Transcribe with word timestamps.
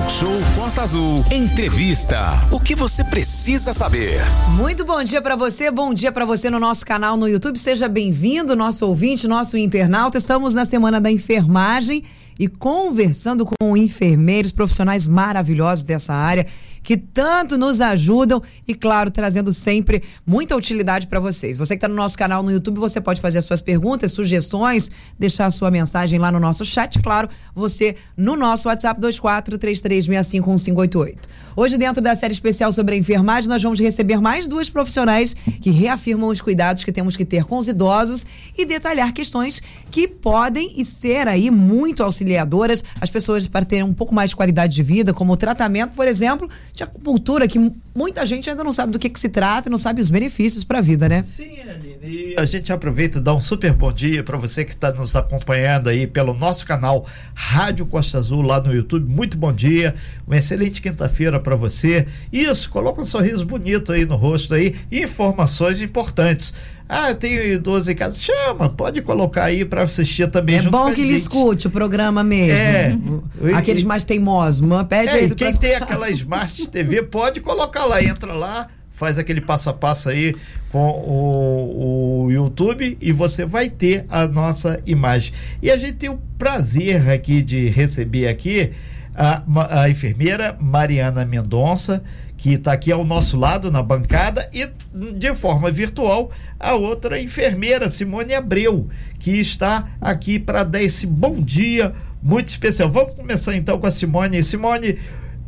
Talk 0.00 0.12
Show 0.12 0.38
Costa 0.54 0.82
Azul. 0.82 1.24
Entrevista. 1.30 2.46
O 2.50 2.58
que 2.58 2.74
você 2.74 3.04
precisa 3.04 3.72
saber? 3.72 4.20
Muito 4.56 4.84
bom 4.84 5.02
dia 5.02 5.20
para 5.20 5.36
você, 5.36 5.70
bom 5.70 5.92
dia 5.92 6.10
para 6.10 6.24
você 6.24 6.48
no 6.48 6.58
nosso 6.58 6.86
canal 6.86 7.16
no 7.16 7.28
YouTube. 7.28 7.58
Seja 7.58 7.88
bem-vindo, 7.88 8.56
nosso 8.56 8.86
ouvinte, 8.86 9.28
nosso 9.28 9.58
internauta. 9.58 10.16
Estamos 10.16 10.54
na 10.54 10.64
semana 10.64 11.00
da 11.00 11.10
enfermagem 11.10 12.02
e 12.38 12.48
conversando 12.48 13.44
com 13.44 13.76
enfermeiros, 13.76 14.52
profissionais 14.52 15.06
maravilhosos 15.06 15.84
dessa 15.84 16.14
área 16.14 16.46
que 16.82 16.96
tanto 16.96 17.58
nos 17.58 17.80
ajudam 17.80 18.42
e, 18.66 18.74
claro, 18.74 19.08
trazendo 19.10 19.52
sempre 19.52 20.02
muita 20.26 20.56
utilidade 20.56 21.06
para 21.06 21.20
vocês. 21.20 21.56
Você 21.58 21.74
que 21.74 21.78
está 21.78 21.88
no 21.88 21.94
nosso 21.94 22.16
canal 22.16 22.42
no 22.42 22.50
YouTube, 22.50 22.78
você 22.78 22.98
pode 23.00 23.20
fazer 23.20 23.38
as 23.38 23.44
suas 23.44 23.62
perguntas, 23.62 24.12
sugestões, 24.12 24.90
deixar 25.18 25.46
a 25.46 25.50
sua 25.50 25.70
mensagem 25.70 26.18
lá 26.18 26.32
no 26.32 26.40
nosso 26.40 26.64
chat, 26.64 26.98
claro, 27.00 27.28
você 27.54 27.96
no 28.16 28.36
nosso 28.36 28.68
WhatsApp 28.68 28.98
2433651588. 29.00 31.18
Hoje, 31.56 31.76
dentro 31.76 32.00
da 32.00 32.14
série 32.14 32.32
especial 32.32 32.72
sobre 32.72 32.94
a 32.94 32.98
enfermagem, 32.98 33.50
nós 33.50 33.62
vamos 33.62 33.80
receber 33.80 34.20
mais 34.20 34.48
duas 34.48 34.70
profissionais 34.70 35.34
que 35.60 35.70
reafirmam 35.70 36.30
os 36.30 36.40
cuidados 36.40 36.84
que 36.84 36.92
temos 36.92 37.16
que 37.16 37.24
ter 37.24 37.44
com 37.44 37.58
os 37.58 37.68
idosos 37.68 38.24
e 38.56 38.64
detalhar 38.64 39.12
questões 39.12 39.60
que 39.90 40.06
podem 40.06 40.72
e 40.76 40.84
ser 40.84 41.26
aí 41.26 41.50
muito 41.50 42.02
auxiliadoras 42.02 42.84
as 43.00 43.10
pessoas 43.10 43.48
para 43.48 43.64
terem 43.64 43.84
um 43.84 43.92
pouco 43.92 44.14
mais 44.14 44.30
de 44.30 44.36
qualidade 44.36 44.74
de 44.74 44.82
vida, 44.82 45.12
como 45.12 45.32
o 45.32 45.36
tratamento, 45.36 45.96
por 45.96 46.06
exemplo, 46.06 46.48
de 46.80 46.84
acupuntura, 46.84 47.46
que 47.46 47.58
muita 47.94 48.24
gente 48.24 48.48
ainda 48.48 48.64
não 48.64 48.72
sabe 48.72 48.92
do 48.92 48.98
que, 48.98 49.10
que 49.10 49.20
se 49.20 49.28
trata 49.28 49.68
e 49.68 49.70
não 49.70 49.76
sabe 49.76 50.00
os 50.00 50.08
benefícios 50.08 50.64
para 50.64 50.78
a 50.78 50.80
vida, 50.80 51.08
né? 51.08 51.22
Sim, 51.22 51.58
Aline. 51.60 51.98
E 52.02 52.34
a 52.38 52.44
gente 52.46 52.72
aproveita 52.72 53.18
e 53.18 53.20
dá 53.20 53.34
um 53.34 53.40
super 53.40 53.72
bom 53.74 53.92
dia 53.92 54.24
para 54.24 54.38
você 54.38 54.64
que 54.64 54.70
está 54.70 54.90
nos 54.90 55.14
acompanhando 55.14 55.90
aí 55.90 56.06
pelo 56.06 56.32
nosso 56.32 56.64
canal 56.64 57.06
Rádio 57.34 57.84
Costa 57.84 58.18
Azul 58.18 58.40
lá 58.40 58.60
no 58.60 58.74
YouTube. 58.74 59.06
Muito 59.06 59.36
bom 59.36 59.52
dia, 59.52 59.94
uma 60.26 60.36
excelente 60.36 60.80
quinta-feira 60.80 61.38
para 61.38 61.54
você. 61.54 62.06
Isso, 62.32 62.70
coloca 62.70 63.02
um 63.02 63.04
sorriso 63.04 63.44
bonito 63.44 63.92
aí 63.92 64.06
no 64.06 64.16
rosto 64.16 64.54
aí, 64.54 64.74
informações 64.90 65.82
importantes. 65.82 66.54
Ah, 66.92 67.10
eu 67.10 67.14
tenho 67.14 67.40
idoso 67.54 67.92
em 67.92 67.94
casa. 67.94 68.20
Chama, 68.20 68.68
pode 68.68 69.00
colocar 69.00 69.44
aí 69.44 69.64
para 69.64 69.82
assistir 69.82 70.28
também. 70.28 70.56
É 70.56 70.62
bom 70.62 70.92
que 70.92 71.00
ele 71.00 71.12
escute 71.12 71.68
o 71.68 71.70
programa 71.70 72.24
mesmo. 72.24 73.22
É. 73.44 73.54
Aqueles 73.54 73.84
mais 73.84 74.02
teimosos. 74.02 74.68
Pede 74.88 75.10
é, 75.10 75.12
aí 75.12 75.30
quem 75.32 75.54
tem 75.54 75.76
aquela 75.76 76.10
Smart 76.10 76.68
TV 76.68 77.04
pode 77.04 77.40
colocar 77.40 77.84
lá, 77.84 78.02
entra 78.02 78.32
lá, 78.32 78.66
faz 78.90 79.18
aquele 79.18 79.40
passo 79.40 79.70
a 79.70 79.72
passo 79.72 80.08
aí 80.08 80.34
com 80.72 80.88
o, 80.90 82.24
o 82.24 82.32
YouTube 82.32 82.98
e 83.00 83.12
você 83.12 83.44
vai 83.44 83.68
ter 83.68 84.04
a 84.08 84.26
nossa 84.26 84.80
imagem. 84.84 85.32
E 85.62 85.70
a 85.70 85.76
gente 85.76 85.92
tem 85.92 86.10
o 86.10 86.18
prazer 86.36 87.08
aqui 87.08 87.40
de 87.40 87.68
receber 87.68 88.26
aqui 88.26 88.72
a, 89.14 89.42
a 89.82 89.88
enfermeira 89.88 90.56
Mariana 90.60 91.24
Mendonça, 91.24 92.02
que 92.40 92.54
está 92.54 92.72
aqui 92.72 92.90
ao 92.90 93.04
nosso 93.04 93.36
lado 93.36 93.70
na 93.70 93.82
bancada, 93.82 94.48
e 94.50 94.66
de 95.12 95.34
forma 95.34 95.70
virtual 95.70 96.30
a 96.58 96.72
outra 96.72 97.20
enfermeira, 97.20 97.86
Simone 97.90 98.32
Abreu, 98.32 98.88
que 99.18 99.32
está 99.32 99.86
aqui 100.00 100.38
para 100.38 100.64
dar 100.64 100.82
esse 100.82 101.06
bom 101.06 101.38
dia 101.38 101.92
muito 102.22 102.48
especial. 102.48 102.88
Vamos 102.88 103.12
começar 103.12 103.54
então 103.54 103.78
com 103.78 103.86
a 103.86 103.90
Simone. 103.90 104.42
Simone, 104.42 104.98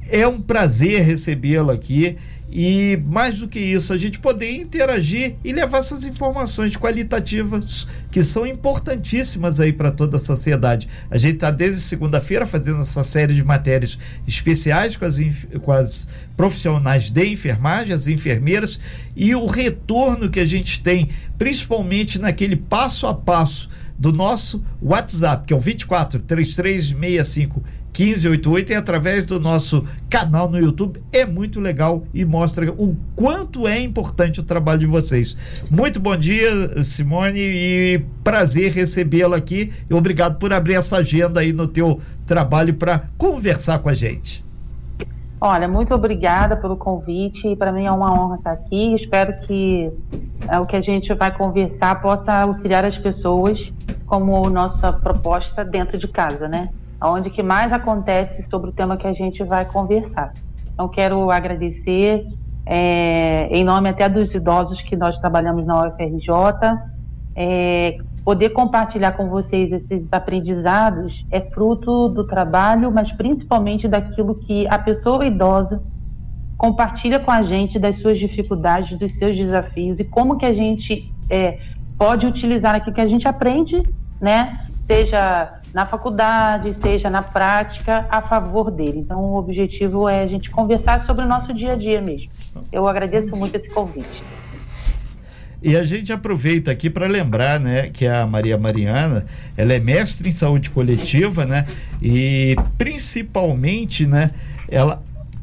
é 0.08 0.26
um 0.26 0.40
prazer 0.40 1.02
recebê-la 1.02 1.72
aqui 1.72 2.16
e 2.54 2.98
mais 3.06 3.38
do 3.38 3.48
que 3.48 3.58
isso, 3.58 3.94
a 3.94 3.96
gente 3.96 4.18
poder 4.18 4.52
interagir 4.52 5.36
e 5.42 5.52
levar 5.54 5.78
essas 5.78 6.04
informações 6.04 6.76
qualitativas 6.76 7.86
que 8.10 8.22
são 8.22 8.46
importantíssimas 8.46 9.58
aí 9.58 9.72
para 9.72 9.90
toda 9.90 10.18
a 10.18 10.20
sociedade. 10.20 10.86
A 11.10 11.16
gente 11.16 11.36
está 11.36 11.50
desde 11.50 11.80
segunda-feira 11.80 12.44
fazendo 12.44 12.82
essa 12.82 13.02
série 13.02 13.32
de 13.32 13.42
matérias 13.42 13.98
especiais 14.28 14.98
com 14.98 15.06
as, 15.06 15.18
com 15.62 15.72
as 15.72 16.08
profissionais 16.36 17.08
de 17.08 17.24
enfermagem, 17.24 17.94
as 17.94 18.06
enfermeiras, 18.06 18.78
e 19.16 19.34
o 19.34 19.46
retorno 19.46 20.28
que 20.28 20.40
a 20.40 20.44
gente 20.44 20.82
tem, 20.82 21.08
principalmente 21.38 22.18
naquele 22.18 22.56
passo 22.56 23.06
a 23.06 23.14
passo 23.14 23.70
do 23.98 24.12
nosso 24.12 24.62
WhatsApp, 24.82 25.46
que 25.46 25.54
é 25.54 25.56
o 25.56 25.60
24 25.60 26.20
3365 26.20 27.62
1588 27.96 28.72
e 28.72 28.74
através 28.74 29.24
do 29.26 29.38
nosso 29.38 29.84
canal 30.08 30.48
no 30.48 30.58
YouTube. 30.58 31.02
É 31.12 31.26
muito 31.26 31.60
legal 31.60 32.04
e 32.14 32.24
mostra 32.24 32.72
o 32.72 32.96
quanto 33.14 33.68
é 33.68 33.80
importante 33.80 34.40
o 34.40 34.42
trabalho 34.42 34.80
de 34.80 34.86
vocês. 34.86 35.36
Muito 35.70 36.00
bom 36.00 36.16
dia, 36.16 36.82
Simone, 36.82 37.40
e 37.40 38.04
prazer 38.24 38.72
recebê-la 38.72 39.36
aqui. 39.36 39.70
E 39.88 39.94
obrigado 39.94 40.38
por 40.38 40.52
abrir 40.52 40.74
essa 40.74 40.96
agenda 40.96 41.40
aí 41.40 41.52
no 41.52 41.68
teu 41.68 42.00
trabalho 42.26 42.74
para 42.74 43.04
conversar 43.18 43.78
com 43.80 43.88
a 43.88 43.94
gente. 43.94 44.42
Olha, 45.40 45.66
muito 45.66 45.92
obrigada 45.92 46.56
pelo 46.56 46.76
convite. 46.76 47.56
Para 47.56 47.72
mim 47.72 47.84
é 47.84 47.90
uma 47.90 48.12
honra 48.12 48.36
estar 48.36 48.52
aqui. 48.52 48.94
Espero 48.94 49.34
que 49.40 49.90
é, 50.48 50.58
o 50.58 50.64
que 50.64 50.76
a 50.76 50.80
gente 50.80 51.12
vai 51.14 51.36
conversar 51.36 52.00
possa 52.00 52.32
auxiliar 52.32 52.84
as 52.84 52.96
pessoas 52.96 53.72
como 54.06 54.48
nossa 54.48 54.92
proposta 54.92 55.64
dentro 55.64 55.98
de 55.98 56.06
casa, 56.06 56.46
né? 56.46 56.68
Onde 57.04 57.30
que 57.30 57.42
mais 57.42 57.72
acontece 57.72 58.42
sobre 58.48 58.70
o 58.70 58.72
tema 58.72 58.96
que 58.96 59.06
a 59.06 59.12
gente 59.12 59.42
vai 59.44 59.64
conversar. 59.64 60.32
Então, 60.72 60.88
quero 60.88 61.30
agradecer, 61.30 62.26
é, 62.64 63.48
em 63.50 63.64
nome 63.64 63.88
até 63.88 64.08
dos 64.08 64.34
idosos 64.34 64.80
que 64.82 64.96
nós 64.96 65.18
trabalhamos 65.18 65.66
na 65.66 65.86
UFRJ, 65.86 66.78
é, 67.34 67.96
poder 68.24 68.50
compartilhar 68.50 69.12
com 69.12 69.28
vocês 69.28 69.72
esses 69.72 70.06
aprendizados 70.12 71.24
é 71.30 71.40
fruto 71.40 72.08
do 72.08 72.24
trabalho, 72.24 72.90
mas 72.90 73.10
principalmente 73.12 73.88
daquilo 73.88 74.36
que 74.36 74.66
a 74.68 74.78
pessoa 74.78 75.26
idosa 75.26 75.82
compartilha 76.56 77.18
com 77.18 77.30
a 77.30 77.42
gente 77.42 77.78
das 77.78 77.98
suas 77.98 78.18
dificuldades, 78.18 78.96
dos 78.96 79.12
seus 79.18 79.36
desafios 79.36 79.98
e 79.98 80.04
como 80.04 80.38
que 80.38 80.46
a 80.46 80.54
gente 80.54 81.12
é, 81.28 81.58
pode 81.98 82.26
utilizar 82.26 82.76
aquilo 82.76 82.94
que 82.94 83.00
a 83.00 83.08
gente 83.08 83.26
aprende, 83.26 83.82
né? 84.20 84.52
Seja 84.86 85.60
na 85.72 85.86
faculdade, 85.86 86.76
seja 86.82 87.08
na 87.08 87.22
prática, 87.22 88.06
a 88.10 88.20
favor 88.22 88.70
dele. 88.70 88.98
Então, 88.98 89.20
o 89.20 89.36
objetivo 89.36 90.08
é 90.08 90.22
a 90.22 90.26
gente 90.26 90.50
conversar 90.50 91.04
sobre 91.04 91.24
o 91.24 91.28
nosso 91.28 91.54
dia 91.54 91.72
a 91.72 91.76
dia 91.76 92.00
mesmo. 92.00 92.28
Eu 92.70 92.86
agradeço 92.86 93.34
muito 93.36 93.56
esse 93.56 93.70
convite. 93.70 94.22
E 95.62 95.76
a 95.76 95.84
gente 95.84 96.12
aproveita 96.12 96.72
aqui 96.72 96.90
para 96.90 97.06
lembrar, 97.06 97.60
né, 97.60 97.88
que 97.88 98.04
a 98.04 98.26
Maria 98.26 98.58
Mariana, 98.58 99.24
ela 99.56 99.72
é 99.72 99.78
mestre 99.78 100.28
em 100.28 100.32
saúde 100.32 100.70
coletiva, 100.70 101.46
né, 101.46 101.64
e 102.02 102.56
principalmente, 102.76 104.04
né, 104.04 104.32
ela 104.68 105.00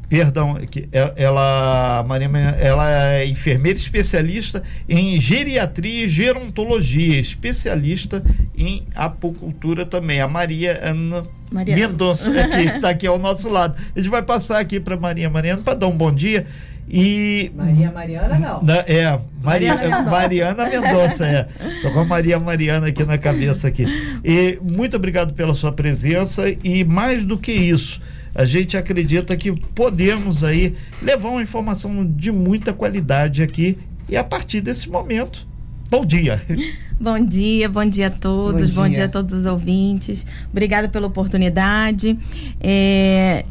perdão, 0.09 0.55
que 0.55 0.89
é, 0.91 1.13
ela, 1.15 2.03
Maria, 2.07 2.27
ela 2.59 3.13
é 3.13 3.27
enfermeira 3.27 3.77
especialista 3.77 4.63
em 4.89 5.19
geriatria 5.21 6.05
e 6.05 6.09
gerontologia, 6.09 7.19
especialista 7.19 8.23
em 8.57 8.83
apocultura 8.95 9.85
também. 9.85 10.19
A 10.19 10.27
Maria 10.27 10.79
Ana 10.83 11.23
Maria. 11.51 11.75
Mendonça, 11.75 12.31
que 12.31 12.61
está 12.61 12.89
aqui 12.91 13.05
ao 13.05 13.19
nosso 13.19 13.47
lado. 13.49 13.77
A 13.95 13.99
gente 13.99 14.09
vai 14.09 14.23
passar 14.23 14.59
aqui 14.59 14.79
para 14.79 14.97
Maria 14.97 15.29
Mariana 15.29 15.61
para 15.61 15.75
dar 15.75 15.87
um 15.87 15.95
bom 15.95 16.11
dia. 16.11 16.45
E. 16.91 17.51
Maria 17.55 17.91
Mariana, 17.91 18.39
não. 18.39 18.63
Na, 18.63 18.77
é, 18.79 19.19
Maria, 19.43 19.75
Mariana, 19.75 20.09
Mariana 20.09 20.69
Mendonça, 20.69 21.27
é. 21.27 21.47
Tô 21.83 21.91
com 21.91 21.99
a 21.99 22.05
Maria 22.05 22.39
Mariana 22.39 22.87
aqui 22.87 23.03
na 23.03 23.17
cabeça 23.17 23.67
aqui. 23.67 23.85
E 24.25 24.57
muito 24.63 24.97
obrigado 24.97 25.33
pela 25.35 25.53
sua 25.53 25.71
presença 25.71 26.45
e 26.63 26.83
mais 26.83 27.27
do 27.27 27.37
que 27.37 27.51
isso 27.51 28.01
a 28.33 28.45
gente 28.45 28.77
acredita 28.77 29.35
que 29.35 29.51
podemos 29.51 30.43
aí 30.43 30.75
levar 31.01 31.29
uma 31.29 31.41
informação 31.41 32.05
de 32.05 32.31
muita 32.31 32.73
qualidade 32.73 33.41
aqui 33.41 33.77
e 34.07 34.17
a 34.17 34.23
partir 34.23 34.61
desse 34.61 34.89
momento. 34.89 35.47
Bom 35.89 36.05
dia. 36.05 36.39
Bom 37.01 37.17
dia, 37.17 37.69
bom 37.69 37.85
dia 37.85 38.07
a 38.07 38.09
todos, 38.09 38.75
bom 38.75 38.81
dia, 38.81 38.83
bom 38.83 38.89
dia 38.89 39.05
a 39.05 39.07
todos 39.07 39.31
os 39.31 39.45
ouvintes. 39.45 40.25
Obrigada 40.51 40.89
pela 40.89 41.07
oportunidade. 41.07 42.19
É, 42.59 43.45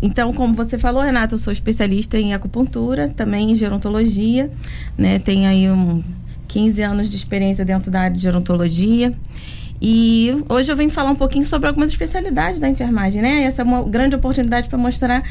então, 0.00 0.32
como 0.32 0.54
você 0.54 0.78
falou, 0.78 1.02
Renato, 1.02 1.34
eu 1.34 1.38
sou 1.38 1.52
especialista 1.52 2.18
em 2.18 2.32
acupuntura, 2.32 3.08
também 3.08 3.50
em 3.50 3.54
gerontologia, 3.54 4.50
né? 4.96 5.18
Tenho 5.18 5.46
aí 5.46 5.70
um 5.70 6.02
15 6.46 6.80
anos 6.82 7.10
de 7.10 7.16
experiência 7.16 7.62
dentro 7.64 7.90
da 7.90 8.00
área 8.00 8.16
de 8.16 8.22
gerontologia. 8.22 9.12
E 9.80 10.44
hoje 10.48 10.70
eu 10.70 10.76
venho 10.76 10.90
falar 10.90 11.10
um 11.10 11.16
pouquinho 11.16 11.44
sobre 11.44 11.68
algumas 11.68 11.90
especialidades 11.90 12.58
da 12.58 12.68
enfermagem, 12.68 13.22
né? 13.22 13.44
Essa 13.44 13.62
é 13.62 13.64
uma 13.64 13.82
grande 13.82 14.16
oportunidade 14.16 14.68
para 14.68 14.78
mostrar 14.78 15.22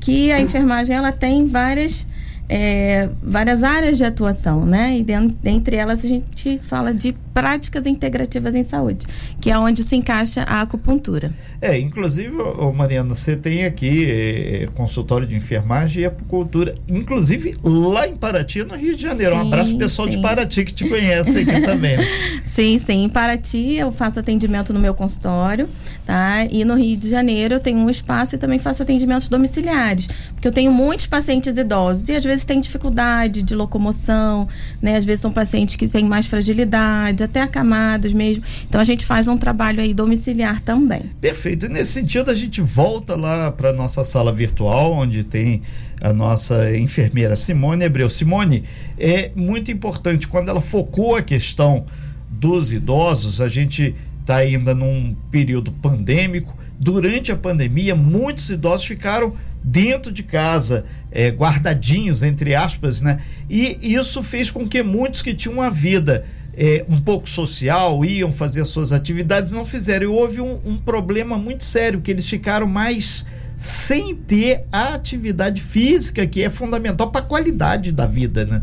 que 0.00 0.30
a 0.30 0.40
enfermagem 0.40 0.94
ela 0.94 1.10
tem 1.10 1.44
várias 1.46 2.06
é, 2.48 3.08
várias 3.20 3.64
áreas 3.64 3.98
de 3.98 4.04
atuação, 4.04 4.64
né? 4.64 4.96
E 4.96 5.02
dentro, 5.02 5.36
dentre 5.42 5.76
elas 5.76 6.04
a 6.04 6.08
gente 6.08 6.58
fala 6.60 6.94
de 6.94 7.16
práticas 7.36 7.84
integrativas 7.84 8.54
em 8.54 8.64
saúde, 8.64 9.06
que 9.38 9.50
é 9.50 9.58
onde 9.58 9.82
se 9.82 9.94
encaixa 9.94 10.42
a 10.44 10.62
acupuntura. 10.62 11.30
É, 11.60 11.78
inclusive, 11.78 12.34
ô 12.34 12.72
Mariana, 12.72 13.14
você 13.14 13.36
tem 13.36 13.66
aqui 13.66 14.06
é, 14.10 14.68
consultório 14.74 15.26
de 15.26 15.36
enfermagem 15.36 16.04
e 16.04 16.06
acupuntura, 16.06 16.74
inclusive 16.88 17.54
lá 17.62 18.08
em 18.08 18.16
Paraty, 18.16 18.64
no 18.64 18.74
Rio 18.74 18.96
de 18.96 19.02
Janeiro. 19.02 19.34
Sim, 19.34 19.42
um 19.42 19.46
abraço 19.48 19.76
pessoal 19.76 20.08
sim. 20.08 20.16
de 20.16 20.22
Paraty 20.22 20.64
que 20.64 20.72
te 20.72 20.88
conhece 20.88 21.40
aqui 21.40 21.60
também. 21.60 21.98
Sim, 22.56 22.78
sim. 22.78 23.04
Em 23.04 23.08
Paraty 23.10 23.74
eu 23.74 23.92
faço 23.92 24.18
atendimento 24.18 24.72
no 24.72 24.80
meu 24.80 24.94
consultório, 24.94 25.68
tá? 26.06 26.46
E 26.50 26.64
no 26.64 26.74
Rio 26.74 26.96
de 26.96 27.06
Janeiro 27.06 27.52
eu 27.52 27.60
tenho 27.60 27.78
um 27.78 27.90
espaço 27.90 28.34
e 28.34 28.38
também 28.38 28.58
faço 28.58 28.82
atendimentos 28.82 29.28
domiciliares, 29.28 30.08
porque 30.32 30.48
eu 30.48 30.52
tenho 30.52 30.72
muitos 30.72 31.06
pacientes 31.06 31.58
idosos 31.58 32.08
e 32.08 32.12
às 32.12 32.24
vezes 32.24 32.46
têm 32.46 32.58
dificuldade 32.58 33.42
de 33.42 33.54
locomoção, 33.54 34.48
né? 34.80 34.96
Às 34.96 35.04
vezes 35.04 35.20
são 35.20 35.30
pacientes 35.30 35.76
que 35.76 35.86
têm 35.86 36.06
mais 36.06 36.26
fragilidade, 36.26 37.22
até 37.26 37.42
acamados 37.42 38.12
mesmo. 38.12 38.42
Então 38.68 38.80
a 38.80 38.84
gente 38.84 39.04
faz 39.04 39.28
um 39.28 39.36
trabalho 39.36 39.80
aí 39.80 39.92
domiciliar 39.92 40.60
também. 40.60 41.02
Perfeito. 41.20 41.66
E 41.66 41.68
nesse 41.68 41.92
sentido 41.92 42.30
a 42.30 42.34
gente 42.34 42.60
volta 42.60 43.14
lá 43.14 43.52
para 43.52 43.72
nossa 43.72 44.02
sala 44.02 44.32
virtual, 44.32 44.92
onde 44.92 45.22
tem 45.22 45.62
a 46.00 46.12
nossa 46.12 46.76
enfermeira 46.76 47.36
Simone 47.36 47.84
Abreu. 47.84 48.08
Simone, 48.08 48.64
é 48.98 49.30
muito 49.34 49.70
importante 49.70 50.28
quando 50.28 50.48
ela 50.48 50.60
focou 50.60 51.16
a 51.16 51.22
questão 51.22 51.84
dos 52.28 52.72
idosos, 52.72 53.40
a 53.40 53.48
gente 53.48 53.94
está 54.20 54.36
ainda 54.36 54.74
num 54.74 55.16
período 55.30 55.70
pandêmico. 55.70 56.56
Durante 56.78 57.32
a 57.32 57.36
pandemia, 57.36 57.94
muitos 57.94 58.50
idosos 58.50 58.86
ficaram 58.86 59.34
dentro 59.62 60.12
de 60.12 60.22
casa, 60.22 60.84
é, 61.10 61.30
guardadinhos, 61.30 62.22
entre 62.22 62.54
aspas, 62.54 63.00
né? 63.00 63.20
E 63.48 63.78
isso 63.80 64.22
fez 64.22 64.50
com 64.50 64.68
que 64.68 64.82
muitos 64.82 65.22
que 65.22 65.34
tinham 65.34 65.54
uma 65.54 65.70
vida 65.70 66.24
é, 66.56 66.84
um 66.88 66.98
pouco 66.98 67.28
social, 67.28 68.04
iam 68.04 68.32
fazer 68.32 68.64
suas 68.64 68.92
atividades, 68.92 69.52
não 69.52 69.64
fizeram. 69.64 70.04
E 70.04 70.06
houve 70.06 70.40
um, 70.40 70.58
um 70.64 70.76
problema 70.76 71.36
muito 71.36 71.62
sério, 71.62 72.00
que 72.00 72.10
eles 72.10 72.28
ficaram 72.28 72.66
mais 72.66 73.26
sem 73.56 74.14
ter 74.14 74.64
a 74.72 74.94
atividade 74.94 75.62
física, 75.62 76.26
que 76.26 76.42
é 76.42 76.50
fundamental 76.50 77.10
para 77.10 77.20
a 77.20 77.24
qualidade 77.24 77.92
da 77.92 78.06
vida, 78.06 78.44
né? 78.44 78.62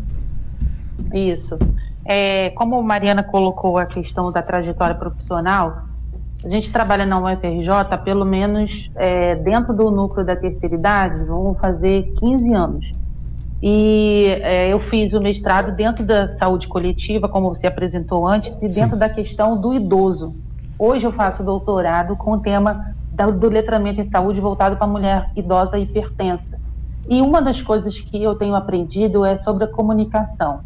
Isso. 1.12 1.58
É, 2.04 2.50
como 2.50 2.76
a 2.76 2.82
Mariana 2.82 3.22
colocou 3.22 3.78
a 3.78 3.86
questão 3.86 4.30
da 4.30 4.42
trajetória 4.42 4.94
profissional, 4.94 5.72
a 6.44 6.48
gente 6.48 6.70
trabalha 6.70 7.06
na 7.06 7.18
UFRJ 7.18 7.98
pelo 8.04 8.24
menos 8.24 8.90
é, 8.94 9.34
dentro 9.36 9.72
do 9.72 9.90
núcleo 9.90 10.26
da 10.26 10.36
terceira 10.36 10.74
idade, 10.74 11.24
vamos 11.24 11.58
fazer 11.58 12.12
15 12.20 12.52
anos. 12.52 13.03
E 13.62 14.26
é, 14.42 14.72
eu 14.72 14.80
fiz 14.80 15.12
o 15.12 15.20
mestrado 15.20 15.74
dentro 15.74 16.04
da 16.04 16.36
saúde 16.36 16.68
coletiva, 16.68 17.28
como 17.28 17.48
você 17.48 17.66
apresentou 17.66 18.26
antes, 18.26 18.62
e 18.62 18.68
dentro 18.68 18.94
Sim. 18.94 18.98
da 18.98 19.08
questão 19.08 19.58
do 19.58 19.72
idoso. 19.72 20.34
Hoje 20.78 21.06
eu 21.06 21.12
faço 21.12 21.42
doutorado 21.42 22.16
com 22.16 22.32
o 22.32 22.40
tema 22.40 22.94
do 23.38 23.48
letramento 23.48 24.00
em 24.00 24.10
saúde 24.10 24.40
voltado 24.40 24.76
para 24.76 24.86
a 24.86 24.90
mulher 24.90 25.30
idosa 25.36 25.78
hipertensa. 25.78 26.58
E 27.08 27.20
uma 27.20 27.40
das 27.40 27.62
coisas 27.62 28.00
que 28.00 28.22
eu 28.22 28.34
tenho 28.34 28.54
aprendido 28.54 29.24
é 29.24 29.38
sobre 29.38 29.64
a 29.64 29.68
comunicação. 29.68 30.60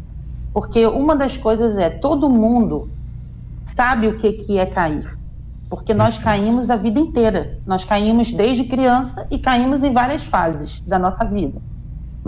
Porque 0.53 0.85
uma 0.85 1.15
das 1.15 1.37
coisas 1.37 1.77
é, 1.77 1.89
todo 1.89 2.29
mundo 2.29 2.89
sabe 3.75 4.07
o 4.07 4.17
que, 4.17 4.33
que 4.33 4.57
é 4.57 4.65
cair. 4.65 5.17
Porque 5.69 5.93
nós 5.93 6.17
caímos 6.17 6.69
a 6.69 6.75
vida 6.75 6.99
inteira. 6.99 7.59
Nós 7.65 7.85
caímos 7.85 8.33
desde 8.33 8.63
criança 8.63 9.27
e 9.29 9.37
caímos 9.37 9.83
em 9.83 9.93
várias 9.93 10.23
fases 10.23 10.81
da 10.81 10.97
nossa 10.97 11.23
vida. 11.23 11.61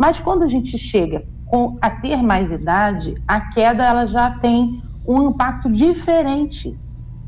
Mas 0.01 0.19
quando 0.19 0.41
a 0.41 0.47
gente 0.47 0.79
chega 0.79 1.23
com, 1.45 1.77
a 1.79 1.87
ter 1.87 2.23
mais 2.23 2.51
idade, 2.51 3.21
a 3.27 3.39
queda 3.39 3.83
ela 3.85 4.07
já 4.07 4.31
tem 4.39 4.81
um 5.07 5.29
impacto 5.29 5.71
diferente 5.71 6.75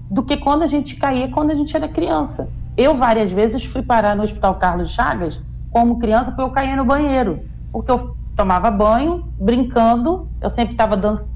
do 0.10 0.24
que 0.24 0.38
quando 0.38 0.64
a 0.64 0.68
gente 0.68 0.96
caía 0.96 1.30
quando 1.30 1.52
a 1.52 1.54
gente 1.54 1.76
era 1.78 1.88
criança. 1.88 2.50
Eu 2.76 2.98
várias 2.98 3.32
vezes 3.32 3.64
fui 3.64 3.84
parar 3.84 4.16
no 4.16 4.24
Hospital 4.24 4.56
Carlos 4.56 4.90
Chagas 4.90 5.40
como 5.70 6.00
criança 6.00 6.32
porque 6.32 6.42
eu 6.42 6.50
caía 6.50 6.76
no 6.76 6.84
banheiro, 6.84 7.42
porque 7.72 7.92
eu 7.92 8.18
tomava 8.36 8.72
banho, 8.72 9.24
brincando, 9.40 10.28
eu 10.42 10.50
sempre 10.50 10.74
estava 10.74 10.98
dançando. 10.98 11.30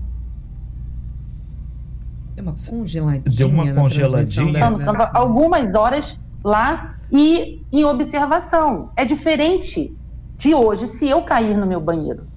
Deu 2.33 2.45
uma 2.45 2.55
congeladinha. 2.67 3.21
Deu 3.37 3.47
uma 3.47 3.73
congeladinha. 3.75 4.71
Né? 4.71 5.09
Algumas 5.13 5.75
horas 5.75 6.17
lá 6.43 6.95
e 7.11 7.61
em 7.71 7.85
observação. 7.85 8.89
É 8.95 9.05
diferente 9.05 9.95
de 10.37 10.53
hoje 10.53 10.87
se 10.87 11.07
eu 11.07 11.21
cair 11.23 11.57
no 11.57 11.65
meu 11.65 11.79
banheiro. 11.79 12.27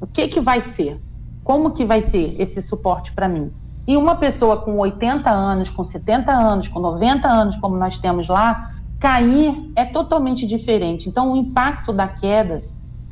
O 0.00 0.06
que 0.06 0.28
que 0.28 0.40
vai 0.40 0.60
ser? 0.60 1.00
Como 1.42 1.72
que 1.72 1.84
vai 1.84 2.02
ser 2.02 2.36
esse 2.38 2.60
suporte 2.60 3.12
para 3.12 3.28
mim? 3.28 3.50
E 3.86 3.96
uma 3.96 4.14
pessoa 4.14 4.56
com 4.58 4.78
80 4.78 5.30
anos, 5.30 5.68
com 5.68 5.82
70 5.82 6.30
anos, 6.30 6.68
com 6.68 6.78
90 6.78 7.26
anos, 7.26 7.56
como 7.56 7.76
nós 7.76 7.98
temos 7.98 8.28
lá, 8.28 8.70
cair 9.00 9.72
é 9.74 9.84
totalmente 9.84 10.46
diferente. 10.46 11.08
Então, 11.08 11.32
o 11.32 11.36
impacto 11.36 11.92
da 11.92 12.06
queda 12.06 12.62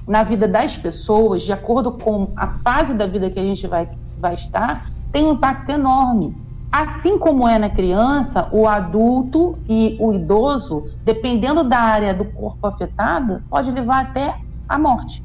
na 0.06 0.22
vida 0.22 0.46
das 0.46 0.76
pessoas, 0.76 1.42
de 1.42 1.52
acordo 1.52 1.92
com 1.92 2.32
a 2.36 2.46
fase 2.64 2.94
da 2.94 3.06
vida 3.06 3.30
que 3.30 3.38
a 3.38 3.42
gente 3.42 3.66
vai, 3.66 3.88
vai 4.18 4.34
estar, 4.34 4.86
tem 5.10 5.24
um 5.24 5.32
impacto 5.32 5.70
enorme. 5.70 6.36
Assim 6.70 7.18
como 7.18 7.48
é 7.48 7.58
na 7.58 7.70
criança, 7.70 8.48
o 8.52 8.66
adulto 8.66 9.62
e 9.68 9.96
o 10.00 10.12
idoso, 10.12 10.84
dependendo 11.04 11.64
da 11.64 11.78
área 11.78 12.12
do 12.12 12.26
corpo 12.26 12.66
afetada, 12.66 13.42
pode 13.48 13.70
levar 13.70 14.02
até 14.02 14.34
a 14.68 14.78
morte. 14.78 15.22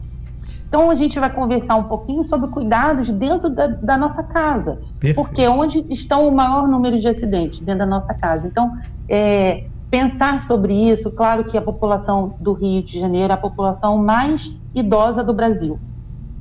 Então 0.68 0.90
a 0.90 0.96
gente 0.96 1.20
vai 1.20 1.30
conversar 1.30 1.76
um 1.76 1.84
pouquinho 1.84 2.24
sobre 2.24 2.50
cuidados 2.50 3.10
dentro 3.12 3.50
da, 3.50 3.68
da 3.68 3.98
nossa 3.98 4.24
casa, 4.24 4.80
Perfeito. 5.00 5.16
porque 5.16 5.48
onde 5.48 5.86
estão 5.94 6.28
o 6.28 6.32
maior 6.34 6.68
número 6.68 7.00
de 7.00 7.08
acidentes 7.08 7.60
dentro 7.60 7.80
da 7.80 7.86
nossa 7.86 8.14
casa. 8.14 8.48
Então 8.48 8.72
é, 9.08 9.68
pensar 9.92 10.40
sobre 10.40 10.74
isso, 10.74 11.12
claro 11.12 11.44
que 11.44 11.56
a 11.56 11.62
população 11.62 12.36
do 12.40 12.54
Rio 12.54 12.84
de 12.84 13.00
Janeiro 13.00 13.32
é 13.32 13.36
a 13.36 13.38
população 13.38 13.98
mais 13.98 14.42
idosa 14.74 15.24
do 15.24 15.34
Brasil, 15.34 15.80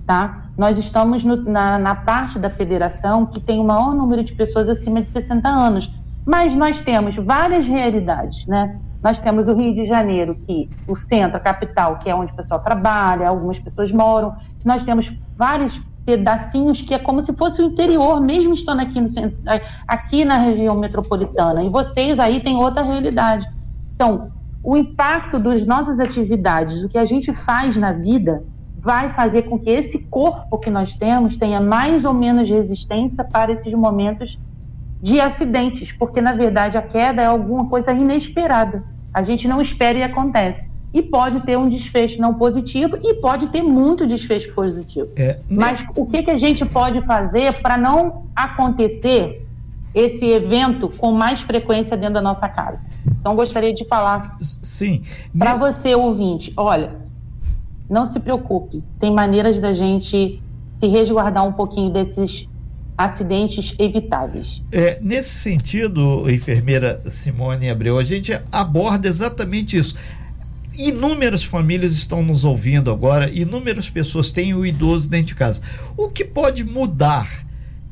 tá? 0.06 0.41
Nós 0.62 0.78
estamos 0.78 1.24
no, 1.24 1.34
na, 1.38 1.76
na 1.76 1.96
parte 1.96 2.38
da 2.38 2.48
federação 2.48 3.26
que 3.26 3.40
tem 3.40 3.58
o 3.58 3.64
maior 3.64 3.92
número 3.96 4.22
de 4.22 4.32
pessoas 4.32 4.68
acima 4.68 5.02
de 5.02 5.10
60 5.10 5.48
anos, 5.48 5.92
mas 6.24 6.54
nós 6.54 6.80
temos 6.80 7.16
várias 7.16 7.66
realidades, 7.66 8.46
né? 8.46 8.78
Nós 9.02 9.18
temos 9.18 9.48
o 9.48 9.54
Rio 9.54 9.74
de 9.74 9.84
Janeiro, 9.84 10.36
que 10.46 10.70
o 10.86 10.94
centro, 10.94 11.36
a 11.36 11.40
capital, 11.40 11.98
que 11.98 12.08
é 12.08 12.14
onde 12.14 12.30
o 12.30 12.36
pessoal 12.36 12.60
trabalha, 12.60 13.28
algumas 13.28 13.58
pessoas 13.58 13.90
moram. 13.90 14.36
Nós 14.64 14.84
temos 14.84 15.12
vários 15.36 15.82
pedacinhos 16.06 16.80
que 16.80 16.94
é 16.94 16.98
como 17.00 17.24
se 17.24 17.32
fosse 17.32 17.60
o 17.60 17.64
interior, 17.64 18.20
mesmo 18.20 18.54
estando 18.54 18.82
aqui, 18.82 19.00
no 19.00 19.08
centro, 19.08 19.36
aqui 19.88 20.24
na 20.24 20.38
região 20.38 20.78
metropolitana. 20.78 21.64
E 21.64 21.68
vocês 21.70 22.20
aí 22.20 22.38
têm 22.38 22.54
outra 22.54 22.84
realidade. 22.84 23.44
Então, 23.96 24.30
o 24.62 24.76
impacto 24.76 25.40
das 25.40 25.66
nossas 25.66 25.98
atividades, 25.98 26.84
o 26.84 26.88
que 26.88 26.98
a 26.98 27.04
gente 27.04 27.34
faz 27.34 27.76
na 27.76 27.90
vida, 27.90 28.44
vai 28.82 29.14
fazer 29.14 29.42
com 29.42 29.58
que 29.58 29.70
esse 29.70 29.98
corpo 29.98 30.58
que 30.58 30.68
nós 30.68 30.94
temos 30.96 31.36
tenha 31.36 31.60
mais 31.60 32.04
ou 32.04 32.12
menos 32.12 32.50
resistência 32.50 33.22
para 33.22 33.52
esses 33.52 33.72
momentos 33.72 34.36
de 35.00 35.20
acidentes, 35.20 35.92
porque 35.92 36.20
na 36.20 36.32
verdade 36.32 36.76
a 36.76 36.82
queda 36.82 37.22
é 37.22 37.26
alguma 37.26 37.68
coisa 37.68 37.92
inesperada. 37.92 38.82
A 39.14 39.22
gente 39.22 39.46
não 39.46 39.60
espera 39.60 39.98
e 39.98 40.02
acontece. 40.02 40.64
E 40.92 41.00
pode 41.00 41.40
ter 41.40 41.56
um 41.56 41.68
desfecho 41.68 42.20
não 42.20 42.34
positivo 42.34 42.98
e 43.02 43.14
pode 43.14 43.48
ter 43.48 43.62
muito 43.62 44.06
desfecho 44.06 44.52
positivo. 44.52 45.08
É, 45.16 45.38
Mas 45.48 45.84
o 45.96 46.04
que, 46.04 46.22
que 46.22 46.30
a 46.30 46.36
gente 46.36 46.64
pode 46.66 47.00
fazer 47.02 47.60
para 47.60 47.78
não 47.78 48.26
acontecer 48.34 49.46
esse 49.94 50.24
evento 50.24 50.88
com 50.98 51.12
mais 51.12 51.40
frequência 51.40 51.96
dentro 51.96 52.14
da 52.14 52.20
nossa 52.20 52.48
casa? 52.48 52.78
Então, 53.06 53.34
gostaria 53.34 53.74
de 53.74 53.86
falar. 53.86 54.36
Sim. 54.40 55.02
Para 55.36 55.56
você, 55.56 55.94
ouvinte, 55.94 56.52
olha, 56.56 57.02
não 57.92 58.10
se 58.10 58.18
preocupe, 58.18 58.82
tem 58.98 59.12
maneiras 59.12 59.60
da 59.60 59.74
gente 59.74 60.42
se 60.80 60.88
resguardar 60.88 61.46
um 61.46 61.52
pouquinho 61.52 61.92
desses 61.92 62.48
acidentes 62.96 63.74
evitáveis. 63.78 64.62
É, 64.72 64.98
nesse 65.02 65.28
sentido, 65.28 66.28
enfermeira 66.30 67.02
Simone 67.06 67.68
Abreu, 67.68 67.98
a 67.98 68.02
gente 68.02 68.32
aborda 68.50 69.06
exatamente 69.06 69.76
isso. 69.76 69.94
Inúmeras 70.74 71.44
famílias 71.44 71.92
estão 71.92 72.22
nos 72.22 72.46
ouvindo 72.46 72.90
agora, 72.90 73.30
inúmeras 73.30 73.90
pessoas 73.90 74.32
têm 74.32 74.54
o 74.54 74.64
idoso 74.64 75.10
dentro 75.10 75.26
de 75.26 75.34
casa. 75.34 75.60
O 75.94 76.08
que 76.08 76.24
pode 76.24 76.64
mudar 76.64 77.28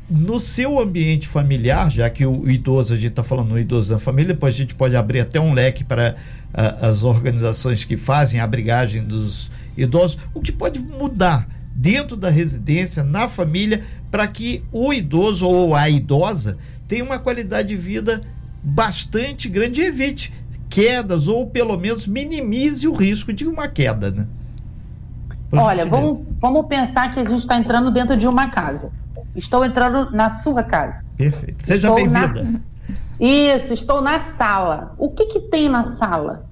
no 0.09 0.41
seu 0.41 0.81
ambiente 0.81 1.29
familiar, 1.29 1.91
já 1.91 2.09
que 2.09 2.25
o 2.25 2.51
idoso, 2.51 2.95
a 2.95 2.97
gente 2.97 3.11
está 3.11 3.23
falando 3.23 3.51
do 3.51 3.59
idoso 3.59 3.91
da 3.91 3.99
família, 3.99 4.33
depois 4.33 4.55
a 4.55 4.59
gente 4.59 4.75
pode 4.75 4.97
abrir 4.97 5.21
até 5.21 5.39
um 5.39 5.53
leque 5.53 5.85
para 5.85 6.17
uh, 6.55 6.87
as 6.87 7.05
organizações 7.05 7.85
que 7.85 7.99
fazem 7.99 8.41
a 8.41 8.45
abrigagem 8.45 9.05
dos 9.05 9.51
idosos, 9.83 10.19
o 10.35 10.41
que 10.41 10.53
pode 10.53 10.79
mudar 10.79 11.49
dentro 11.75 12.17
da 12.17 12.29
residência, 12.29 13.03
na 13.03 13.27
família, 13.27 13.83
para 14.11 14.27
que 14.27 14.63
o 14.71 14.93
idoso 14.93 15.49
ou 15.49 15.75
a 15.75 15.89
idosa 15.89 16.59
tenha 16.87 17.05
uma 17.05 17.19
qualidade 17.19 17.69
de 17.69 17.77
vida 17.77 18.21
bastante 18.63 19.49
grande 19.49 19.81
e 19.81 19.87
evite 19.87 20.33
quedas 20.69 21.27
ou 21.27 21.47
pelo 21.47 21.77
menos 21.77 22.07
minimize 22.07 22.87
o 22.87 22.93
risco 22.93 23.33
de 23.33 23.47
uma 23.47 23.67
queda, 23.67 24.11
né? 24.11 24.27
Por 25.49 25.59
Olha, 25.59 25.85
vamos, 25.85 26.23
vamos 26.39 26.67
pensar 26.67 27.11
que 27.11 27.19
a 27.19 27.25
gente 27.25 27.41
está 27.41 27.57
entrando 27.57 27.91
dentro 27.91 28.17
de 28.17 28.29
uma 28.29 28.51
casa. 28.51 28.93
Estou 29.35 29.65
entrando 29.65 30.11
na 30.13 30.39
sua 30.39 30.63
casa. 30.63 31.05
Perfeito. 31.17 31.65
Seja 31.65 31.93
bem-vinda. 31.93 32.45
Na... 32.45 32.61
Isso, 33.19 33.73
estou 33.73 34.01
na 34.01 34.21
sala. 34.37 34.95
O 34.97 35.11
que, 35.11 35.27
que 35.27 35.41
tem 35.41 35.69
na 35.69 35.97
sala 35.97 36.47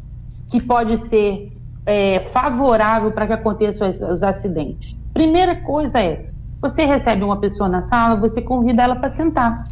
que 0.51 0.61
pode 0.61 0.97
ser 1.09 1.53
é, 1.89 2.29
favorável 2.35 3.11
para 3.11 3.27
que 3.27 3.33
aconteçam 3.33 3.89
os, 3.89 3.99
os 3.99 4.23
acidentes? 4.23 4.95
Primeira 5.15 5.57
coisa 5.57 5.99
é, 5.99 6.29
você 6.61 6.85
recebe 6.85 7.25
uma 7.25 7.39
pessoa 7.41 7.67
na 7.67 7.83
sala, 7.85 8.15
você 8.15 8.43
convida 8.43 8.83
ela 8.83 8.97
para 8.97 9.17
sentar. 9.17 9.65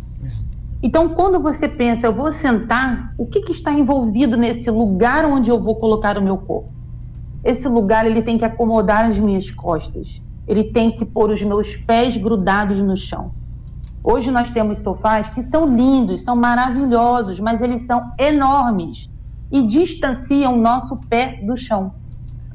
Então, 0.82 1.11
quando 1.11 1.38
você 1.40 1.68
pensa, 1.68 2.06
eu 2.06 2.14
vou 2.14 2.32
sentar, 2.32 3.12
o 3.18 3.26
que, 3.26 3.40
que, 3.42 3.52
está 3.52 3.73
envolvido 3.73 4.37
nesse 4.37 4.70
lugar 4.70 5.26
onde 5.26 5.50
eu 5.50 5.62
vou 5.62 5.76
colocar 5.76 6.16
o 6.16 6.23
meu 6.23 6.38
corpo? 6.38 6.73
Esse 7.44 7.68
lugar 7.68 8.06
ele 8.06 8.23
tem 8.23 8.38
que 8.38 8.44
acomodar 8.44 9.04
as 9.06 9.18
minhas 9.18 9.50
costas, 9.50 10.23
ele 10.49 10.64
tem 10.64 10.90
que 10.90 11.04
pôr 11.04 11.30
os 11.30 11.42
meus 11.42 11.76
pés 11.76 12.16
grudados 12.16 12.80
no 12.80 12.96
chão. 12.96 13.32
Hoje 14.02 14.30
nós 14.30 14.50
temos 14.50 14.78
sofás 14.78 15.28
que 15.28 15.42
são 15.42 15.66
lindos, 15.66 16.23
são 16.23 16.37
maravilhosos, 16.37 17.40
mas 17.40 17.61
eles 17.61 17.85
são 17.85 18.12
enormes 18.18 19.11
e 19.50 19.62
distanciam 19.62 20.54
o 20.54 20.61
nosso 20.61 20.96
pé 21.08 21.40
do 21.42 21.56
chão. 21.56 21.92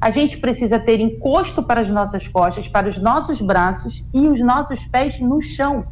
A 0.02 0.10
gente 0.10 0.36
precisa 0.36 0.80
ter 0.80 0.98
encosto 0.98 1.62
para 1.62 1.80
as 1.80 1.88
nossas 1.88 2.26
costas, 2.26 2.66
para 2.66 2.88
os 2.88 2.98
nossos 2.98 3.40
braços 3.40 4.04
e 4.12 4.26
os 4.26 4.40
nossos 4.40 4.84
pés 4.86 5.20
no 5.20 5.40
chão. 5.40 5.84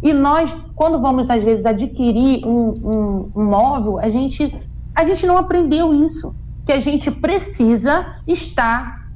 E 0.00 0.12
nós, 0.12 0.56
quando 0.76 1.00
vamos 1.00 1.28
às 1.28 1.42
vezes 1.42 1.66
adquirir 1.66 2.46
um, 2.46 2.68
um, 2.70 3.32
um 3.34 3.44
móvel, 3.44 3.98
a 3.98 4.08
gente, 4.08 4.56
a 4.94 5.04
gente 5.04 5.26
não 5.26 5.36
aprendeu 5.36 5.92
isso, 6.04 6.32
que 6.64 6.70
a 6.70 6.78
gente 6.78 7.10
precisa 7.10 8.14
estar 8.28 9.08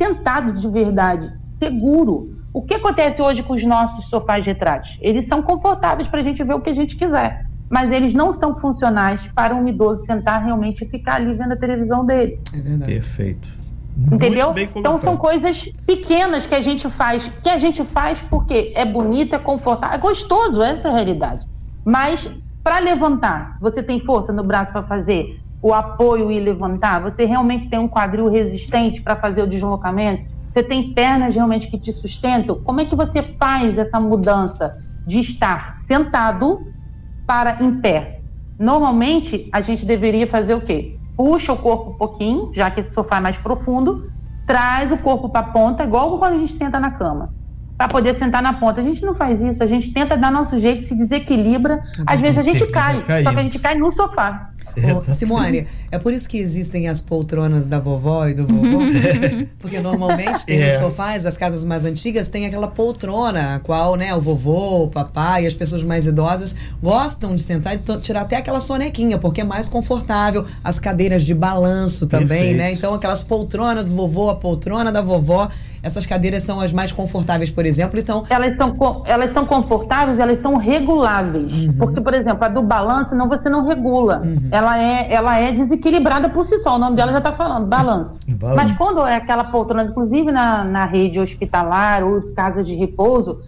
sentado 0.00 0.52
de 0.52 0.68
verdade, 0.68 1.32
seguro. 1.58 2.36
O 2.54 2.62
que 2.62 2.74
acontece 2.74 3.20
hoje 3.20 3.42
com 3.42 3.54
os 3.54 3.64
nossos 3.64 4.08
sofás 4.08 4.46
retráteis? 4.46 4.96
Eles 5.00 5.26
são 5.26 5.42
confortáveis 5.42 6.06
para 6.06 6.20
a 6.20 6.22
gente 6.22 6.44
ver 6.44 6.54
o 6.54 6.60
que 6.60 6.70
a 6.70 6.74
gente 6.74 6.94
quiser, 6.94 7.46
mas 7.68 7.90
eles 7.90 8.14
não 8.14 8.32
são 8.32 8.60
funcionais 8.60 9.26
para 9.34 9.56
um 9.56 9.66
idoso 9.66 10.04
sentar 10.04 10.44
realmente 10.44 10.84
e 10.84 10.88
ficar 10.88 11.16
ali 11.16 11.34
vendo 11.34 11.54
a 11.54 11.56
televisão 11.56 12.06
dele. 12.06 12.38
É 12.54 12.60
verdade. 12.60 12.92
Perfeito. 12.92 13.61
Entendeu? 13.96 14.54
Então 14.74 14.98
são 14.98 15.16
coisas 15.16 15.64
pequenas 15.86 16.46
que 16.46 16.54
a 16.54 16.60
gente 16.60 16.88
faz, 16.90 17.28
que 17.42 17.48
a 17.48 17.58
gente 17.58 17.84
faz 17.84 18.20
porque 18.22 18.72
é 18.74 18.84
bonito, 18.84 19.34
é 19.34 19.38
confortável, 19.38 19.96
é 19.96 20.00
gostoso, 20.00 20.62
essa 20.62 20.88
é 20.88 20.90
a 20.90 20.94
realidade. 20.94 21.44
Mas 21.84 22.28
para 22.62 22.78
levantar, 22.78 23.56
você 23.60 23.82
tem 23.82 24.00
força 24.00 24.32
no 24.32 24.42
braço 24.42 24.72
para 24.72 24.82
fazer 24.82 25.40
o 25.60 25.72
apoio 25.72 26.30
e 26.30 26.40
levantar? 26.40 27.02
Você 27.02 27.24
realmente 27.24 27.68
tem 27.68 27.78
um 27.78 27.88
quadril 27.88 28.28
resistente 28.28 29.00
para 29.02 29.16
fazer 29.16 29.42
o 29.42 29.46
deslocamento? 29.46 30.24
Você 30.52 30.62
tem 30.62 30.92
pernas 30.92 31.34
realmente 31.34 31.68
que 31.68 31.78
te 31.78 31.92
sustentam? 31.92 32.56
Como 32.56 32.80
é 32.80 32.84
que 32.84 32.94
você 32.94 33.22
faz 33.38 33.76
essa 33.78 33.98
mudança 33.98 34.72
de 35.06 35.20
estar 35.20 35.74
sentado 35.86 36.72
para 37.26 37.62
em 37.62 37.80
pé? 37.80 38.20
Normalmente 38.58 39.48
a 39.52 39.60
gente 39.60 39.84
deveria 39.86 40.26
fazer 40.26 40.54
o 40.54 40.60
quê? 40.60 40.98
Puxa 41.16 41.52
o 41.52 41.56
corpo 41.56 41.90
um 41.90 41.94
pouquinho, 41.94 42.50
já 42.54 42.70
que 42.70 42.80
esse 42.80 42.92
sofá 42.92 43.18
é 43.18 43.20
mais 43.20 43.36
profundo, 43.36 44.10
traz 44.46 44.90
o 44.90 44.98
corpo 44.98 45.28
para 45.28 45.40
a 45.40 45.50
ponta, 45.50 45.84
igual 45.84 46.18
quando 46.18 46.34
a 46.34 46.38
gente 46.38 46.54
senta 46.54 46.78
na 46.80 46.90
cama. 46.90 47.32
Para 47.76 47.88
poder 47.88 48.16
sentar 48.18 48.42
na 48.42 48.52
ponta. 48.52 48.80
A 48.80 48.84
gente 48.84 49.02
não 49.04 49.14
faz 49.14 49.40
isso, 49.40 49.62
a 49.62 49.66
gente 49.66 49.92
tenta 49.92 50.16
dar 50.16 50.30
nosso 50.30 50.58
jeito, 50.58 50.84
se 50.84 50.94
desequilibra. 50.94 51.82
Às 52.06 52.20
vezes 52.20 52.38
a 52.38 52.42
gente 52.42 52.66
cai, 52.66 53.02
só 53.24 53.30
que 53.30 53.38
a 53.38 53.42
gente 53.42 53.58
cai 53.58 53.74
no 53.74 53.90
sofá. 53.90 54.51
Ô, 54.96 55.00
Simone, 55.12 55.66
é 55.90 55.98
por 55.98 56.12
isso 56.12 56.28
que 56.28 56.38
existem 56.38 56.88
as 56.88 57.00
poltronas 57.00 57.66
da 57.66 57.78
vovó 57.78 58.26
e 58.26 58.34
do 58.34 58.46
vovô? 58.46 58.78
Porque 59.58 59.80
normalmente 59.80 60.46
tem 60.46 60.62
é. 60.62 60.68
os 60.68 60.80
sofás, 60.80 61.26
as 61.26 61.36
casas 61.36 61.64
mais 61.64 61.84
antigas 61.84 62.28
tem 62.28 62.46
aquela 62.46 62.68
poltrona, 62.68 63.56
a 63.56 63.58
qual 63.58 63.96
né, 63.96 64.14
o 64.14 64.20
vovô, 64.20 64.84
o 64.84 64.88
papai 64.88 65.44
e 65.44 65.46
as 65.46 65.54
pessoas 65.54 65.82
mais 65.82 66.06
idosas 66.06 66.56
gostam 66.82 67.36
de 67.36 67.42
sentar 67.42 67.74
e 67.74 67.78
tirar 67.98 68.22
até 68.22 68.36
aquela 68.36 68.60
sonequinha, 68.60 69.18
porque 69.18 69.40
é 69.40 69.44
mais 69.44 69.68
confortável. 69.68 70.44
As 70.62 70.78
cadeiras 70.78 71.24
de 71.24 71.34
balanço 71.34 72.06
também, 72.06 72.28
né? 72.28 72.36
Perfeito. 72.36 72.56
né? 72.58 72.72
Então 72.72 72.94
aquelas 72.94 73.22
poltronas 73.22 73.86
do 73.86 73.94
vovô, 73.94 74.30
a 74.30 74.36
poltrona 74.36 74.90
da 74.90 75.00
vovó 75.00 75.48
essas 75.82 76.06
cadeiras 76.06 76.44
são 76.44 76.60
as 76.60 76.72
mais 76.72 76.92
confortáveis, 76.92 77.50
por 77.50 77.66
exemplo, 77.66 77.98
então... 77.98 78.22
Elas 78.30 78.56
são, 78.56 79.02
elas 79.04 79.32
são 79.32 79.44
confortáveis, 79.44 80.20
elas 80.20 80.38
são 80.38 80.56
reguláveis. 80.56 81.52
Uhum. 81.52 81.76
Porque, 81.76 82.00
por 82.00 82.14
exemplo, 82.14 82.44
a 82.44 82.48
do 82.48 82.62
balanço, 82.62 83.16
não, 83.16 83.28
você 83.28 83.48
não 83.48 83.66
regula. 83.66 84.22
Uhum. 84.24 84.48
Ela, 84.52 84.78
é, 84.80 85.12
ela 85.12 85.38
é 85.38 85.50
desequilibrada 85.50 86.28
por 86.28 86.44
si 86.44 86.56
só. 86.58 86.76
O 86.76 86.78
nome 86.78 86.96
dela 86.96 87.10
já 87.10 87.18
está 87.18 87.32
falando, 87.32 87.66
balanço. 87.68 88.14
Mas 88.54 88.70
quando 88.76 89.04
é 89.04 89.16
aquela 89.16 89.44
poltrona, 89.44 89.84
inclusive 89.84 90.30
na, 90.30 90.62
na 90.62 90.84
rede 90.84 91.18
hospitalar 91.18 92.04
ou 92.04 92.22
casa 92.32 92.62
de 92.62 92.76
repouso, 92.76 93.40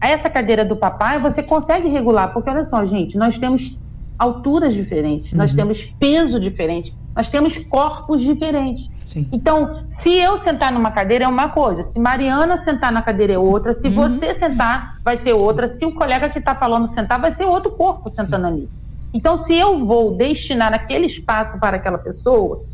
essa 0.00 0.30
cadeira 0.30 0.64
do 0.64 0.74
papai 0.74 1.20
você 1.20 1.42
consegue 1.42 1.88
regular. 1.88 2.32
Porque, 2.32 2.48
olha 2.48 2.64
só, 2.64 2.86
gente, 2.86 3.18
nós 3.18 3.36
temos 3.36 3.76
alturas 4.22 4.74
diferentes, 4.74 5.32
uhum. 5.32 5.38
nós 5.38 5.52
temos 5.52 5.82
peso 5.98 6.38
diferente. 6.38 6.96
Nós 7.14 7.28
temos 7.28 7.58
corpos 7.58 8.22
diferentes. 8.22 8.88
Sim. 9.04 9.28
Então, 9.30 9.84
se 10.02 10.14
eu 10.14 10.42
sentar 10.44 10.72
numa 10.72 10.90
cadeira 10.90 11.24
é 11.24 11.28
uma 11.28 11.50
coisa, 11.50 11.86
se 11.92 11.98
Mariana 11.98 12.64
sentar 12.64 12.90
na 12.90 13.02
cadeira 13.02 13.34
é 13.34 13.38
outra, 13.38 13.78
se 13.78 13.86
uhum. 13.88 13.92
você 13.92 14.38
sentar 14.38 14.96
vai 15.04 15.18
ser 15.22 15.34
outra, 15.34 15.76
se 15.76 15.84
o 15.84 15.92
colega 15.92 16.30
que 16.30 16.38
está 16.38 16.54
falando 16.54 16.94
sentar 16.94 17.20
vai 17.20 17.34
ser 17.34 17.44
outro 17.44 17.72
corpo 17.72 18.08
sentando 18.10 18.46
Sim. 18.46 18.52
ali. 18.52 18.68
Então, 19.12 19.36
se 19.36 19.54
eu 19.54 19.84
vou 19.84 20.16
destinar 20.16 20.72
aquele 20.72 21.06
espaço 21.06 21.58
para 21.58 21.76
aquela 21.76 21.98
pessoa, 21.98 22.64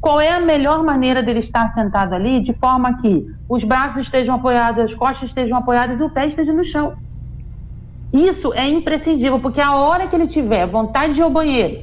qual 0.00 0.20
é 0.20 0.32
a 0.32 0.40
melhor 0.40 0.84
maneira 0.84 1.20
dele 1.20 1.40
estar 1.40 1.74
sentado 1.74 2.14
ali 2.14 2.40
de 2.40 2.52
forma 2.52 3.00
que 3.00 3.26
os 3.48 3.64
braços 3.64 4.02
estejam 4.02 4.36
apoiados, 4.36 4.84
as 4.84 4.94
costas 4.94 5.30
estejam 5.30 5.58
apoiadas 5.58 5.98
e 5.98 6.02
o 6.02 6.10
pé 6.10 6.28
esteja 6.28 6.52
no 6.52 6.62
chão? 6.62 6.94
Isso 8.12 8.52
é 8.54 8.66
imprescindível, 8.66 9.40
porque 9.40 9.60
a 9.60 9.74
hora 9.76 10.08
que 10.08 10.16
ele 10.16 10.26
tiver 10.26 10.66
vontade 10.66 11.14
de 11.14 11.20
ir 11.20 11.22
ao 11.22 11.30
banheiro, 11.30 11.80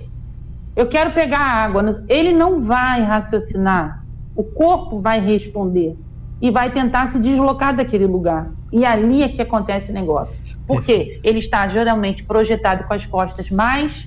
eu 0.75 0.87
quero 0.87 1.11
pegar 1.11 1.39
água. 1.39 2.05
Ele 2.07 2.33
não 2.33 2.63
vai 2.63 3.01
raciocinar. 3.01 4.03
O 4.35 4.43
corpo 4.43 5.01
vai 5.01 5.19
responder 5.19 5.95
e 6.39 6.51
vai 6.51 6.71
tentar 6.71 7.11
se 7.11 7.19
deslocar 7.19 7.75
daquele 7.75 8.05
lugar. 8.05 8.51
E 8.71 8.85
ali 8.85 9.23
é 9.23 9.29
que 9.29 9.41
acontece 9.41 9.89
o 9.89 9.93
negócio. 9.93 10.35
Porque 10.67 11.19
ele 11.23 11.39
está 11.39 11.67
geralmente 11.69 12.23
projetado 12.23 12.83
com 12.83 12.93
as 12.93 13.05
costas 13.05 13.49
mais 13.49 14.05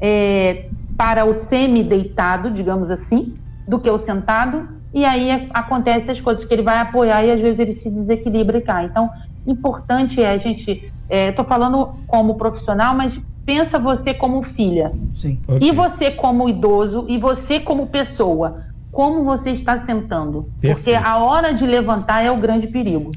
é, 0.00 0.70
para 0.96 1.24
o 1.24 1.34
semi-deitado, 1.34 2.50
digamos 2.50 2.90
assim, 2.90 3.34
do 3.66 3.78
que 3.78 3.90
o 3.90 3.98
sentado. 3.98 4.66
E 4.94 5.04
aí 5.04 5.28
é, 5.30 5.48
acontece 5.52 6.10
as 6.10 6.20
coisas 6.20 6.44
que 6.44 6.54
ele 6.54 6.62
vai 6.62 6.78
apoiar 6.78 7.24
e 7.24 7.30
às 7.32 7.40
vezes 7.40 7.58
ele 7.58 7.72
se 7.72 7.90
desequilibra 7.90 8.58
e 8.58 8.62
cai. 8.62 8.86
Então, 8.86 9.10
importante 9.46 10.22
é 10.22 10.30
a 10.30 10.38
gente. 10.38 10.80
Estou 11.08 11.44
é, 11.44 11.48
falando 11.48 11.94
como 12.06 12.34
profissional, 12.36 12.94
mas 12.94 13.18
pensa 13.46 13.78
você 13.78 14.12
como 14.12 14.42
filha. 14.42 14.92
Sim. 15.16 15.40
Okay. 15.48 15.68
E 15.68 15.72
você 15.72 16.10
como 16.10 16.48
idoso, 16.48 17.06
e 17.08 17.18
você 17.18 17.58
como 17.58 17.86
pessoa. 17.86 18.64
Como 18.92 19.24
você 19.24 19.50
está 19.50 19.84
sentando? 19.86 20.48
Perfeito. 20.60 20.76
Porque 20.76 20.94
a 20.94 21.18
hora 21.18 21.52
de 21.52 21.66
levantar 21.66 22.24
é 22.24 22.30
o 22.30 22.36
grande 22.36 22.66
perigo. 22.66 23.10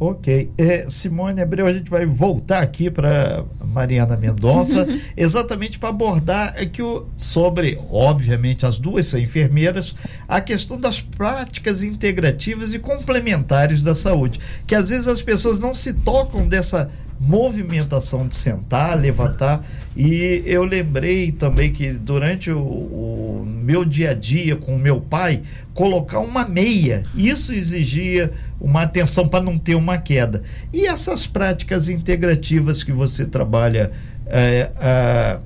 Ok. 0.00 0.52
É, 0.56 0.86
Simone 0.88 1.40
Abreu, 1.40 1.66
a 1.66 1.72
gente 1.72 1.90
vai 1.90 2.06
voltar 2.06 2.62
aqui 2.62 2.88
para 2.88 3.44
Mariana 3.60 4.16
Mendonça, 4.16 4.86
exatamente 5.16 5.76
para 5.76 5.88
abordar 5.88 6.54
aqui 6.56 6.80
o, 6.80 7.06
sobre, 7.16 7.76
obviamente, 7.90 8.64
as 8.64 8.78
duas 8.78 9.06
são 9.06 9.18
enfermeiras, 9.18 9.96
a 10.28 10.40
questão 10.40 10.78
das 10.78 11.00
práticas 11.00 11.82
integrativas 11.82 12.74
e 12.74 12.78
complementares 12.78 13.82
da 13.82 13.94
saúde. 13.94 14.38
Que 14.68 14.76
às 14.76 14.90
vezes 14.90 15.08
as 15.08 15.20
pessoas 15.20 15.58
não 15.58 15.74
se 15.74 15.92
tocam 15.92 16.46
dessa 16.46 16.88
movimentação 17.20 18.26
de 18.26 18.34
sentar, 18.34 18.98
levantar. 18.98 19.64
E 19.96 20.42
eu 20.46 20.64
lembrei 20.64 21.32
também 21.32 21.72
que 21.72 21.92
durante 21.92 22.50
o, 22.50 22.60
o 22.60 23.44
meu 23.46 23.84
dia 23.84 24.10
a 24.10 24.14
dia 24.14 24.56
com 24.56 24.78
meu 24.78 25.00
pai, 25.00 25.42
colocar 25.74 26.20
uma 26.20 26.46
meia, 26.46 27.04
isso 27.14 27.52
exigia 27.52 28.32
uma 28.60 28.82
atenção 28.82 29.28
para 29.28 29.44
não 29.44 29.58
ter 29.58 29.74
uma 29.74 29.98
queda. 29.98 30.42
E 30.72 30.86
essas 30.86 31.26
práticas 31.26 31.88
integrativas 31.88 32.82
que 32.82 32.92
você 32.92 33.26
trabalha 33.26 33.92
é, 34.26 34.70
é, 34.80 35.38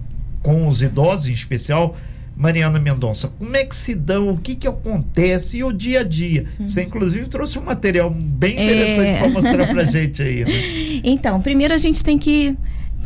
com 0.42 0.66
os 0.66 0.82
idosos 0.82 1.28
em 1.28 1.32
especial, 1.32 1.96
Mariana 2.42 2.80
Mendonça, 2.80 3.28
como 3.38 3.56
é 3.56 3.64
que 3.64 3.74
se 3.74 3.94
dão, 3.94 4.30
o 4.30 4.36
que 4.36 4.56
que 4.56 4.66
acontece 4.66 5.58
e 5.58 5.64
o 5.64 5.72
dia 5.72 6.00
a 6.00 6.02
dia? 6.02 6.44
Uhum. 6.58 6.66
Você 6.66 6.82
inclusive 6.82 7.28
trouxe 7.28 7.56
um 7.56 7.62
material 7.62 8.10
bem 8.10 8.54
interessante 8.54 9.06
é... 9.06 9.18
para 9.20 9.28
mostrar 9.28 9.68
para 9.68 9.84
gente 9.84 10.20
aí. 10.20 10.44
Né? 10.44 10.50
Então, 11.04 11.40
primeiro 11.40 11.72
a 11.72 11.78
gente 11.78 12.02
tem 12.02 12.18
que 12.18 12.56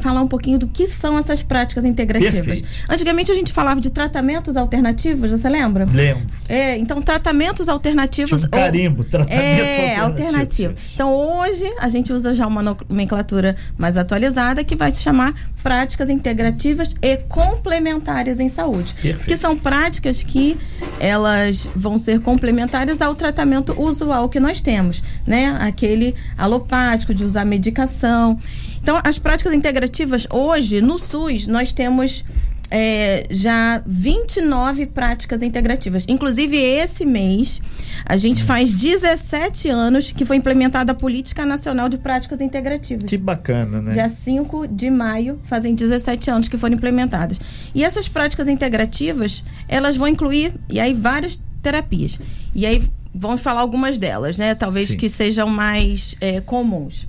falar 0.01 0.23
um 0.23 0.29
pouquinho 0.29 0.59
do 0.59 0.67
que 0.67 0.87
são 0.87 1.19
essas 1.19 1.43
práticas 1.43 1.85
integrativas. 1.85 2.33
Perfeito. 2.33 2.69
Antigamente 2.89 3.33
a 3.33 3.35
gente 3.35 3.53
falava 3.53 3.81
de 3.81 3.91
tratamentos 3.91 4.57
alternativos, 4.57 5.31
você 5.31 5.49
lembra? 5.49 5.87
Lembro. 5.91 6.25
É, 6.49 6.77
então 6.77 7.03
tratamentos 7.03 7.69
alternativos. 7.69 8.31
Tinha 8.31 8.47
um 8.47 8.51
carimbo, 8.51 9.05
tratamentos 9.05 9.77
é, 9.77 9.97
alternativos. 9.97 10.01
alternativo. 10.01 10.75
Então 10.95 11.15
hoje 11.15 11.65
a 11.79 11.89
gente 11.89 12.13
usa 12.13 12.35
já 12.35 12.47
uma 12.47 12.63
nomenclatura 12.63 13.57
mais 13.77 13.97
atualizada 13.97 14.63
que 14.63 14.77
vai 14.77 14.91
se 14.91 15.03
chamar 15.03 15.35
práticas 15.63 16.09
integrativas 16.09 16.95
e 17.03 17.17
complementares 17.17 18.39
em 18.39 18.49
saúde. 18.49 18.95
Perfeito. 18.95 19.27
Que 19.27 19.37
são 19.37 19.57
práticas 19.57 20.23
que 20.23 20.57
elas 21.01 21.69
vão 21.75 21.99
ser 21.99 22.21
complementares 22.21 23.01
ao 23.01 23.15
tratamento 23.15 23.81
usual 23.81 24.29
que 24.29 24.39
nós 24.39 24.61
temos, 24.61 25.03
né? 25.27 25.57
Aquele 25.61 26.15
alopático 26.39 27.13
de 27.13 27.25
usar 27.25 27.45
medicação. 27.45 28.39
Então, 28.87 29.01
as 29.03 29.19
práticas 29.19 29.53
integrativas 29.53 30.29
hoje 30.31 30.81
no 30.81 30.97
SUS 30.97 31.49
nós 31.49 31.73
temos 31.73 32.25
é, 32.71 33.27
já 33.29 33.83
29 33.85 34.87
práticas 34.87 35.43
integrativas. 35.43 36.05
Inclusive, 36.07 36.57
esse 36.57 37.05
mês, 37.05 37.61
a 38.05 38.17
gente 38.17 38.45
faz 38.45 38.73
17 38.73 39.69
anos 39.71 40.13
que 40.13 40.25
foi 40.25 40.37
implementada 40.37 40.93
a 40.93 40.95
Política 40.95 41.45
Nacional 41.45 41.89
de 41.89 41.99
Práticas 41.99 42.41
Integrativas. 42.41 43.11
Que 43.11 43.19
bacana, 43.19 43.83
né? 43.83 43.93
Dia 43.93 44.09
5 44.09 44.69
de 44.69 44.89
maio, 44.89 45.41
fazem 45.43 45.75
17 45.75 46.31
anos 46.31 46.49
que 46.49 46.57
foram 46.57 46.77
implementadas. 46.77 47.41
E 47.75 47.83
essas 47.83 48.09
práticas 48.09 48.47
integrativas, 48.47 49.43
elas 49.67 49.97
vão 49.97 50.07
incluir, 50.07 50.55
e 50.71 50.79
aí, 50.79 50.95
várias 50.95 51.43
terapias. 51.61 52.21
E 52.55 52.65
aí, 52.65 52.81
vamos 53.13 53.41
falar 53.41 53.63
algumas 53.63 53.99
delas, 53.99 54.39
né? 54.39 54.55
Talvez 54.55 54.91
Sim. 54.91 54.97
que 54.97 55.09
sejam 55.09 55.49
mais 55.49 56.15
é, 56.21 56.41
comuns. 56.41 57.09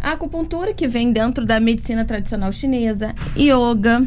A 0.00 0.12
acupuntura, 0.12 0.72
que 0.72 0.88
vem 0.88 1.12
dentro 1.12 1.44
da 1.44 1.60
medicina 1.60 2.04
tradicional 2.04 2.50
chinesa, 2.52 3.14
yoga, 3.36 4.06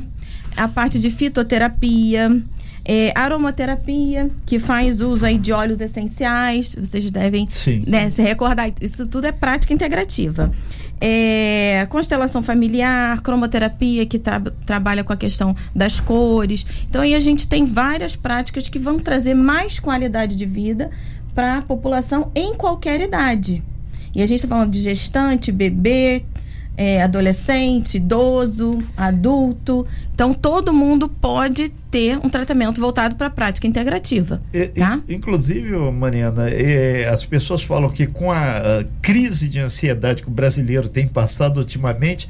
a 0.58 0.68
parte 0.68 1.00
de 1.00 1.10
fitoterapia, 1.10 2.42
é, 2.86 3.12
aromaterapia, 3.16 4.30
que 4.46 4.60
faz 4.60 5.00
uso 5.00 5.26
aí 5.26 5.38
de 5.38 5.52
óleos 5.52 5.80
essenciais, 5.80 6.76
vocês 6.76 7.10
devem 7.10 7.48
né, 7.88 8.10
se 8.10 8.22
recordar, 8.22 8.72
isso 8.82 9.08
tudo 9.08 9.26
é 9.26 9.32
prática 9.32 9.74
integrativa. 9.74 10.52
É, 11.00 11.86
constelação 11.90 12.42
familiar, 12.42 13.22
cromoterapia, 13.22 14.06
que 14.06 14.18
tra 14.18 14.40
trabalha 14.66 15.04
com 15.04 15.12
a 15.12 15.18
questão 15.18 15.54
das 15.76 16.00
cores. 16.00 16.66
Então, 16.90 17.02
aí 17.02 17.14
a 17.14 17.20
gente 17.20 17.48
tem 17.48 17.66
várias 17.66 18.16
práticas 18.16 18.70
que 18.70 18.80
vão 18.80 19.00
trazer 19.00 19.34
mais 19.34 19.80
qualidade 19.80 20.36
de 20.36 20.46
vida 20.46 20.90
para 21.36 21.58
a 21.58 21.62
população 21.62 22.32
em 22.34 22.56
qualquer 22.56 23.02
idade. 23.02 23.62
E 24.14 24.22
a 24.22 24.26
gente 24.26 24.38
está 24.38 24.48
falando 24.48 24.72
de 24.72 24.80
gestante, 24.82 25.52
bebê, 25.52 26.24
é, 26.78 27.02
adolescente, 27.04 27.98
idoso, 27.98 28.80
adulto. 28.98 29.86
Então, 30.14 30.34
todo 30.34 30.72
mundo 30.74 31.08
pode 31.10 31.70
ter 31.90 32.18
um 32.18 32.30
tratamento 32.30 32.80
voltado 32.80 33.16
para 33.16 33.28
a 33.28 33.30
prática 33.30 33.68
integrativa. 33.68 34.42
E- 34.54 34.68
tá? 34.68 35.00
in- 35.08 35.16
Inclusive, 35.16 35.72
Mariana, 35.92 36.46
as 37.12 37.26
pessoas 37.26 37.64
falam 37.64 37.90
que 37.90 38.06
com 38.08 38.32
a, 38.32 38.58
a 38.80 38.84
crise 39.02 39.48
de 39.50 39.60
ansiedade 39.60 40.24
que 40.24 40.30
o 40.30 40.32
brasileiro 40.32 40.90
tem 40.90 41.08
passado 41.08 41.58
ultimamente, 41.58 42.28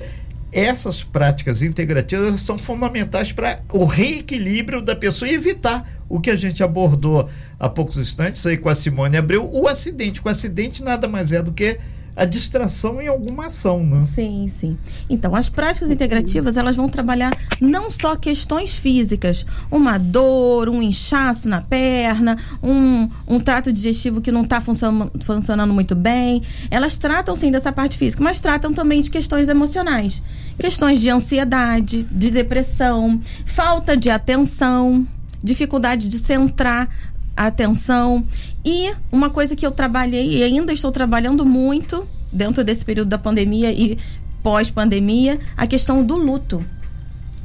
essas 0.53 1.03
práticas 1.03 1.63
integrativas 1.63 2.41
são 2.41 2.57
fundamentais 2.57 3.31
para 3.31 3.60
o 3.72 3.86
reequilíbrio 3.86 4.81
da 4.81 4.95
pessoa 4.95 5.29
e 5.29 5.33
evitar 5.33 5.88
o 6.07 6.19
que 6.19 6.29
a 6.29 6.36
gente 6.36 6.63
abordou 6.63 7.27
há 7.60 7.67
poucos 7.67 7.98
instantes 7.98 8.45
aí 8.45 8.57
com 8.57 8.69
a 8.69 8.75
Simone 8.75 9.17
Abreu, 9.17 9.50
o 9.51 9.67
acidente. 9.67 10.22
O 10.24 10.29
acidente 10.29 10.83
nada 10.83 11.07
mais 11.07 11.31
é 11.31 11.41
do 11.41 11.51
que 11.51 11.79
a 12.15 12.25
distração 12.25 13.01
em 13.01 13.07
alguma 13.07 13.48
ação, 13.48 13.83
né? 13.83 14.05
Sim, 14.13 14.51
sim. 14.60 14.77
Então, 15.10 15.36
as 15.36 15.50
práticas 15.50 15.89
integrativas, 15.89 16.57
elas 16.57 16.75
vão 16.75 16.88
trabalhar 16.88 17.36
não 17.60 17.89
só 17.89 18.15
questões 18.15 18.75
físicas, 18.75 19.45
uma 19.72 19.98
dor, 19.98 20.69
um 20.69 20.81
inchaço 20.81 21.50
na 21.50 21.62
perna, 21.62 22.38
um, 22.62 23.10
um 23.27 23.39
trato 23.39 23.74
digestivo 23.74 24.22
que 24.22 24.31
não 24.31 24.43
está 24.43 24.62
funcionando 24.62 25.74
muito 25.74 25.95
bem. 25.95 26.41
Elas 26.69 26.98
tratam, 26.98 27.36
sim, 27.36 27.50
dessa 27.50 27.72
parte 27.72 27.98
física, 27.98 28.24
mas 28.24 28.39
tratam 28.39 28.74
também 28.74 29.01
de 29.01 29.10
questões 29.10 29.50
emocionais. 29.50 30.22
Questões 30.57 31.01
de 31.01 31.10
ansiedade, 31.10 32.03
de 32.03 32.31
depressão, 32.31 33.19
falta 33.45 33.98
de 33.98 34.10
atenção, 34.10 35.07
dificuldade 35.43 36.07
de 36.07 36.19
centrar 36.19 36.89
a 37.36 37.48
atenção. 37.48 38.25
E 38.63 38.93
uma 39.12 39.29
coisa 39.29 39.55
que 39.55 39.65
eu 39.65 39.72
trabalhei 39.72 40.38
e 40.38 40.43
ainda 40.43 40.72
estou 40.72 40.91
trabalhando 40.91 41.45
muito 41.45 42.07
dentro 42.31 42.63
desse 42.63 42.83
período 42.83 43.10
da 43.10 43.17
pandemia 43.17 43.72
e 43.72 43.98
pós-pandemia, 44.41 45.39
a 45.55 45.65
questão 45.65 46.03
do 46.03 46.15
luto. 46.15 46.63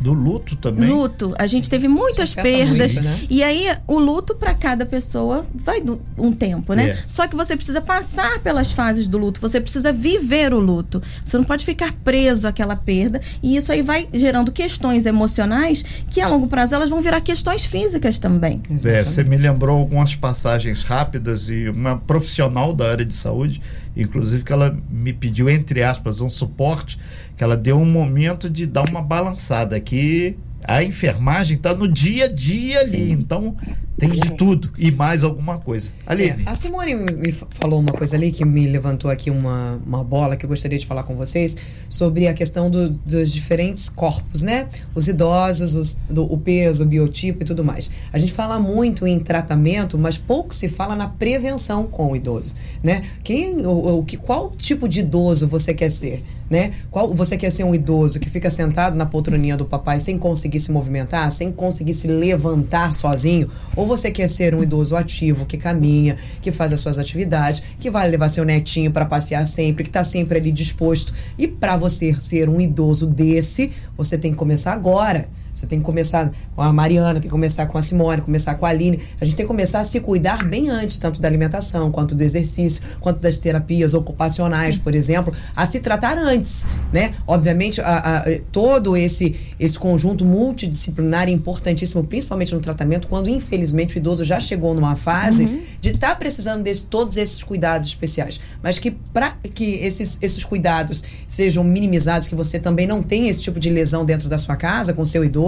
Do 0.00 0.12
luto 0.12 0.54
também. 0.54 0.88
Luto. 0.88 1.34
A 1.38 1.46
gente 1.46 1.68
teve 1.68 1.88
muitas 1.88 2.30
afeta 2.30 2.42
perdas. 2.42 2.94
muito, 2.94 3.08
né? 3.08 3.18
E 3.28 3.42
aí, 3.42 3.66
o 3.86 3.98
luto 3.98 4.34
para 4.34 4.54
cada 4.54 4.86
pessoa 4.86 5.44
vai 5.52 5.82
um 6.16 6.32
tempo, 6.32 6.72
né? 6.74 6.90
É. 6.90 6.98
Só 7.06 7.26
que 7.26 7.34
você 7.34 7.56
precisa 7.56 7.80
passar 7.80 8.38
pelas 8.40 8.70
fases 8.70 9.08
do 9.08 9.18
luto. 9.18 9.40
Você 9.40 9.60
precisa 9.60 9.92
viver 9.92 10.54
o 10.54 10.60
luto. 10.60 11.02
Você 11.24 11.36
não 11.36 11.44
pode 11.44 11.64
ficar 11.64 11.92
preso 12.04 12.46
àquela 12.46 12.76
perda. 12.76 13.20
E 13.42 13.56
isso 13.56 13.72
aí 13.72 13.82
vai 13.82 14.08
gerando 14.12 14.52
questões 14.52 15.04
emocionais 15.04 15.84
que, 16.08 16.20
a 16.20 16.28
longo 16.28 16.46
prazo, 16.46 16.76
elas 16.76 16.90
vão 16.90 17.00
virar 17.00 17.20
questões 17.20 17.64
físicas 17.64 18.18
também. 18.18 18.62
É, 18.84 19.04
você 19.04 19.24
me 19.24 19.36
lembrou 19.36 19.78
algumas 19.78 20.14
passagens 20.14 20.84
rápidas 20.84 21.48
e 21.48 21.68
uma 21.68 21.96
profissional 21.96 22.72
da 22.72 22.88
área 22.90 23.04
de 23.04 23.14
saúde, 23.14 23.60
inclusive 23.96 24.44
que 24.44 24.52
ela 24.52 24.76
me 24.88 25.12
pediu, 25.12 25.50
entre 25.50 25.82
aspas, 25.82 26.20
um 26.20 26.30
suporte, 26.30 26.98
que 27.38 27.44
ela 27.44 27.56
deu 27.56 27.78
um 27.78 27.86
momento 27.86 28.50
de 28.50 28.66
dar 28.66 28.86
uma 28.88 29.00
balançada, 29.00 29.78
que 29.78 30.36
a 30.64 30.82
enfermagem 30.82 31.56
está 31.56 31.72
no 31.72 31.86
dia 31.86 32.24
a 32.24 32.28
dia 32.28 32.80
ali, 32.80 33.12
então 33.12 33.56
tem 33.98 34.10
de 34.10 34.32
tudo 34.36 34.70
e 34.78 34.90
mais 34.90 35.24
alguma 35.24 35.58
coisa. 35.58 35.90
Aline, 36.06 36.44
É, 36.46 36.50
a 36.50 36.54
Simone 36.54 36.94
me 36.94 37.32
falou 37.32 37.80
uma 37.80 37.92
coisa 37.92 38.16
ali 38.16 38.30
que 38.30 38.44
me 38.44 38.66
levantou 38.66 39.10
aqui 39.10 39.30
uma, 39.30 39.80
uma 39.84 40.04
bola 40.04 40.36
que 40.36 40.44
eu 40.44 40.48
gostaria 40.48 40.78
de 40.78 40.86
falar 40.86 41.02
com 41.02 41.16
vocês 41.16 41.56
sobre 41.88 42.28
a 42.28 42.34
questão 42.34 42.70
do- 42.70 42.90
dos 42.90 43.32
diferentes 43.32 43.88
corpos, 43.88 44.42
né? 44.42 44.66
Os 44.94 45.08
idosos, 45.08 45.74
os- 45.74 45.96
do- 46.08 46.32
o 46.32 46.38
peso, 46.38 46.84
o 46.84 46.86
biotipo 46.86 47.42
e 47.42 47.44
tudo 47.46 47.64
mais. 47.64 47.90
A 48.12 48.18
gente 48.18 48.32
fala 48.32 48.58
muito 48.58 49.06
em 49.06 49.18
tratamento, 49.18 49.98
mas 49.98 50.16
pouco 50.16 50.54
se 50.54 50.68
fala 50.68 50.94
na 50.94 51.08
prevenção 51.08 51.86
com 51.86 52.12
o 52.12 52.16
idoso, 52.16 52.54
né? 52.82 53.02
Quem, 53.24 53.66
o, 53.66 53.98
o 53.98 54.04
que, 54.04 54.16
qual 54.16 54.52
tipo 54.56 54.88
de 54.88 55.00
idoso 55.00 55.48
você 55.48 55.74
quer 55.74 55.90
ser, 55.90 56.22
né? 56.48 56.72
Qual, 56.90 57.12
você 57.12 57.36
quer 57.36 57.50
ser 57.50 57.64
um 57.64 57.74
idoso 57.74 58.20
que 58.20 58.30
fica 58.30 58.48
sentado 58.48 58.96
na 58.96 59.04
poltroninha 59.06 59.56
do 59.56 59.64
papai 59.64 59.98
sem 59.98 60.16
conseguir 60.16 60.60
se 60.60 60.70
movimentar, 60.70 61.30
sem 61.32 61.50
conseguir 61.50 61.94
se 61.94 62.06
levantar 62.06 62.92
sozinho? 62.92 63.48
Ou 63.74 63.87
você 63.88 64.10
quer 64.10 64.28
ser 64.28 64.54
um 64.54 64.62
idoso 64.62 64.94
ativo, 64.94 65.46
que 65.46 65.56
caminha, 65.56 66.16
que 66.40 66.52
faz 66.52 66.72
as 66.72 66.80
suas 66.80 66.98
atividades, 66.98 67.62
que 67.80 67.90
vai 67.90 68.08
levar 68.08 68.28
seu 68.28 68.44
netinho 68.44 68.92
para 68.92 69.04
passear 69.04 69.44
sempre, 69.46 69.82
que 69.82 69.90
está 69.90 70.04
sempre 70.04 70.38
ali 70.38 70.52
disposto? 70.52 71.12
E 71.36 71.48
para 71.48 71.76
você 71.76 72.14
ser 72.20 72.48
um 72.48 72.60
idoso 72.60 73.06
desse, 73.06 73.72
você 73.96 74.16
tem 74.16 74.30
que 74.30 74.38
começar 74.38 74.72
agora. 74.72 75.28
Você 75.58 75.66
tem 75.66 75.78
que 75.80 75.84
começar 75.84 76.30
com 76.54 76.62
a 76.62 76.72
Mariana, 76.72 77.14
tem 77.14 77.22
que 77.22 77.28
começar 77.28 77.66
com 77.66 77.76
a 77.76 77.82
Simone, 77.82 78.22
começar 78.22 78.54
com 78.54 78.64
a 78.64 78.68
Aline. 78.68 79.00
A 79.20 79.24
gente 79.24 79.36
tem 79.36 79.44
que 79.44 79.48
começar 79.48 79.80
a 79.80 79.84
se 79.84 79.98
cuidar 80.00 80.44
bem 80.46 80.70
antes, 80.70 80.98
tanto 80.98 81.20
da 81.20 81.26
alimentação, 81.26 81.90
quanto 81.90 82.14
do 82.14 82.22
exercício, 82.22 82.82
quanto 83.00 83.20
das 83.20 83.38
terapias 83.38 83.92
ocupacionais, 83.94 84.78
por 84.78 84.94
exemplo, 84.94 85.32
a 85.56 85.66
se 85.66 85.80
tratar 85.80 86.16
antes, 86.16 86.64
né? 86.92 87.12
Obviamente, 87.26 87.80
a- 87.80 88.18
a- 88.18 88.24
todo 88.52 88.96
esse, 88.96 89.34
esse 89.58 89.76
conjunto 89.78 90.24
multidisciplinar 90.24 91.28
é 91.28 91.32
importantíssimo, 91.32 92.04
principalmente 92.04 92.54
no 92.54 92.60
tratamento, 92.60 93.08
quando 93.08 93.28
infelizmente 93.28 93.96
o 93.96 93.98
idoso 93.98 94.22
já 94.24 94.38
chegou 94.38 94.74
numa 94.74 94.94
fase 94.96 95.44
de 95.80 95.88
estar 95.90 96.16
precisando 96.18 96.62
de 96.64 96.84
todos 96.84 97.16
esses 97.16 97.42
cuidados 97.42 97.88
especiais. 97.88 98.38
Mas 98.62 98.78
que 98.78 98.92
para 98.92 99.30
que 99.54 99.64
esses, 99.76 100.18
esses 100.22 100.44
cuidados 100.44 101.02
sejam 101.26 101.64
minimizados, 101.64 102.28
que 102.28 102.34
você 102.34 102.58
também 102.58 102.86
não 102.86 103.02
tenha 103.02 103.28
esse 103.30 103.42
tipo 103.42 103.58
de 103.58 103.70
lesão 103.70 104.04
dentro 104.04 104.28
da 104.28 104.38
sua 104.38 104.56
casa 104.56 104.92
com 104.92 105.02
o 105.02 105.06
seu 105.06 105.24
idoso, 105.24 105.47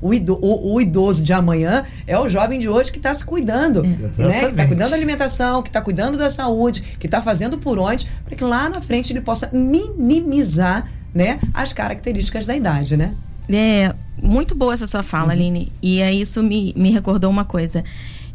o, 0.00 0.14
ido, 0.14 0.38
o, 0.40 0.74
o 0.74 0.80
idoso 0.80 1.22
de 1.22 1.32
amanhã 1.32 1.84
é 2.06 2.18
o 2.18 2.28
jovem 2.28 2.58
de 2.58 2.68
hoje 2.68 2.90
que 2.90 2.98
está 2.98 3.12
se 3.12 3.24
cuidando, 3.24 3.82
né? 3.82 4.40
Que 4.40 4.46
está 4.46 4.66
cuidando 4.66 4.90
da 4.90 4.96
alimentação, 4.96 5.62
que 5.62 5.68
está 5.68 5.80
cuidando 5.80 6.18
da 6.18 6.30
saúde, 6.30 6.82
que 6.98 7.06
está 7.06 7.20
fazendo 7.22 7.58
por 7.58 7.78
onde, 7.78 8.06
para 8.24 8.36
que 8.36 8.44
lá 8.44 8.68
na 8.68 8.80
frente 8.80 9.12
ele 9.12 9.20
possa 9.20 9.50
minimizar, 9.52 10.90
né, 11.12 11.40
as 11.52 11.72
características 11.72 12.46
da 12.46 12.54
idade, 12.54 12.96
né? 12.96 13.14
É, 13.48 13.92
muito 14.22 14.54
boa 14.54 14.74
essa 14.74 14.86
sua 14.86 15.02
fala, 15.02 15.32
Aline. 15.32 15.72
E 15.82 16.00
aí 16.02 16.20
isso 16.20 16.42
me, 16.42 16.72
me 16.76 16.90
recordou 16.92 17.28
uma 17.30 17.44
coisa. 17.44 17.82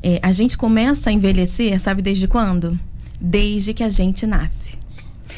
É, 0.03 0.19
a 0.21 0.31
gente 0.31 0.57
começa 0.57 1.09
a 1.09 1.13
envelhecer, 1.13 1.79
sabe 1.79 2.01
desde 2.01 2.27
quando? 2.27 2.77
Desde 3.19 3.73
que 3.73 3.83
a 3.83 3.89
gente 3.89 4.27
nasce. 4.27 4.77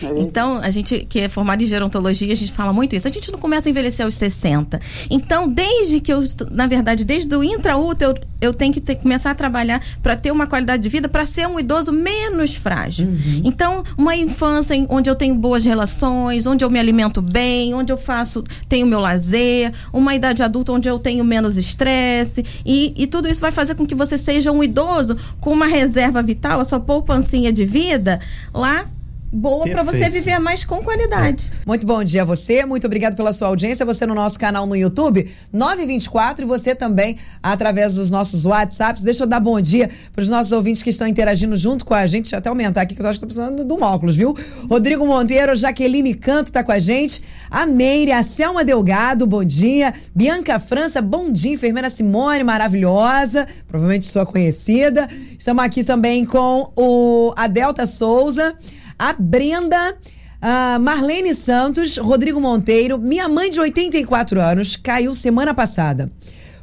É 0.04 0.20
então, 0.20 0.58
a 0.58 0.70
gente 0.70 1.06
que 1.10 1.20
é 1.20 1.30
formado 1.30 1.64
em 1.64 1.66
gerontologia, 1.66 2.32
a 2.32 2.36
gente 2.36 2.52
fala 2.52 2.74
muito 2.74 2.96
isso. 2.96 3.08
A 3.08 3.12
gente 3.12 3.32
não 3.32 3.40
começa 3.40 3.68
a 3.68 3.72
envelhecer 3.72 4.06
aos 4.06 4.16
60. 4.16 4.80
Então, 5.10 5.48
desde 5.48 6.00
que 6.00 6.12
eu, 6.12 6.24
na 6.52 6.68
verdade, 6.68 7.04
desde 7.06 7.36
o 7.36 7.44
intraútero, 7.44 8.12
eu, 8.12 8.50
eu 8.50 8.54
tenho 8.54 8.74
que 8.74 8.82
ter, 8.82 8.96
começar 8.96 9.32
a 9.32 9.36
trabalhar 9.36 9.84
para 10.02 10.16
ter 10.16 10.32
uma 10.32 10.48
qualidade 10.48 10.84
de 10.84 10.90
vida, 10.90 11.10
para 11.10 11.26
ser 11.26 11.48
um 11.48 11.60
idoso 11.60 11.92
menos 11.92 12.56
frágil. 12.56 13.08
Uhum. 13.08 13.42
Então, 13.44 13.84
uma 13.98 14.16
infância 14.16 14.76
onde 14.90 15.10
eu 15.10 15.16
tenho 15.16 15.36
boas 15.36 15.66
relações, 15.66 16.46
onde 16.46 16.64
eu 16.64 16.70
me 16.70 16.80
alimento 16.80 17.22
bem, 17.22 17.74
onde 17.74 17.92
eu 17.92 17.98
faço, 17.98 18.44
tenho 18.68 18.86
meu 18.86 19.00
lazer, 19.00 19.74
uma 19.92 20.14
idade 20.14 20.44
adulta 20.44 20.72
onde 20.72 20.88
eu 20.88 21.00
tenho 21.00 21.24
menos 21.24 21.58
estresse, 21.58 22.46
e, 22.66 22.94
e 22.96 23.08
tudo 23.08 23.28
isso 23.28 23.42
vai 23.42 23.52
fazer 23.52 23.76
com 23.76 23.86
que 23.86 23.96
você 23.96 24.18
seja 24.18 24.52
um 24.52 24.64
idoso 24.64 25.18
com 25.40 25.52
uma 25.52 25.68
reserva 25.68 26.22
vital, 26.22 26.60
a 26.60 26.66
sua 26.66 26.80
poupancinha 26.80 27.52
de 27.52 27.66
vida 27.66 28.20
lá 28.54 28.86
boa 29.32 29.68
para 29.68 29.84
você 29.84 30.10
viver 30.10 30.40
mais 30.40 30.64
com 30.64 30.82
qualidade. 30.84 31.52
Muito 31.66 31.86
bom 31.86 32.04
dia 32.04 32.22
a 32.22 32.26
você, 32.26 32.66
muito 32.66 32.86
obrigado 32.86 33.16
pela 33.16 33.34
sua 33.34 33.48
audiência, 33.48 33.86
você 33.86 34.06
no 34.06 34.16
nosso 34.16 34.40
canal 34.40 34.66
no 34.66 34.76
YouTube, 34.76 35.30
924 35.52 36.46
e 36.46 36.48
você 36.48 36.74
também 36.74 37.18
através 37.44 37.96
dos 37.96 38.10
nossos 38.10 38.46
WhatsApps. 38.46 39.04
Deixa 39.04 39.24
eu 39.24 39.28
dar 39.28 39.40
bom 39.40 39.60
dia 39.60 39.90
para 40.14 40.22
os 40.22 40.30
nossos 40.30 40.52
ouvintes 40.52 40.82
que 40.82 40.90
estão 40.90 41.08
interagindo 41.08 41.58
junto 41.58 41.86
com 41.86 41.94
a 41.94 42.08
gente, 42.08 42.24
deixa 42.24 42.36
eu 42.36 42.40
até 42.40 42.50
aumentar 42.50 42.82
aqui 42.82 42.96
que 42.96 43.02
eu 43.02 43.08
acho 43.08 43.20
que 43.20 43.22
tô 43.22 43.28
precisando 43.28 43.66
do 43.66 43.82
óculos, 43.84 44.16
viu? 44.16 44.36
Rodrigo 44.70 45.06
Monteiro, 45.06 45.56
Jaqueline 45.56 46.14
Canto 46.14 46.52
tá 46.52 46.64
com 46.64 46.72
a 46.72 46.80
gente, 46.80 47.22
a 47.50 47.66
Meire, 47.66 48.12
a 48.12 48.24
Selma 48.24 48.64
Delgado, 48.64 49.28
bom 49.28 49.44
dia, 49.44 49.94
Bianca 50.16 50.60
França, 50.60 51.02
bom 51.02 51.32
dia, 51.32 51.54
enfermeira 51.54 51.90
Simone, 51.90 52.44
maravilhosa, 52.44 53.48
provavelmente 53.68 54.06
sua 54.06 54.26
conhecida. 54.26 55.08
Estamos 55.38 55.64
aqui 55.64 55.84
também 55.84 56.26
com 56.26 56.72
o 56.76 57.34
a 57.36 57.48
Delta 57.48 57.86
Souza, 57.86 58.56
a 58.98 59.14
Brenda. 59.14 59.98
Uh, 60.38 60.80
Marlene 60.80 61.34
Santos, 61.34 61.98
Rodrigo 61.98 62.40
Monteiro, 62.40 63.00
minha 63.00 63.28
mãe 63.28 63.50
de 63.50 63.60
84 63.60 64.40
anos, 64.40 64.76
caiu 64.76 65.16
semana 65.16 65.52
passada. 65.52 66.12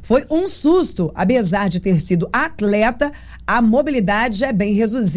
Foi 0.01 0.23
um 0.29 0.47
susto, 0.47 1.11
apesar 1.15 1.67
de 1.67 1.79
ter 1.79 1.99
sido 1.99 2.29
atleta, 2.31 3.11
a 3.45 3.61
mobilidade 3.61 4.45
é 4.45 4.53
bem 4.53 4.73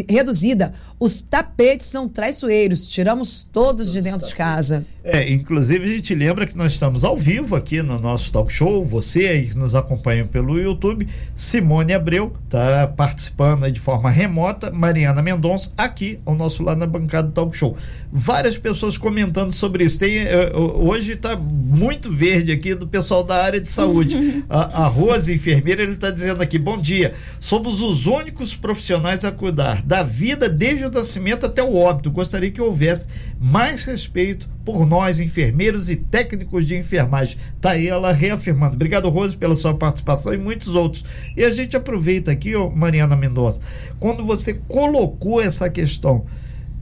reduzida. 0.09 0.73
Os 0.99 1.21
tapetes 1.21 1.87
são 1.87 2.09
traiçoeiros, 2.09 2.89
tiramos 2.89 3.43
todos 3.45 3.93
de 3.93 4.01
dentro 4.01 4.27
de 4.27 4.35
casa. 4.35 4.87
É, 5.11 5.33
inclusive 5.33 5.85
a 5.85 5.89
gente 5.95 6.15
lembra 6.15 6.47
que 6.47 6.55
nós 6.55 6.73
estamos 6.73 7.03
ao 7.03 7.17
vivo 7.17 7.57
aqui 7.57 7.81
no 7.81 7.99
nosso 7.99 8.31
talk 8.31 8.53
show. 8.53 8.85
Você 8.85 9.21
aí 9.27 9.47
que 9.47 9.57
nos 9.57 9.75
acompanha 9.75 10.27
pelo 10.27 10.61
YouTube, 10.61 11.09
Simone 11.35 11.95
Abreu 11.95 12.31
está 12.45 12.87
participando 12.87 13.71
de 13.73 13.81
forma 13.81 14.11
remota, 14.11 14.71
Mariana 14.71 15.23
Mendonça 15.23 15.73
aqui 15.79 16.19
ao 16.27 16.35
nosso 16.35 16.63
lado 16.63 16.77
na 16.77 16.87
bancada 16.87 17.29
do 17.29 17.33
talk 17.33 17.57
show. 17.57 17.75
Várias 18.13 18.59
pessoas 18.59 18.99
comentando 18.99 19.51
sobre 19.51 19.85
isso. 19.85 19.99
Tem, 19.99 20.25
uh, 20.25 20.87
hoje 20.87 21.13
está 21.13 21.37
muito 21.37 22.13
verde 22.13 22.53
aqui 22.53 22.75
do 22.75 22.87
pessoal 22.87 23.25
da 23.25 23.43
área 23.43 23.61
de 23.61 23.69
saúde. 23.69 24.45
a, 24.49 24.85
a 24.85 24.87
Rose, 24.89 25.33
enfermeira, 25.33 25.83
ele 25.83 25.93
está 25.93 26.11
dizendo 26.11 26.43
aqui: 26.43 26.59
bom 26.59 26.79
dia. 26.79 27.15
Somos 27.41 27.81
os 27.81 28.07
únicos 28.07 28.55
profissionais 28.55 29.25
a 29.25 29.33
cuidar 29.33 29.83
da 29.83 30.03
vida 30.03 30.51
desde 30.51 30.85
o 30.85 30.91
nascimento 30.91 31.47
até 31.47 31.63
o 31.63 31.75
óbito. 31.75 32.11
Gostaria 32.11 32.51
que 32.51 32.61
houvesse 32.61 33.09
mais 33.41 33.85
respeito 33.85 34.49
por 34.65 34.85
nós, 34.85 35.21
enfermeiros 35.21 35.89
e 35.89 35.97
técnicos 35.97 36.67
de 36.67 36.77
enfermagem. 36.77 37.39
Tá 37.61 37.71
aí 37.71 37.87
ela 37.87 38.13
reafirmando. 38.13 38.75
Obrigado, 38.75 39.09
Rose, 39.09 39.37
pela 39.37 39.55
sua 39.55 39.75
participação 39.75 40.35
e 40.35 40.39
muitos 40.39 40.75
outros. 40.75 41.05
E 41.37 41.45
a 41.45 41.51
gente 41.51 41.77
aproveita 41.77 42.31
aqui, 42.31 42.55
ó, 42.55 42.69
Mariana 42.69 43.15
Mendonça, 43.15 43.61
quando 44.01 44.25
você 44.25 44.55
colocou 44.55 45.41
essa 45.41 45.71
questão 45.71 46.27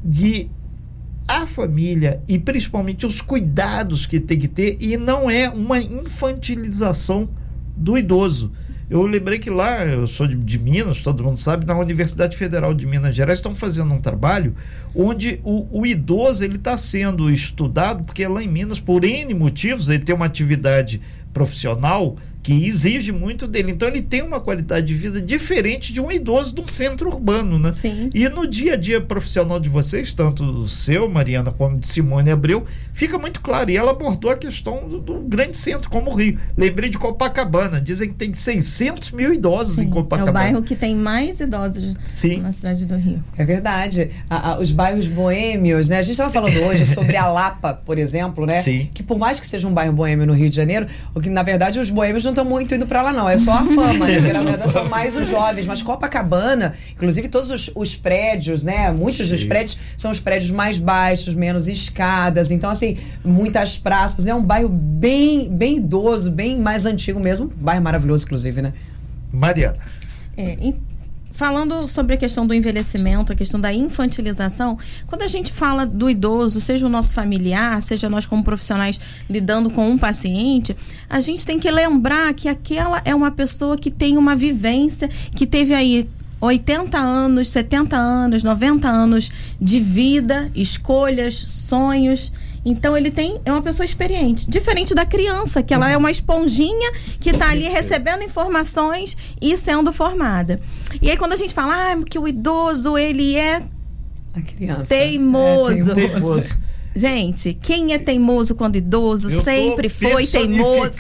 de 0.03 0.51
a 1.29 1.45
família 1.45 2.23
e 2.29 2.39
principalmente 2.39 3.05
os 3.05 3.21
cuidados 3.21 4.07
que 4.07 4.21
tem 4.21 4.39
que 4.39 4.49
ter 4.49 4.77
e 4.81 4.97
não 4.97 5.29
é 5.29 5.51
uma 5.51 5.81
infantilização 5.81 7.29
do 7.77 7.99
idoso. 7.99 8.53
Eu 8.89 9.05
lembrei 9.05 9.41
que 9.41 9.51
lá, 9.51 9.85
eu 9.85 10.07
sou 10.07 10.29
de, 10.29 10.37
de, 10.37 10.59
Minas, 10.61 11.03
todo 11.03 11.25
mundo 11.25 11.37
sabe, 11.37 11.67
na 11.67 11.77
Universidade 11.77 12.37
Federal 12.37 12.73
de 12.73 12.87
Minas 12.87 13.17
Gerais 13.17 13.41
estão 13.41 13.53
fazendo 13.53 13.93
um 13.93 14.01
trabalho 14.01 14.55
onde 14.95 15.41
o, 15.43 15.81
o 15.81 15.85
idoso 15.85 16.45
ele 16.45 16.55
está 16.55 16.77
sendo 16.77 17.29
estudado, 17.29 18.05
porque 18.05 18.27
lá 18.29 18.41
em 18.41 18.47
Minas, 18.47 18.79
por 18.79 19.05
N 19.05 19.35
motivos, 19.35 19.89
ele 19.89 20.05
tem 20.05 20.15
uma 20.15 20.27
atividade 20.27 21.01
profissional 21.35 22.17
que 22.47 22.65
exige 22.65 23.11
muito 23.11 23.45
dele. 23.49 23.73
Então 23.73 23.89
ele 23.89 24.01
tem 24.01 24.23
uma 24.23 24.39
qualidade 24.39 24.87
de 24.87 24.95
vida 24.95 25.21
diferente 25.21 25.93
de 25.93 26.01
um 26.01 26.13
idoso 26.13 26.55
de 26.55 26.61
um 26.61 26.69
centro 26.69 27.09
urbano, 27.09 27.59
né? 27.59 27.73
Sim. 27.73 28.09
E 28.15 28.29
no 28.29 28.47
dia 28.47 28.75
a 28.75 28.77
dia 28.77 29.01
profissional 29.01 29.59
de 29.59 29.69
vocês, 29.69 30.15
tanto 30.15 30.45
o 30.45 30.69
seu, 30.69 31.11
Mariana, 31.11 31.51
como 31.51 31.77
de 31.77 31.89
Simone 31.89 32.31
Abreu, 32.31 32.65
fica 32.93 33.19
muito 33.19 33.41
claro. 33.41 33.69
E 33.69 33.77
ela 33.77 33.91
abordou 33.91 34.31
a 34.31 34.37
questão 34.37 34.89
do, 34.89 35.01
do 35.01 35.15
grande 35.23 35.57
centro 35.57 35.91
como 35.91 36.13
o 36.13 36.15
Rio. 36.15 36.39
Lembrei 36.57 36.89
de 36.89 36.99
Copacabana. 36.99 37.81
Dizem 37.81 38.11
que 38.11 38.15
tem 38.15 38.33
600 38.33 39.11
mil 39.11 39.35
idosos 39.35 39.75
Sim. 39.75 39.87
em 39.87 39.91
Copacabana. 39.91 40.29
É 40.29 40.31
o 40.31 40.33
bairro 40.33 40.63
que 40.63 40.77
tem 40.77 40.95
mais 40.95 41.41
idosos 41.41 41.97
Sim. 42.05 42.43
na 42.43 42.53
cidade 42.53 42.87
do 42.87 42.95
Rio. 42.95 43.25
É 43.37 43.45
verdade. 43.45 44.09
A, 44.31 44.51
a, 44.51 44.59
os 44.61 44.71
bairros 44.71 45.09
boêmios, 45.09 45.89
né? 45.89 45.99
A 45.99 46.03
gente 46.03 46.13
estava 46.13 46.33
falando 46.33 46.57
hoje 46.61 46.87
sobre 46.95 47.17
a 47.17 47.27
Lapa, 47.27 47.75
por 47.75 47.99
exemplo, 47.99 48.47
né? 48.47 48.63
Sim. 48.63 48.89
Que 48.95 49.03
por 49.03 49.19
mais 49.19 49.41
que 49.41 49.47
seja 49.49 49.67
um 49.67 49.75
bairro 49.75 49.93
boêmio 49.93 50.25
no 50.25 50.33
Rio 50.33 50.49
de 50.49 50.55
Janeiro, 50.55 50.87
o 51.13 51.21
que 51.21 51.29
na 51.29 51.43
verdade 51.43 51.81
os 51.81 51.91
boêmios 51.91 52.25
não 52.25 52.36
estão 52.37 52.45
muito 52.45 52.75
indo 52.75 52.87
para 52.87 53.01
lá, 53.01 53.13
não. 53.13 53.29
É 53.29 53.39
só 53.39 53.53
a 53.53 53.65
fama, 53.65 54.07
né? 54.07 54.21
Na 54.33 54.43
verdade, 54.43 54.71
são 54.71 54.85
mais 54.89 55.17
os 55.17 55.29
jovens. 55.29 55.67
Mas 55.67 55.83
Copacabana, 55.83 56.75
inclusive 56.93 57.29
todos 57.29 57.51
os, 57.51 57.71
os 57.75 57.97
prédios, 57.97 58.63
né? 58.63 58.91
Muitos 58.93 59.27
Sim. 59.27 59.33
dos 59.33 59.45
prédios 59.45 59.79
são 59.97 60.11
os 60.11 60.21
prédios 60.21 60.51
mais 60.51 60.79
baixos, 60.79 61.35
menos 61.35 61.67
escadas. 61.67 62.51
Então, 62.51 62.69
assim, 62.69 62.99
muitas 63.25 63.79
praças. 63.79 64.27
É 64.27 64.35
um 64.35 64.43
bairro 64.43 64.69
bem, 64.69 65.49
bem 65.49 65.79
idoso, 65.79 66.31
bem 66.31 66.59
mais 66.61 66.85
antigo 66.85 67.19
mesmo. 67.19 67.47
Um 67.47 67.65
bairro 67.65 67.83
maravilhoso, 67.83 68.25
inclusive, 68.25 68.61
né? 68.61 68.73
Mariana. 69.33 69.79
É, 70.37 70.57
falando 71.37 71.87
sobre 71.87 72.15
a 72.15 72.17
questão 72.17 72.47
do 72.47 72.55
envelhecimento, 72.55 73.31
a 73.31 73.37
questão 73.37 73.61
da 73.61 73.73
infantilização, 73.73 74.79
quando 75.07 75.23
a 75.23 75.29
gente 75.29 75.53
fala 75.53 75.85
do 75.85 76.09
idoso, 76.09 76.61
seja 76.63 76.87
o 76.87 76.89
nosso 76.89 77.13
familiar, 77.13 77.81
seja 77.83 78.09
nós 78.09 78.25
como 78.25 78.43
profissionais 78.43 78.99
lidando 79.29 79.69
com 79.69 79.91
um 79.91 79.99
paciente, 79.99 80.75
a 81.11 81.21
gente 81.21 81.45
tem 81.45 81.59
que 81.61 81.71
lembrar 81.71 82.33
que 82.33 82.49
aquela 82.49 83.03
é 83.05 83.15
uma 83.15 83.31
pessoa 83.31 83.77
que 83.77 83.91
tem 83.91 84.17
uma 84.17 84.35
vivência, 84.35 85.09
que 85.35 85.47
teve 85.47 85.75
aí 85.75 86.09
80 86.41 86.99
anos, 86.99 87.49
70 87.49 87.97
anos, 87.97 88.43
90 88.43 88.89
anos 88.89 89.31
de 89.61 89.79
vida, 89.79 90.51
escolhas, 90.55 91.35
sonhos. 91.35 92.33
Então 92.69 92.97
ele 92.97 93.13
tem 93.13 93.41
é 93.45 93.53
uma 93.53 93.63
pessoa 93.63 93.85
experiente, 93.85 94.51
diferente 94.51 94.93
da 94.93 95.07
criança, 95.07 95.63
que 95.63 95.73
ela 95.73 95.89
é 95.89 95.97
uma 95.97 96.11
esponjinha 96.11 96.91
que 97.21 97.31
está 97.31 97.51
ali 97.51 97.69
recebendo 97.69 98.25
informações 98.25 99.17
e 99.41 99.57
sendo 99.57 99.93
formada. 99.93 100.61
E 101.01 101.09
aí 101.09 101.17
quando 101.17 101.33
a 101.33 101.37
gente 101.37 101.55
fala 101.55 101.93
ah, 101.93 101.97
que 102.05 102.19
o 102.19 102.27
idoso 102.27 102.99
ele 102.99 103.37
é 103.37 103.63
criança. 104.45 104.87
teimoso. 104.87 105.93
É, 105.93 105.95
teimoso. 105.95 106.59
Gente, 106.93 107.55
quem 107.55 107.93
é 107.93 107.99
teimoso 107.99 108.55
quando 108.55 108.77
idoso 108.77 109.31
eu 109.31 109.45
sempre 109.45 109.89
foi 109.89 110.27
teimoso. 110.27 110.95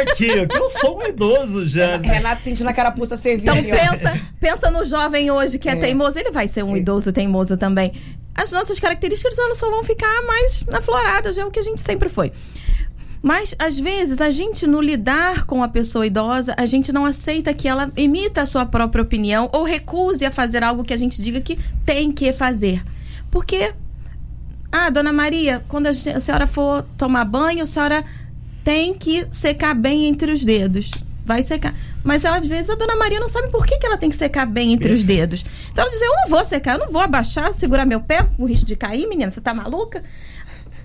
aqui, 0.00 0.28
eu 0.28 0.68
sou 0.70 1.00
um 1.00 1.06
idoso 1.06 1.66
já. 1.68 1.98
Né? 1.98 2.14
Renato 2.14 2.40
sentindo 2.40 2.68
a 2.68 2.72
carapuça 2.72 3.16
servir. 3.16 3.42
Então 3.42 3.56
pensa, 3.56 4.20
pensa 4.40 4.70
no 4.70 4.86
jovem 4.86 5.30
hoje 5.30 5.58
que 5.58 5.68
é, 5.68 5.72
é, 5.72 5.76
teimoso, 5.76 6.18
ele 6.18 6.30
vai 6.30 6.48
ser 6.48 6.62
um 6.62 6.74
idoso 6.74 7.12
teimoso 7.12 7.58
também 7.58 7.92
as 8.34 8.52
nossas 8.52 8.78
características 8.78 9.38
elas 9.38 9.58
só 9.58 9.68
vão 9.70 9.84
ficar 9.84 10.22
mais 10.26 10.64
afloradas, 10.72 11.36
é 11.36 11.44
o 11.44 11.50
que 11.50 11.60
a 11.60 11.62
gente 11.62 11.80
sempre 11.80 12.08
foi. 12.08 12.32
Mas, 13.22 13.54
às 13.58 13.78
vezes, 13.78 14.20
a 14.20 14.30
gente, 14.30 14.66
no 14.66 14.80
lidar 14.80 15.44
com 15.44 15.62
a 15.62 15.68
pessoa 15.68 16.06
idosa, 16.06 16.54
a 16.56 16.64
gente 16.64 16.90
não 16.90 17.04
aceita 17.04 17.52
que 17.52 17.68
ela 17.68 17.92
emita 17.94 18.42
a 18.42 18.46
sua 18.46 18.64
própria 18.64 19.02
opinião 19.02 19.50
ou 19.52 19.62
recuse 19.62 20.24
a 20.24 20.30
fazer 20.30 20.64
algo 20.64 20.82
que 20.82 20.94
a 20.94 20.96
gente 20.96 21.20
diga 21.22 21.40
que 21.40 21.58
tem 21.84 22.10
que 22.10 22.32
fazer. 22.32 22.82
Porque, 23.30 23.74
ah, 24.72 24.88
dona 24.88 25.12
Maria, 25.12 25.62
quando 25.68 25.88
a 25.88 25.92
senhora 25.92 26.46
for 26.46 26.82
tomar 26.96 27.26
banho, 27.26 27.62
a 27.62 27.66
senhora 27.66 28.02
tem 28.64 28.94
que 28.94 29.26
secar 29.30 29.74
bem 29.74 30.06
entre 30.06 30.32
os 30.32 30.42
dedos. 30.42 30.90
Vai 31.26 31.42
secar. 31.42 31.74
Mas 32.02 32.24
ela, 32.24 32.38
às 32.38 32.46
vezes, 32.46 32.70
a 32.70 32.74
dona 32.74 32.96
Maria 32.96 33.20
não 33.20 33.28
sabe 33.28 33.48
por 33.48 33.66
que, 33.66 33.78
que 33.78 33.86
ela 33.86 33.98
tem 33.98 34.10
que 34.10 34.16
secar 34.16 34.46
bem 34.46 34.72
entre 34.72 34.92
os 34.92 35.04
dedos. 35.04 35.44
Então 35.70 35.84
ela 35.84 35.90
diz: 35.90 36.00
Eu 36.00 36.14
não 36.16 36.28
vou 36.28 36.44
secar, 36.44 36.74
eu 36.74 36.78
não 36.78 36.92
vou 36.92 37.02
abaixar, 37.02 37.52
segurar 37.52 37.84
meu 37.84 38.00
pé, 38.00 38.22
com 38.36 38.44
risco 38.46 38.66
de 38.66 38.76
cair, 38.76 39.06
menina, 39.06 39.30
você 39.30 39.40
tá 39.40 39.52
maluca? 39.52 40.02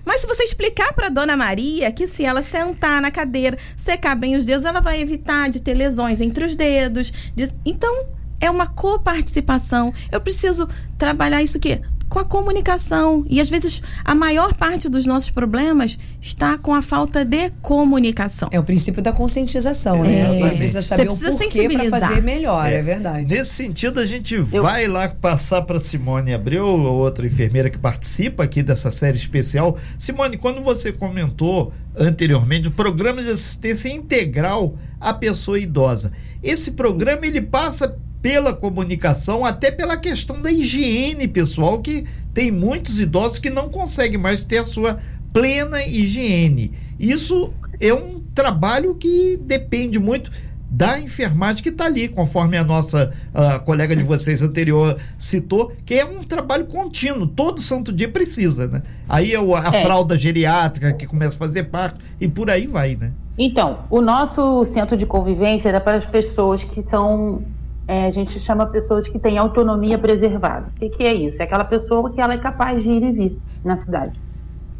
Mas 0.04 0.20
se 0.20 0.26
você 0.28 0.44
explicar 0.44 0.92
para 0.92 1.08
dona 1.08 1.36
Maria 1.36 1.90
que 1.90 2.06
se 2.06 2.24
ela 2.24 2.40
sentar 2.40 3.02
na 3.02 3.10
cadeira, 3.10 3.58
secar 3.76 4.14
bem 4.14 4.36
os 4.36 4.46
dedos, 4.46 4.64
ela 4.64 4.80
vai 4.80 5.00
evitar 5.00 5.50
de 5.50 5.60
ter 5.60 5.74
lesões 5.74 6.20
entre 6.20 6.44
os 6.44 6.54
dedos. 6.54 7.12
De... 7.34 7.52
Então, 7.64 8.06
é 8.40 8.48
uma 8.48 8.68
coparticipação. 8.68 9.92
Eu 10.12 10.20
preciso 10.20 10.68
trabalhar 10.96 11.42
isso 11.42 11.58
que 11.58 11.80
com 12.16 12.20
a 12.20 12.24
comunicação. 12.24 13.26
E 13.28 13.42
às 13.42 13.50
vezes 13.50 13.82
a 14.02 14.14
maior 14.14 14.54
parte 14.54 14.88
dos 14.88 15.04
nossos 15.04 15.28
problemas 15.28 15.98
está 16.18 16.56
com 16.56 16.72
a 16.72 16.80
falta 16.80 17.22
de 17.26 17.50
comunicação. 17.60 18.48
É 18.50 18.58
o 18.58 18.62
princípio 18.62 19.02
da 19.02 19.12
conscientização, 19.12 20.02
né? 20.02 20.40
É. 20.40 20.50
Precisa 20.56 20.80
saber 20.80 21.04
precisa 21.04 21.32
o 21.32 21.36
porquê 21.36 21.68
para 21.68 21.90
fazer 21.90 22.22
melhor, 22.22 22.66
é. 22.66 22.76
é. 22.76 22.82
verdade. 22.82 23.34
Nesse 23.34 23.50
sentido, 23.50 24.00
a 24.00 24.06
gente 24.06 24.34
Eu... 24.34 24.62
vai 24.62 24.88
lá 24.88 25.08
passar 25.08 25.60
para 25.62 25.78
Simone 25.78 26.32
Abreu, 26.32 26.66
outra 26.66 27.26
enfermeira 27.26 27.68
que 27.68 27.76
participa 27.76 28.44
aqui 28.44 28.62
dessa 28.62 28.90
série 28.90 29.18
especial. 29.18 29.76
Simone, 29.98 30.38
quando 30.38 30.62
você 30.62 30.92
comentou 30.92 31.70
anteriormente 31.94 32.68
o 32.68 32.70
programa 32.70 33.22
de 33.22 33.28
assistência 33.28 33.90
integral 33.90 34.78
à 34.98 35.12
pessoa 35.12 35.58
idosa, 35.58 36.12
esse 36.42 36.70
programa 36.70 37.26
ele 37.26 37.42
passa 37.42 37.98
pela 38.26 38.52
comunicação, 38.52 39.44
até 39.44 39.70
pela 39.70 39.96
questão 39.96 40.42
da 40.42 40.50
higiene 40.50 41.28
pessoal, 41.28 41.80
que 41.80 42.04
tem 42.34 42.50
muitos 42.50 43.00
idosos 43.00 43.38
que 43.38 43.48
não 43.48 43.68
conseguem 43.68 44.18
mais 44.18 44.44
ter 44.44 44.58
a 44.58 44.64
sua 44.64 44.98
plena 45.32 45.80
higiene. 45.86 46.72
Isso 46.98 47.54
é 47.80 47.94
um 47.94 48.20
trabalho 48.34 48.96
que 48.96 49.36
depende 49.40 50.00
muito 50.00 50.28
da 50.68 50.98
enfermagem 50.98 51.62
que 51.62 51.68
está 51.68 51.84
ali, 51.84 52.08
conforme 52.08 52.56
a 52.56 52.64
nossa 52.64 53.14
a 53.32 53.60
colega 53.60 53.94
de 53.94 54.02
vocês 54.02 54.42
anterior 54.42 54.98
citou, 55.16 55.70
que 55.84 55.94
é 55.94 56.04
um 56.04 56.18
trabalho 56.18 56.66
contínuo, 56.66 57.28
todo 57.28 57.60
santo 57.60 57.92
dia 57.92 58.08
precisa, 58.08 58.66
né? 58.66 58.82
Aí 59.08 59.34
é 59.34 59.38
a 59.38 59.68
é. 59.72 59.82
fralda 59.82 60.16
geriátrica 60.16 60.92
que 60.94 61.06
começa 61.06 61.36
a 61.36 61.38
fazer 61.38 61.62
parte 61.70 62.00
e 62.20 62.26
por 62.26 62.50
aí 62.50 62.66
vai, 62.66 62.96
né? 62.96 63.12
Então, 63.38 63.84
o 63.88 64.00
nosso 64.00 64.64
centro 64.64 64.96
de 64.96 65.06
convivência 65.06 65.68
é 65.68 65.78
para 65.78 65.98
as 65.98 66.06
pessoas 66.06 66.64
que 66.64 66.82
são 66.90 67.44
é, 67.88 68.06
a 68.06 68.10
gente 68.10 68.40
chama 68.40 68.66
pessoas 68.66 69.06
que 69.08 69.18
têm 69.18 69.38
autonomia 69.38 69.96
preservada. 69.98 70.68
O 70.68 70.78
que, 70.78 70.90
que, 70.90 71.04
é 71.04 71.14
isso? 71.14 71.40
É 71.40 71.44
aquela 71.44 71.64
pessoa 71.64 72.10
que 72.10 72.20
ela 72.20 72.34
é 72.34 72.38
capaz 72.38 72.82
de 72.82 72.88
ir 72.88 73.02
e 73.02 73.12
vir 73.12 73.38
na 73.64 73.76
cidade. 73.76 74.18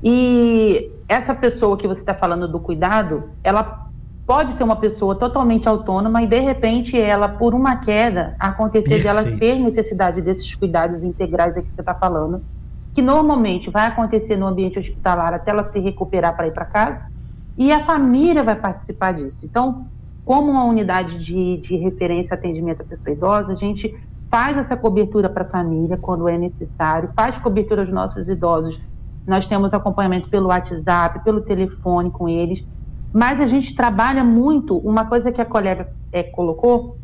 E 0.02 0.90
essa 1.08 1.34
pessoa 1.34 1.76
que 1.76 1.86
você 1.86 2.00
está 2.00 2.14
falando 2.14 2.48
do 2.48 2.58
cuidado, 2.58 3.30
ela 3.44 3.86
pode 4.26 4.54
ser 4.54 4.64
uma 4.64 4.76
pessoa 4.76 5.14
totalmente 5.14 5.68
autônoma 5.68 6.20
e 6.22 6.26
de 6.26 6.40
repente 6.40 7.00
ela, 7.00 7.28
por 7.28 7.54
uma 7.54 7.76
queda, 7.76 8.34
acontecer 8.40 9.02
Perfeito. 9.02 9.04
dela 9.04 9.38
ter 9.38 9.54
necessidade 9.54 10.20
desses 10.20 10.52
cuidados 10.56 11.04
integrais 11.04 11.54
que 11.54 11.60
você 11.72 11.80
está 11.80 11.94
falando, 11.94 12.42
que 12.92 13.00
normalmente 13.00 13.70
vai 13.70 13.86
acontecer 13.86 14.36
no 14.36 14.46
ambiente 14.46 14.80
hospitalar 14.80 15.32
até 15.32 15.52
ela 15.52 15.68
se 15.68 15.78
recuperar 15.78 16.34
para 16.34 16.48
ir 16.48 16.52
para 16.52 16.64
casa, 16.64 17.04
e 17.56 17.72
a 17.72 17.84
família 17.84 18.42
vai 18.42 18.56
participar 18.56 19.14
disso. 19.14 19.38
Então, 19.44 19.86
como 20.26 20.50
uma 20.50 20.64
unidade 20.64 21.24
de, 21.24 21.58
de 21.58 21.76
referência 21.76 22.34
atendimento 22.34 22.82
à 22.82 22.84
pessoa 22.84 23.14
idosa, 23.14 23.52
a 23.52 23.54
gente 23.54 23.96
faz 24.28 24.56
essa 24.56 24.76
cobertura 24.76 25.30
para 25.30 25.44
a 25.44 25.48
família 25.48 25.96
quando 25.96 26.28
é 26.28 26.36
necessário, 26.36 27.10
faz 27.14 27.38
cobertura 27.38 27.82
aos 27.82 27.92
nossos 27.92 28.28
idosos. 28.28 28.80
Nós 29.24 29.46
temos 29.46 29.72
acompanhamento 29.72 30.28
pelo 30.28 30.48
WhatsApp, 30.48 31.22
pelo 31.22 31.42
telefone 31.42 32.10
com 32.10 32.28
eles, 32.28 32.66
mas 33.12 33.40
a 33.40 33.46
gente 33.46 33.72
trabalha 33.76 34.24
muito, 34.24 34.76
uma 34.78 35.04
coisa 35.04 35.30
que 35.30 35.40
a 35.40 35.44
colega 35.44 35.88
é, 36.10 36.24
colocou, 36.24 36.98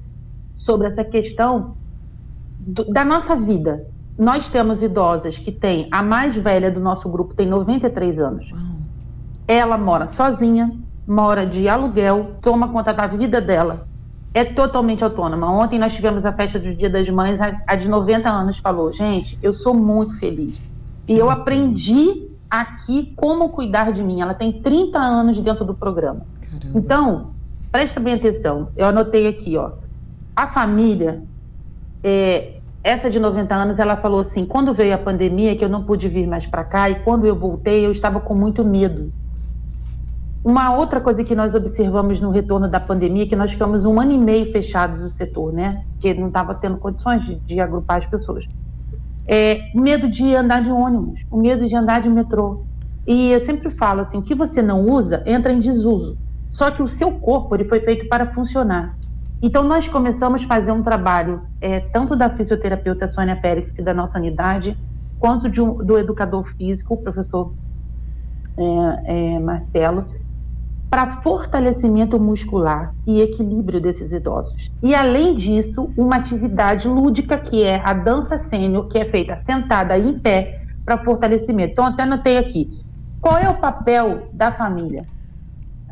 sobre 0.59 0.89
essa 0.89 1.05
questão 1.05 1.77
do, 2.59 2.85
da 2.87 3.05
nossa 3.05 3.37
vida. 3.37 3.87
Nós 4.19 4.49
temos 4.49 4.83
idosas 4.83 5.39
que 5.39 5.53
têm, 5.53 5.89
a 5.93 6.03
mais 6.03 6.35
velha 6.35 6.73
do 6.73 6.81
nosso 6.81 7.09
grupo 7.09 7.35
tem 7.35 7.47
93 7.47 8.19
anos. 8.19 8.53
Ela 9.47 9.79
mora 9.79 10.09
sozinha, 10.09 10.82
mora 11.07 11.45
de 11.47 11.69
aluguel, 11.69 12.37
toma 12.41 12.69
conta 12.69 12.93
da 12.93 13.07
vida 13.07 13.41
dela, 13.41 13.87
é 14.35 14.45
totalmente 14.45 15.05
autônoma. 15.05 15.51
Ontem 15.51 15.79
nós 15.79 15.95
tivemos 15.95 16.25
a 16.25 16.33
festa 16.33 16.59
do 16.59 16.75
Dia 16.75 16.89
das 16.89 17.09
Mães, 17.09 17.39
a, 17.41 17.75
de 17.75 17.89
90 17.89 18.29
anos 18.29 18.59
falou: 18.59 18.93
gente, 18.93 19.39
eu 19.43 19.53
sou 19.53 19.75
muito 19.75 20.17
feliz. 20.19 20.59
E 21.07 21.19
eu 21.19 21.29
aprendi 21.29 22.29
aqui 22.51 23.13
como 23.17 23.51
cuidar 23.51 23.93
de 23.93 24.03
mim. 24.03 24.21
Ela 24.21 24.35
tem 24.35 24.53
30 24.53 24.99
anos 24.99 25.39
dentro 25.41 25.65
do 25.65 25.75
programa. 25.75 26.23
Caramba. 26.41 26.79
Então, 26.79 27.31
presta 27.71 28.01
bem 28.01 28.15
atenção. 28.15 28.69
Eu 28.77 28.87
anotei 28.87 29.27
aqui, 29.27 29.57
ó. 29.57 29.73
A 30.35 30.47
família, 30.47 31.23
é, 32.03 32.55
essa 32.83 33.11
de 33.11 33.19
90 33.19 33.55
anos, 33.55 33.79
ela 33.79 33.97
falou 33.97 34.21
assim: 34.21 34.47
quando 34.47 34.73
veio 34.73 34.95
a 34.95 34.99
pandemia, 34.99 35.57
que 35.57 35.65
eu 35.65 35.69
não 35.69 35.83
pude 35.83 36.09
vir 36.09 36.27
mais 36.27 36.47
para 36.47 36.65
cá, 36.65 36.89
e 36.89 36.95
quando 37.01 37.27
eu 37.27 37.37
voltei, 37.37 37.85
eu 37.85 37.93
estava 37.93 38.21
com 38.21 38.35
muito 38.35 38.65
medo 38.65 39.13
uma 40.45 40.75
outra 40.75 41.01
coisa 41.01 41.23
que 41.23 41.37
nós 41.37 41.55
observamos 41.55 42.21
no 42.21 42.31
retorno 42.31 42.69
da 42.69 42.81
pandemia, 42.81 43.23
é 43.23 43.27
que 43.27 43.37
nós 43.37 43.53
ficamos 43.53 43.85
um 43.85 44.01
ano 44.01 44.11
e 44.11 44.19
meio 44.19 44.51
fechados 44.51 45.01
no 45.01 45.09
setor, 45.09 45.53
né? 45.53 45.85
Que 46.01 46.13
não 46.15 46.29
estava 46.29 46.53
tendo 46.55 46.79
condições 46.79 47.25
de, 47.25 47.37
de, 47.37 47.61
agrupar 47.61 47.99
as 47.99 48.07
pessoas. 48.07 48.45
É, 49.27 49.61
o 49.73 49.81
medo 49.81 50.09
de 50.09 50.35
andar 50.35 50.63
de 50.63 50.71
ônibus, 50.71 51.21
o 51.31 51.37
medo 51.37 51.67
de 51.67 51.77
andar 51.77 52.03
de 52.03 52.09
metrô. 52.09 52.65
E 53.07 53.31
eu 53.31 53.45
sempre 53.45 53.71
falo 53.71 54.01
assim, 54.01 54.19
o 54.19 54.23
que 54.23 54.35
você 54.35 54.61
não 54.61 54.85
usa 54.85 55.23
entra 55.27 55.53
em 55.53 55.61
desuso. 55.61 56.19
Só 56.51 56.73
que 56.73 56.83
o 56.83 56.89
seu 56.89 57.13
corpo 57.13 57.55
ele 57.55 57.65
foi 57.65 57.81
feito 57.81 58.09
para 58.09 58.27
funcionar. 58.33 58.97
Então 59.41 59.63
nós 59.63 59.89
começamos 59.89 60.43
a 60.43 60.47
fazer 60.49 60.73
um 60.73 60.83
trabalho 60.83 61.43
é, 61.61 61.81
tanto 61.81 62.17
da 62.17 62.29
fisioterapeuta 62.29 63.07
Sônia 63.07 63.37
Félix 63.37 63.73
da 63.75 63.95
nossa 63.95 64.19
unidade, 64.19 64.77
quanto 65.21 65.47
um, 65.63 65.77
do 65.77 65.97
educador 65.99 66.45
físico, 66.57 66.95
o 66.95 66.97
professor 66.97 67.53
é, 68.57 69.37
é 69.37 69.39
Marcelo, 69.39 70.05
para 70.93 71.23
fortalecimento 71.23 72.21
muscular 72.21 72.95
e 73.07 73.23
equilíbrio 73.23 73.81
desses 73.81 74.13
idosos. 74.13 74.71
E 74.83 74.95
além 74.95 75.35
disso, 75.35 75.91
uma 75.97 76.17
atividade 76.17 76.87
lúdica 76.87 77.39
que 77.39 77.63
é 77.63 77.81
a 77.83 77.95
dança 77.95 78.39
sênior, 78.51 78.89
que 78.89 78.99
é 78.99 79.07
feita 79.07 79.41
sentada 79.47 79.97
e 79.97 80.11
em 80.11 80.19
pé 80.19 80.67
para 80.85 80.99
fortalecimento. 80.99 81.73
Então 81.73 81.87
até 81.87 82.03
anotei 82.03 82.37
aqui. 82.37 82.79
Qual 83.23 83.39
é 83.39 83.49
o 83.49 83.55
papel 83.55 84.29
da 84.35 84.53
família? 84.53 85.07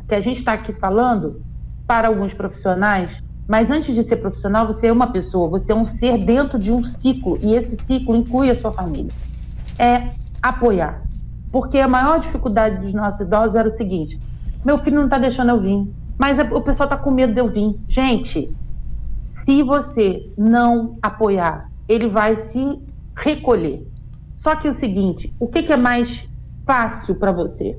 Que 0.07 0.13
a 0.13 0.21
gente 0.21 0.37
está 0.37 0.53
aqui 0.53 0.71
falando 0.73 1.41
para 1.87 2.07
alguns 2.07 2.35
profissionais, 2.35 3.23
mas 3.47 3.71
antes 3.71 3.95
de 3.95 4.07
ser 4.07 4.17
profissional, 4.17 4.67
você 4.67 4.85
é 4.85 4.91
uma 4.93 5.07
pessoa, 5.07 5.49
você 5.49 5.71
é 5.71 5.75
um 5.75 5.83
ser 5.83 6.23
dentro 6.23 6.59
de 6.59 6.71
um 6.71 6.83
ciclo 6.83 7.39
e 7.41 7.55
esse 7.55 7.75
ciclo 7.87 8.15
inclui 8.15 8.51
a 8.51 8.55
sua 8.55 8.71
família. 8.71 9.11
É 9.79 10.11
apoiar. 10.43 11.01
Porque 11.51 11.79
a 11.79 11.87
maior 11.87 12.19
dificuldade 12.19 12.77
dos 12.77 12.93
nossos 12.93 13.21
idosos 13.21 13.55
era 13.55 13.67
o 13.67 13.75
seguinte: 13.75 14.19
meu 14.63 14.77
filho 14.77 14.97
não 14.97 15.05
está 15.05 15.17
deixando 15.17 15.49
eu 15.49 15.59
vir. 15.59 15.91
Mas 16.17 16.37
o 16.51 16.61
pessoal 16.61 16.85
está 16.85 16.97
com 16.97 17.09
medo 17.09 17.33
de 17.33 17.39
eu 17.39 17.47
vir. 17.47 17.75
Gente, 17.87 18.51
se 19.45 19.63
você 19.63 20.31
não 20.37 20.97
apoiar, 21.01 21.69
ele 21.87 22.07
vai 22.07 22.47
se 22.47 22.79
recolher. 23.15 23.85
Só 24.37 24.55
que 24.55 24.67
é 24.67 24.71
o 24.71 24.75
seguinte, 24.75 25.33
o 25.39 25.47
que, 25.47 25.63
que 25.63 25.73
é 25.73 25.77
mais 25.77 26.23
fácil 26.65 27.15
para 27.15 27.31
você? 27.31 27.77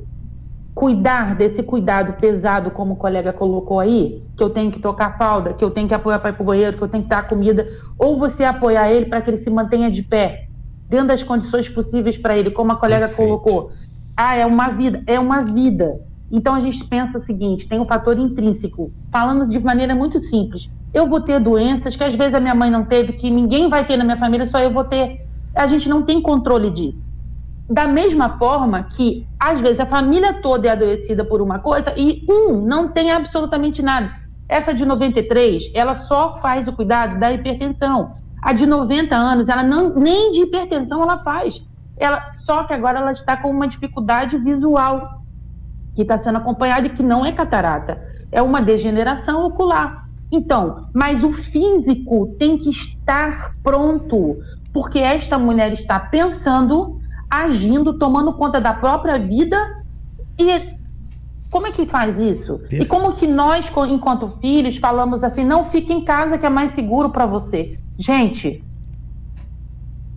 Cuidar 0.74 1.36
desse 1.36 1.62
cuidado 1.62 2.14
pesado, 2.14 2.70
como 2.70 2.94
o 2.94 2.96
colega 2.96 3.32
colocou 3.32 3.78
aí, 3.78 4.22
que 4.36 4.42
eu 4.42 4.50
tenho 4.50 4.70
que 4.70 4.80
tocar 4.80 5.18
falda, 5.18 5.52
que 5.52 5.64
eu 5.64 5.70
tenho 5.70 5.86
que 5.86 5.94
apoiar 5.94 6.18
para 6.18 6.30
ir 6.30 6.32
para 6.34 6.42
o 6.42 6.46
banheiro, 6.46 6.76
que 6.76 6.82
eu 6.82 6.88
tenho 6.88 7.02
que 7.02 7.08
dar 7.08 7.28
comida, 7.28 7.68
ou 7.98 8.18
você 8.18 8.44
apoiar 8.44 8.90
ele 8.90 9.06
para 9.06 9.20
que 9.20 9.30
ele 9.30 9.42
se 9.42 9.50
mantenha 9.50 9.90
de 9.90 10.02
pé, 10.02 10.46
dentro 10.88 11.08
das 11.08 11.22
condições 11.22 11.68
possíveis 11.68 12.16
para 12.16 12.36
ele, 12.36 12.50
como 12.50 12.72
a 12.72 12.76
colega 12.76 13.06
Perfeito. 13.06 13.28
colocou. 13.28 13.72
Ah, 14.16 14.36
é 14.36 14.46
uma 14.46 14.68
vida, 14.68 15.02
é 15.06 15.18
uma 15.18 15.44
vida. 15.44 16.00
Então 16.32 16.54
a 16.54 16.60
gente 16.62 16.82
pensa 16.84 17.18
o 17.18 17.20
seguinte: 17.20 17.68
tem 17.68 17.78
um 17.78 17.86
fator 17.86 18.18
intrínseco. 18.18 18.90
Falando 19.12 19.46
de 19.46 19.60
maneira 19.60 19.94
muito 19.94 20.18
simples, 20.18 20.70
eu 20.94 21.06
vou 21.06 21.20
ter 21.20 21.38
doenças 21.38 21.94
que 21.94 22.02
às 22.02 22.14
vezes 22.14 22.34
a 22.34 22.40
minha 22.40 22.54
mãe 22.54 22.70
não 22.70 22.84
teve, 22.84 23.12
que 23.12 23.30
ninguém 23.30 23.68
vai 23.68 23.86
ter 23.86 23.98
na 23.98 24.04
minha 24.04 24.16
família, 24.16 24.46
só 24.46 24.58
eu 24.58 24.72
vou 24.72 24.84
ter. 24.84 25.20
A 25.54 25.66
gente 25.66 25.88
não 25.88 26.02
tem 26.02 26.22
controle 26.22 26.70
disso. 26.70 27.04
Da 27.68 27.86
mesma 27.86 28.38
forma 28.38 28.82
que, 28.82 29.26
às 29.38 29.60
vezes, 29.60 29.78
a 29.78 29.86
família 29.86 30.40
toda 30.42 30.66
é 30.66 30.70
adoecida 30.70 31.24
por 31.24 31.42
uma 31.42 31.58
coisa 31.58 31.92
e 31.96 32.24
um 32.28 32.64
não 32.64 32.88
tem 32.88 33.12
absolutamente 33.12 33.82
nada. 33.82 34.10
Essa 34.48 34.74
de 34.74 34.84
93, 34.84 35.70
ela 35.74 35.94
só 35.94 36.38
faz 36.40 36.66
o 36.66 36.72
cuidado 36.72 37.20
da 37.20 37.32
hipertensão. 37.32 38.14
A 38.42 38.52
de 38.52 38.66
90 38.66 39.14
anos, 39.14 39.48
ela 39.48 39.62
não, 39.62 39.94
nem 39.94 40.32
de 40.32 40.40
hipertensão 40.40 41.02
ela 41.02 41.18
faz. 41.18 41.62
Ela, 41.96 42.32
só 42.34 42.64
que 42.64 42.72
agora 42.72 42.98
ela 42.98 43.12
está 43.12 43.36
com 43.36 43.50
uma 43.50 43.68
dificuldade 43.68 44.36
visual 44.38 45.21
que 45.94 46.02
está 46.02 46.20
sendo 46.20 46.38
acompanhada 46.38 46.86
e 46.86 46.90
que 46.90 47.02
não 47.02 47.24
é 47.24 47.32
catarata, 47.32 48.00
é 48.30 48.40
uma 48.40 48.60
degeneração 48.60 49.44
ocular. 49.46 50.06
Então, 50.30 50.86
mas 50.94 51.22
o 51.22 51.32
físico 51.32 52.34
tem 52.38 52.56
que 52.56 52.70
estar 52.70 53.52
pronto, 53.62 54.38
porque 54.72 54.98
esta 54.98 55.38
mulher 55.38 55.72
está 55.72 56.00
pensando, 56.00 56.98
agindo, 57.30 57.98
tomando 57.98 58.32
conta 58.32 58.60
da 58.60 58.72
própria 58.72 59.18
vida 59.18 59.58
e 60.38 60.72
como 61.50 61.66
é 61.66 61.70
que 61.70 61.84
faz 61.84 62.18
isso? 62.18 62.58
Perfeito. 62.60 62.82
E 62.82 62.86
como 62.86 63.12
que 63.12 63.26
nós, 63.26 63.70
enquanto 63.90 64.38
filhos, 64.40 64.78
falamos 64.78 65.22
assim, 65.22 65.44
não 65.44 65.66
fique 65.66 65.92
em 65.92 66.02
casa 66.02 66.38
que 66.38 66.46
é 66.46 66.50
mais 66.50 66.72
seguro 66.72 67.10
para 67.10 67.26
você. 67.26 67.78
Gente, 67.98 68.64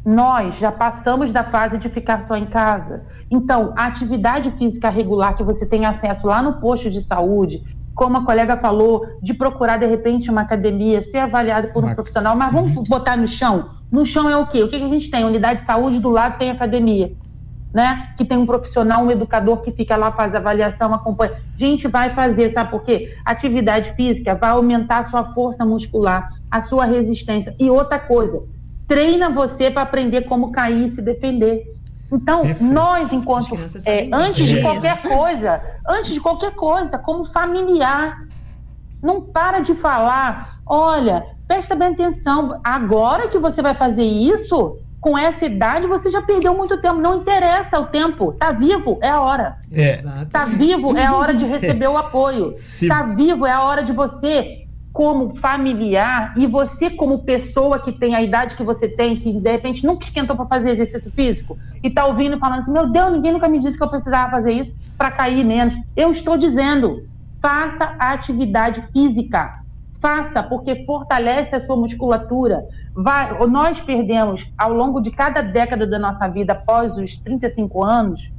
nós 0.06 0.56
já 0.56 0.72
passamos 0.72 1.32
da 1.32 1.44
fase 1.44 1.80
de 1.80 1.90
ficar 1.90 2.22
só 2.22 2.38
em 2.38 2.46
casa. 2.46 3.04
Então, 3.32 3.74
a 3.76 3.86
atividade 3.86 4.52
física 4.52 4.88
regular 4.88 5.36
que 5.36 5.44
você 5.44 5.66
tem 5.66 5.84
acesso 5.86 6.28
lá 6.28 6.44
no 6.44 6.54
posto 6.60 6.92
de 6.92 7.02
saúde, 7.02 7.64
como 7.96 8.18
a 8.18 8.24
colega 8.24 8.56
falou, 8.56 9.04
de 9.20 9.34
procurar 9.34 9.78
de 9.78 9.88
repente 9.88 10.30
uma 10.30 10.42
academia, 10.42 11.02
ser 11.02 11.18
avaliado 11.18 11.70
por 11.70 11.84
um 11.84 11.96
profissional, 11.96 12.38
mas 12.38 12.50
sim. 12.50 12.56
vamos 12.56 12.88
botar 12.88 13.18
no 13.18 13.28
chão 13.28 13.70
No 13.92 14.06
chão 14.06 14.30
é 14.30 14.38
o 14.38 14.46
quê? 14.46 14.62
O 14.62 14.68
que, 14.68 14.78
que 14.78 14.86
a 14.86 14.90
gente 14.90 15.10
tem? 15.10 15.26
Unidade 15.26 15.62
de 15.62 15.66
saúde, 15.66 16.00
do 16.00 16.10
lado 16.10 16.38
tem 16.38 16.52
academia. 16.52 17.14
Né? 17.74 18.10
Que 18.16 18.24
tem 18.24 18.38
um 18.38 18.46
profissional, 18.46 19.04
um 19.04 19.12
educador 19.12 19.58
que 19.58 19.72
fica 19.72 19.98
lá, 19.98 20.12
faz 20.12 20.36
avaliação, 20.36 20.94
acompanha. 20.94 21.34
A 21.34 21.58
gente 21.58 21.88
vai 21.88 22.14
fazer, 22.14 22.54
sabe 22.54 22.70
por 22.70 22.84
quê? 22.84 23.14
Atividade 23.26 23.94
física 23.96 24.36
vai 24.36 24.52
aumentar 24.52 25.00
a 25.00 25.04
sua 25.06 25.34
força 25.34 25.66
muscular, 25.66 26.30
a 26.50 26.62
sua 26.62 26.86
resistência. 26.86 27.54
E 27.60 27.70
outra 27.70 28.00
coisa, 28.00 28.44
treina 28.88 29.30
você 29.30 29.70
para 29.70 29.84
aprender 29.84 30.24
como 30.24 30.52
cair 30.52 30.88
e 30.88 30.96
se 30.96 31.02
defender. 31.02 31.76
Então, 32.12 32.42
Perfeito. 32.42 32.74
nós, 32.74 33.12
enquanto. 33.12 33.56
É, 33.86 34.08
antes 34.12 34.46
de 34.46 34.62
qualquer 34.62 35.02
coisa, 35.02 35.62
antes 35.88 36.14
de 36.14 36.20
qualquer 36.20 36.52
coisa, 36.54 36.98
como 36.98 37.26
familiar, 37.26 38.26
não 39.02 39.22
para 39.22 39.60
de 39.60 39.74
falar, 39.76 40.60
olha, 40.66 41.26
presta 41.48 41.76
bem 41.76 41.90
atenção, 41.90 42.60
agora 42.64 43.28
que 43.28 43.38
você 43.38 43.62
vai 43.62 43.74
fazer 43.74 44.04
isso, 44.04 44.78
com 45.02 45.18
essa 45.18 45.46
idade 45.46 45.88
você 45.88 46.10
já 46.10 46.22
perdeu 46.22 46.56
muito 46.56 46.78
tempo. 46.78 46.96
Não 46.96 47.18
interessa 47.18 47.80
o 47.80 47.88
tempo. 47.88 48.34
Tá 48.34 48.52
vivo, 48.52 48.98
é 49.02 49.10
a 49.10 49.22
hora. 49.22 49.58
É. 49.72 49.98
Tá 50.32 50.46
vivo, 50.46 50.98
é 50.98 51.06
a 51.06 51.16
hora 51.16 51.34
de 51.34 51.46
receber 51.46 51.88
o 51.88 51.98
apoio. 51.98 52.54
Se... 52.56 52.88
Tá 52.88 53.04
vivo, 53.04 53.46
é 53.46 53.52
a 53.52 53.64
hora 53.64 53.84
de 53.84 53.94
você 53.94 54.65
como 54.96 55.36
familiar 55.42 56.34
e 56.38 56.48
você 56.48 56.90
como 56.90 57.26
pessoa 57.26 57.78
que 57.78 57.92
tem 57.92 58.16
a 58.16 58.22
idade 58.22 58.56
que 58.56 58.64
você 58.64 58.88
tem, 58.88 59.18
que 59.18 59.30
de 59.42 59.52
repente 59.52 59.86
nunca 59.86 60.06
esquentou 60.06 60.38
para 60.38 60.46
fazer 60.46 60.70
exercício 60.72 61.12
físico 61.12 61.58
e 61.84 61.90
está 61.90 62.06
ouvindo 62.06 62.40
falando 62.40 62.62
assim, 62.62 62.72
meu 62.72 62.90
Deus, 62.90 63.12
ninguém 63.12 63.34
nunca 63.34 63.50
me 63.50 63.60
disse 63.60 63.78
que 63.78 63.84
eu 63.84 63.90
precisava 63.90 64.32
fazer 64.32 64.54
isso 64.54 64.74
para 64.98 65.12
cair 65.12 65.44
menos. 65.44 65.76
Eu 65.98 66.12
estou 66.12 66.38
dizendo, 66.38 66.96
faça 67.42 67.94
a 68.00 68.12
atividade 68.14 68.88
física. 68.94 69.52
Faça, 70.02 70.42
porque 70.42 70.86
fortalece 70.86 71.54
a 71.54 71.66
sua 71.66 71.76
musculatura. 71.76 72.64
Vai, 72.96 73.38
nós 73.48 73.82
perdemos 73.82 74.46
ao 74.58 74.72
longo 74.72 75.02
de 75.02 75.12
cada 75.12 75.42
década 75.42 75.86
da 75.86 76.00
nossa 76.00 76.26
vida, 76.30 76.54
após 76.54 76.98
os 76.98 77.18
35 77.18 77.84
anos, 77.84 78.32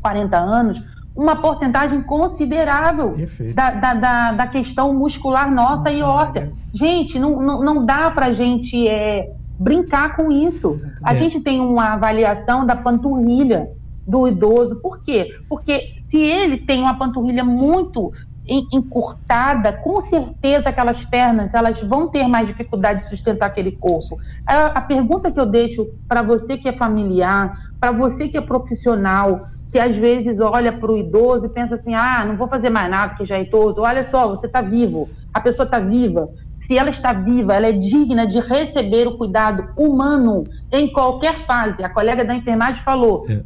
40 0.00 0.38
anos, 0.38 0.82
uma 1.16 1.36
porcentagem 1.36 2.02
considerável 2.02 3.14
da, 3.54 3.70
da, 3.70 3.94
da, 3.94 4.32
da, 4.32 4.46
questão 4.46 4.92
muscular 4.92 5.50
nossa, 5.50 5.76
nossa 5.76 5.90
e 5.90 6.02
óssea. 6.02 6.52
Gente, 6.74 7.18
não, 7.18 7.40
não, 7.40 7.64
não 7.64 7.86
dá 7.86 8.10
para 8.10 8.26
a 8.26 8.32
gente 8.34 8.86
é, 8.86 9.32
brincar 9.58 10.14
com 10.14 10.30
isso. 10.30 10.74
Exatamente. 10.74 11.02
A 11.02 11.14
gente 11.14 11.40
tem 11.40 11.58
uma 11.60 11.94
avaliação 11.94 12.66
da 12.66 12.76
panturrilha 12.76 13.70
do 14.06 14.28
idoso. 14.28 14.76
Por 14.76 15.00
quê? 15.00 15.40
Porque 15.48 15.94
se 16.10 16.18
ele 16.18 16.58
tem 16.58 16.82
uma 16.82 16.98
panturrilha 16.98 17.42
muito 17.42 18.12
encurtada, 18.48 19.72
com 19.72 20.00
certeza 20.02 20.68
aquelas 20.68 21.04
pernas 21.04 21.52
elas 21.52 21.80
vão 21.80 22.08
ter 22.08 22.28
mais 22.28 22.46
dificuldade 22.46 23.02
de 23.02 23.08
sustentar 23.08 23.46
aquele 23.46 23.72
corpo. 23.72 24.20
A, 24.46 24.66
a 24.66 24.80
pergunta 24.80 25.32
que 25.32 25.40
eu 25.40 25.46
deixo 25.46 25.88
para 26.06 26.22
você 26.22 26.56
que 26.56 26.68
é 26.68 26.72
familiar, 26.72 27.58
para 27.80 27.90
você 27.90 28.28
que 28.28 28.36
é 28.36 28.40
profissional, 28.40 29.46
que 29.76 29.80
às 29.80 29.94
vezes 29.94 30.40
olha 30.40 30.72
para 30.72 30.90
o 30.90 30.96
idoso 30.96 31.44
e 31.44 31.50
pensa 31.50 31.74
assim: 31.74 31.92
ah, 31.92 32.24
não 32.24 32.34
vou 32.34 32.48
fazer 32.48 32.70
mais 32.70 32.88
nada 32.88 33.10
porque 33.10 33.26
já 33.26 33.36
é 33.36 33.42
idoso. 33.42 33.82
Olha 33.82 34.04
só, 34.04 34.26
você 34.26 34.46
está 34.46 34.62
vivo, 34.62 35.10
a 35.34 35.38
pessoa 35.38 35.66
está 35.66 35.78
viva. 35.78 36.30
Se 36.66 36.78
ela 36.78 36.88
está 36.88 37.12
viva, 37.12 37.54
ela 37.54 37.66
é 37.66 37.72
digna 37.72 38.26
de 38.26 38.40
receber 38.40 39.06
o 39.06 39.18
cuidado 39.18 39.68
humano 39.76 40.44
em 40.72 40.90
qualquer 40.90 41.44
fase. 41.44 41.84
A 41.84 41.90
colega 41.90 42.24
da 42.24 42.34
enfermagem 42.34 42.82
falou, 42.82 43.26
é. 43.28 43.42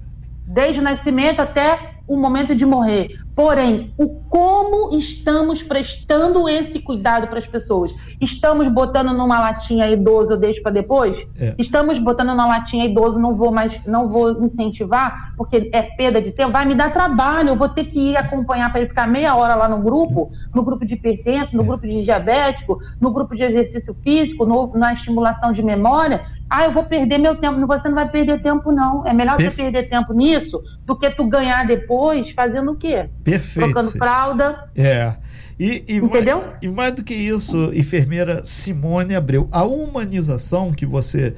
desde 0.46 0.78
o 0.78 0.84
nascimento 0.84 1.40
até 1.40 1.94
o 2.06 2.16
momento 2.16 2.54
de 2.54 2.64
morrer. 2.64 3.08
Porém, 3.34 3.94
o 3.96 4.20
como 4.30 4.96
estamos 4.96 5.62
prestando 5.62 6.48
esse 6.48 6.78
cuidado 6.80 7.26
para 7.26 7.38
as 7.38 7.46
pessoas? 7.46 7.92
Estamos 8.20 8.68
botando 8.68 9.12
numa 9.12 9.40
latinha 9.40 9.88
idoso, 9.88 10.30
eu 10.30 10.36
deixo 10.36 10.62
para 10.62 10.72
depois? 10.72 11.18
É. 11.38 11.54
Estamos 11.58 11.98
botando 11.98 12.28
numa 12.28 12.46
latinha 12.46 12.84
idoso, 12.84 13.18
não 13.18 13.34
vou 13.34 13.50
mais, 13.50 13.84
não 13.86 14.08
vou 14.08 14.44
incentivar, 14.44 15.34
porque 15.36 15.68
é 15.72 15.82
perda 15.82 16.20
de 16.20 16.32
tempo, 16.32 16.52
vai 16.52 16.64
me 16.64 16.74
dar 16.74 16.92
trabalho, 16.92 17.50
eu 17.50 17.56
vou 17.56 17.68
ter 17.68 17.84
que 17.84 17.98
ir 18.10 18.16
acompanhar 18.16 18.70
para 18.70 18.80
ele 18.80 18.88
ficar 18.88 19.08
meia 19.08 19.34
hora 19.34 19.54
lá 19.54 19.68
no 19.68 19.78
grupo, 19.78 20.30
no 20.54 20.62
grupo 20.62 20.84
de 20.84 20.94
hipertenso, 20.94 21.56
no 21.56 21.62
é. 21.62 21.66
grupo 21.66 21.86
de 21.86 22.02
diabético, 22.02 22.78
no 23.00 23.10
grupo 23.10 23.34
de 23.34 23.42
exercício 23.42 23.96
físico, 24.02 24.44
no, 24.44 24.72
na 24.74 24.92
estimulação 24.92 25.52
de 25.52 25.62
memória. 25.62 26.24
Ah, 26.50 26.64
eu 26.64 26.72
vou 26.72 26.82
perder 26.82 27.18
meu 27.18 27.36
tempo. 27.36 27.64
Você 27.64 27.88
não 27.88 27.94
vai 27.94 28.08
perder 28.08 28.42
tempo, 28.42 28.72
não. 28.72 29.06
É 29.06 29.12
melhor 29.12 29.36
Perfe... 29.36 29.56
você 29.56 29.62
perder 29.62 29.88
tempo 29.88 30.12
nisso 30.12 30.60
do 30.84 30.96
que 30.96 31.08
tu 31.10 31.24
ganhar 31.24 31.64
depois 31.64 32.32
fazendo 32.32 32.72
o 32.72 32.76
quê? 32.76 33.08
Perfeito. 33.22 33.72
Trocando 33.72 33.92
fralda. 33.92 34.70
É. 34.74 35.14
E, 35.58 35.84
e, 35.86 35.96
Entendeu? 35.96 36.38
Mais, 36.38 36.56
e 36.62 36.68
mais 36.68 36.92
do 36.94 37.04
que 37.04 37.14
isso, 37.14 37.70
enfermeira 37.74 38.44
Simone 38.44 39.14
Abreu, 39.14 39.48
a 39.52 39.62
humanização 39.62 40.72
que 40.72 40.86
você 40.86 41.34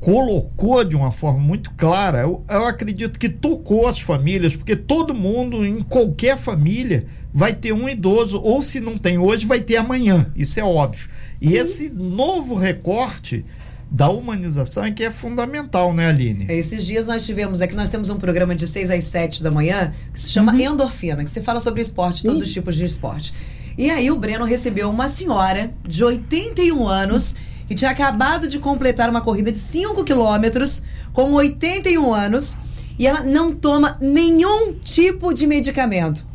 colocou 0.00 0.82
de 0.82 0.96
uma 0.96 1.12
forma 1.12 1.38
muito 1.38 1.70
clara, 1.74 2.22
eu, 2.22 2.42
eu 2.48 2.66
acredito 2.66 3.18
que 3.18 3.28
tocou 3.28 3.86
as 3.86 4.00
famílias, 4.00 4.56
porque 4.56 4.74
todo 4.74 5.14
mundo, 5.14 5.64
em 5.64 5.82
qualquer 5.82 6.36
família, 6.36 7.06
vai 7.32 7.52
ter 7.52 7.72
um 7.72 7.88
idoso, 7.88 8.40
ou 8.42 8.62
se 8.62 8.80
não 8.80 8.98
tem 8.98 9.18
hoje, 9.18 9.46
vai 9.46 9.60
ter 9.60 9.76
amanhã. 9.76 10.26
Isso 10.34 10.58
é 10.58 10.64
óbvio. 10.64 11.08
E 11.40 11.54
esse 11.54 11.90
novo 11.90 12.54
recorte 12.54 13.44
da 13.90 14.08
humanização 14.08 14.84
é 14.84 14.90
que 14.92 15.02
é 15.02 15.10
fundamental, 15.10 15.92
né, 15.92 16.08
Aline? 16.08 16.46
Esses 16.48 16.86
dias 16.86 17.06
nós 17.06 17.26
tivemos 17.26 17.60
aqui, 17.60 17.74
nós 17.74 17.90
temos 17.90 18.08
um 18.08 18.16
programa 18.16 18.54
de 18.54 18.66
6 18.66 18.90
às 18.90 19.04
7 19.04 19.42
da 19.42 19.50
manhã 19.50 19.92
que 20.12 20.20
se 20.20 20.30
chama 20.30 20.52
uhum. 20.52 20.60
Endorfina, 20.60 21.24
que 21.24 21.30
você 21.30 21.40
fala 21.40 21.58
sobre 21.58 21.82
esporte, 21.82 22.22
todos 22.22 22.40
os 22.40 22.52
tipos 22.52 22.76
de 22.76 22.84
esporte. 22.84 23.34
E 23.76 23.90
aí 23.90 24.10
o 24.10 24.16
Breno 24.16 24.44
recebeu 24.44 24.88
uma 24.88 25.08
senhora 25.08 25.72
de 25.86 26.04
81 26.04 26.86
anos 26.86 27.34
que 27.66 27.74
tinha 27.74 27.90
acabado 27.90 28.48
de 28.48 28.58
completar 28.58 29.10
uma 29.10 29.20
corrida 29.20 29.50
de 29.50 29.58
5 29.58 30.04
quilômetros 30.04 30.82
com 31.12 31.32
81 31.32 32.14
anos 32.14 32.56
e 32.98 33.06
ela 33.06 33.22
não 33.22 33.52
toma 33.52 33.96
nenhum 34.00 34.74
tipo 34.74 35.32
de 35.32 35.46
medicamento. 35.46 36.26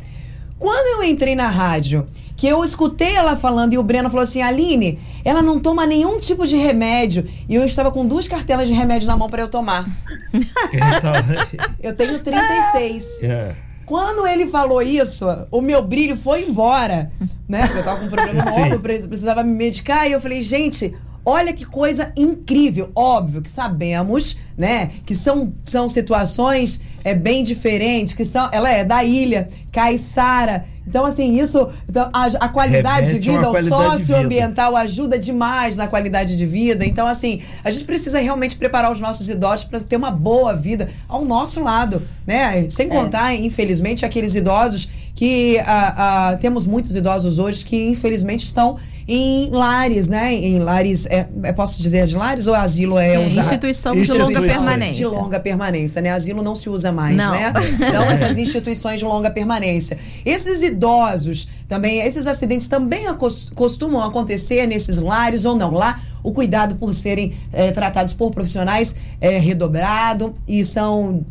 Quando 0.58 1.02
eu 1.02 1.08
entrei 1.08 1.34
na 1.34 1.48
rádio, 1.48 2.06
que 2.36 2.46
eu 2.46 2.62
escutei 2.64 3.14
ela 3.14 3.36
falando 3.36 3.74
e 3.74 3.78
o 3.78 3.82
Breno 3.82 4.10
falou 4.10 4.22
assim: 4.22 4.42
Aline, 4.42 4.98
ela 5.26 5.42
não 5.42 5.58
toma 5.58 5.84
nenhum 5.84 6.20
tipo 6.20 6.46
de 6.46 6.56
remédio. 6.56 7.24
E 7.48 7.54
eu 7.54 7.64
estava 7.64 7.90
com 7.90 8.06
duas 8.06 8.28
cartelas 8.28 8.68
de 8.68 8.74
remédio 8.74 9.08
na 9.08 9.16
mão 9.16 9.28
para 9.28 9.42
eu 9.42 9.48
tomar. 9.48 9.84
eu 11.82 11.94
tenho 11.94 12.20
36. 12.20 13.20
Yeah. 13.22 13.52
É. 13.52 13.56
Quando 13.84 14.26
ele 14.26 14.46
falou 14.46 14.80
isso, 14.82 15.26
o 15.50 15.60
meu 15.60 15.82
brilho 15.82 16.16
foi 16.16 16.44
embora, 16.48 17.10
né? 17.48 17.66
Porque 17.66 17.78
eu 17.80 17.84
tava 17.84 18.00
com 18.00 18.06
um 18.06 18.08
problema 18.08 18.44
no 18.44 18.56
ombro, 18.56 18.80
precisava 18.80 19.42
me 19.42 19.54
medicar. 19.54 20.08
E 20.08 20.12
eu 20.12 20.20
falei, 20.20 20.42
gente, 20.42 20.94
Olha 21.28 21.52
que 21.52 21.64
coisa 21.64 22.12
incrível. 22.16 22.92
Óbvio 22.94 23.42
que 23.42 23.50
sabemos, 23.50 24.36
né, 24.56 24.92
que 25.04 25.12
são, 25.12 25.52
são 25.60 25.88
situações 25.88 26.80
é, 27.02 27.14
bem 27.14 27.42
diferentes, 27.42 28.14
que 28.14 28.24
são. 28.24 28.48
Ela 28.52 28.70
é 28.70 28.84
da 28.84 29.02
ilha, 29.02 29.48
Caiçara. 29.72 30.64
Então, 30.86 31.04
assim, 31.04 31.38
isso. 31.40 31.68
Então, 31.88 32.08
a, 32.12 32.26
a 32.26 32.48
qualidade 32.48 33.06
Remete 33.06 33.18
de 33.18 33.30
vida, 33.30 33.50
o 33.50 33.64
socioambiental 33.64 34.76
ajuda 34.76 35.18
demais 35.18 35.76
na 35.76 35.88
qualidade 35.88 36.36
de 36.36 36.46
vida. 36.46 36.84
Então, 36.84 37.06
assim, 37.06 37.42
a 37.64 37.70
gente 37.70 37.84
precisa 37.84 38.18
realmente 38.18 38.56
preparar 38.56 38.92
os 38.92 39.00
nossos 39.00 39.28
idosos 39.28 39.64
para 39.64 39.80
ter 39.80 39.96
uma 39.96 40.10
boa 40.10 40.54
vida 40.54 40.88
ao 41.08 41.24
nosso 41.24 41.62
lado, 41.62 42.02
né? 42.26 42.68
Sem 42.68 42.86
é. 42.86 42.90
contar, 42.90 43.32
é. 43.32 43.36
infelizmente, 43.36 44.04
aqueles 44.04 44.34
idosos 44.34 44.88
que 45.16 45.56
uh, 45.56 46.34
uh, 46.34 46.38
temos 46.38 46.66
muitos 46.66 46.94
idosos 46.94 47.38
hoje 47.38 47.64
que, 47.64 47.88
infelizmente, 47.88 48.44
estão 48.44 48.76
em 49.08 49.48
lares, 49.50 50.08
né? 50.08 50.34
Em 50.34 50.58
lares, 50.58 51.06
é, 51.06 51.26
é, 51.42 51.52
posso 51.52 51.80
dizer 51.80 52.06
de 52.06 52.14
lares 52.14 52.46
ou 52.46 52.54
asilo 52.54 52.98
é, 52.98 53.14
é 53.14 53.24
usar? 53.24 53.40
Instituição 53.40 53.94
de 53.96 54.12
longa 54.12 54.42
permanência. 54.42 54.94
De 54.94 55.06
longa 55.06 55.40
permanência, 55.40 56.02
né? 56.02 56.10
Asilo 56.10 56.42
não 56.42 56.54
se 56.54 56.68
usa 56.68 56.92
mais, 56.92 57.16
não. 57.16 57.30
né? 57.30 57.50
Então, 57.74 58.02
essas 58.12 58.36
instituições 58.36 58.98
de 58.98 59.06
longa 59.06 59.30
permanência. 59.30 59.96
Esses 60.22 60.62
idosos 60.62 61.48
também, 61.66 62.00
esses 62.00 62.26
acidentes 62.26 62.68
também 62.68 63.06
costumam 63.54 64.02
acontecer 64.02 64.66
nesses 64.66 64.98
lares 64.98 65.46
ou 65.46 65.56
não? 65.56 65.72
Lá, 65.72 65.98
o 66.22 66.30
cuidado 66.30 66.74
por 66.74 66.92
serem 66.92 67.32
é, 67.54 67.70
tratados 67.70 68.12
por 68.12 68.30
profissionais 68.32 68.94
é 69.18 69.38
redobrado 69.38 70.34
e 70.46 70.62
são, 70.62 71.24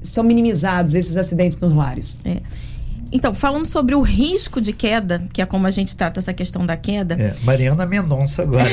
são 0.00 0.22
minimizados 0.22 0.94
esses 0.94 1.16
acidentes 1.16 1.58
nos 1.60 1.72
lares. 1.72 2.22
É. 2.24 2.36
Então, 3.14 3.32
falando 3.32 3.66
sobre 3.66 3.94
o 3.94 4.00
risco 4.02 4.60
de 4.60 4.72
queda, 4.72 5.24
que 5.32 5.40
é 5.40 5.46
como 5.46 5.68
a 5.68 5.70
gente 5.70 5.94
trata 5.94 6.18
essa 6.18 6.34
questão 6.34 6.66
da 6.66 6.76
queda. 6.76 7.14
É, 7.14 7.32
Mariana 7.44 7.86
Mendonça 7.86 8.42
agora. 8.42 8.68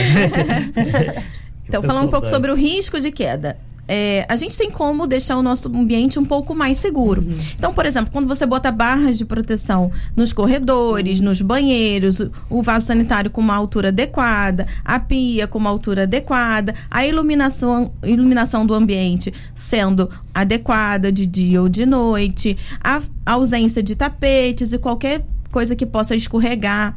então, 1.70 1.84
falando 1.84 2.08
um 2.08 2.10
pouco 2.10 2.26
sobre 2.26 2.50
o 2.50 2.56
risco 2.56 3.00
de 3.00 3.12
queda 3.12 3.56
é, 3.94 4.26
a 4.30 4.38
gente 4.38 4.58
tem 4.58 4.72
como 4.72 5.06
deixar 5.06 5.36
o 5.36 5.44
nosso 5.44 5.68
ambiente 5.68 6.18
um 6.18 6.24
pouco 6.24 6.56
mais 6.56 6.78
seguro. 6.78 7.22
Uhum. 7.22 7.36
Então, 7.60 7.74
por 7.74 7.86
exemplo, 7.86 8.10
quando 8.10 8.26
você 8.26 8.46
bota 8.46 8.72
barras 8.72 9.18
de 9.18 9.26
proteção 9.26 9.92
nos 10.16 10.32
corredores, 10.32 11.20
uhum. 11.20 11.26
nos 11.26 11.42
banheiros, 11.42 12.22
o 12.50 12.62
vaso 12.62 12.86
sanitário 12.86 13.30
com 13.30 13.42
uma 13.42 13.54
altura 13.54 13.90
adequada, 13.90 14.66
a 14.86 14.98
pia 14.98 15.46
com 15.46 15.60
uma 15.60 15.70
altura 15.70 16.04
adequada, 16.04 16.74
a 16.90 17.06
iluminação, 17.06 17.92
iluminação 18.02 18.66
do 18.66 18.74
ambiente 18.74 19.34
sendo 19.54 20.10
adequada 20.34 21.12
de 21.12 21.28
dia 21.28 21.62
ou 21.62 21.68
de 21.68 21.86
noite, 21.86 22.58
a 22.82 23.02
ausência 23.26 23.84
de 23.84 23.94
tapetes 23.98 24.72
e 24.72 24.78
qualquer 24.78 25.22
coisa 25.52 25.76
que 25.76 25.86
possa 25.86 26.16
escorregar 26.16 26.96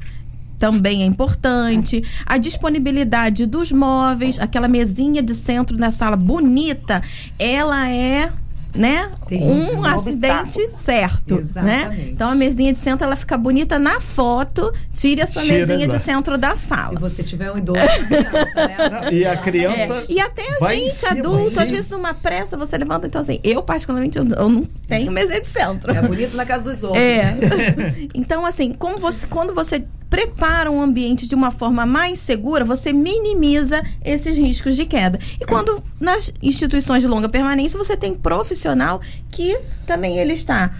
também 0.59 1.03
é 1.03 1.07
importante. 1.07 2.03
A 2.25 2.39
disponibilidade 2.39 3.47
dos 3.47 3.73
móveis, 3.73 4.39
aquela 4.39 4.69
mesinha 4.69 5.23
de 5.23 5.35
centro 5.35 5.77
na 5.77 5.91
sala 5.91 6.17
bonita, 6.17 7.03
ela 7.39 7.89
é 7.91 8.31
né? 8.75 9.11
um, 9.31 9.79
um 9.79 9.85
acidente 9.85 10.69
certo, 10.71 11.35
né? 11.35 11.41
Exatamente. 11.41 11.97
né? 12.01 12.09
Então 12.11 12.31
a 12.31 12.35
mesinha 12.35 12.73
de 12.73 12.79
centro 12.79 13.05
ela 13.07 13.17
fica 13.17 13.39
bonita 13.39 13.79
na 13.79 14.01
foto, 14.01 14.73
tire 14.95 15.23
a 15.23 15.27
sua 15.27 15.43
Tira 15.43 15.67
mesinha 15.67 15.89
lá. 15.89 15.97
de 15.97 16.03
centro 16.03 16.37
da 16.37 16.57
sala. 16.57 16.91
Se 16.91 16.97
você 16.97 17.23
tiver 17.23 17.51
um 17.51 17.59
idoso, 17.59 17.81
criança, 18.09 18.55
né? 18.55 18.77
Não, 18.91 19.13
e 19.13 19.25
a 19.25 19.37
criança 19.37 19.77
é. 19.77 20.05
E 20.09 20.21
até 20.21 20.43
a 20.43 20.73
gente 20.73 20.95
cima, 20.95 21.13
adulto, 21.13 21.51
sim. 21.51 21.61
às 21.61 21.71
vezes 21.71 21.91
numa 21.91 22.15
pressa 22.15 22.57
você 22.57 22.77
levanta, 22.77 23.07
então 23.07 23.21
assim, 23.21 23.41
eu 23.45 23.63
particularmente 23.63 24.19
eu, 24.19 24.25
eu 24.25 24.49
não 24.49 24.63
tenho 24.89 25.13
mesinha 25.13 25.41
de 25.41 25.49
centro. 25.49 25.93
É 25.93 26.03
bonito 26.03 26.37
na 26.37 26.45
casa 26.45 26.65
dos 26.65 26.83
outros. 26.83 27.03
É. 27.03 27.37
então 28.15 28.45
assim, 28.45 28.73
como 28.73 28.99
você 28.99 29.27
quando 29.27 29.55
você 29.55 29.85
prepara 30.15 30.71
um 30.71 30.81
ambiente 30.81 31.27
de 31.27 31.35
uma 31.35 31.51
forma 31.51 31.85
mais 31.85 32.21
segura, 32.21 32.65
você 32.65 32.93
minimiza 32.93 33.83
esses 34.05 34.37
riscos 34.37 34.77
de 34.77 34.87
queda. 34.87 35.19
E 35.41 35.45
quando 35.45 35.83
nas 36.01 36.33
instituições 36.41 37.03
de 37.03 37.09
longa 37.09 37.29
permanência 37.29 37.77
você 37.77 37.97
tem 37.97 38.15
profissional 38.65 39.01
que 39.31 39.59
também 39.87 40.19
ele 40.19 40.33
está 40.33 40.71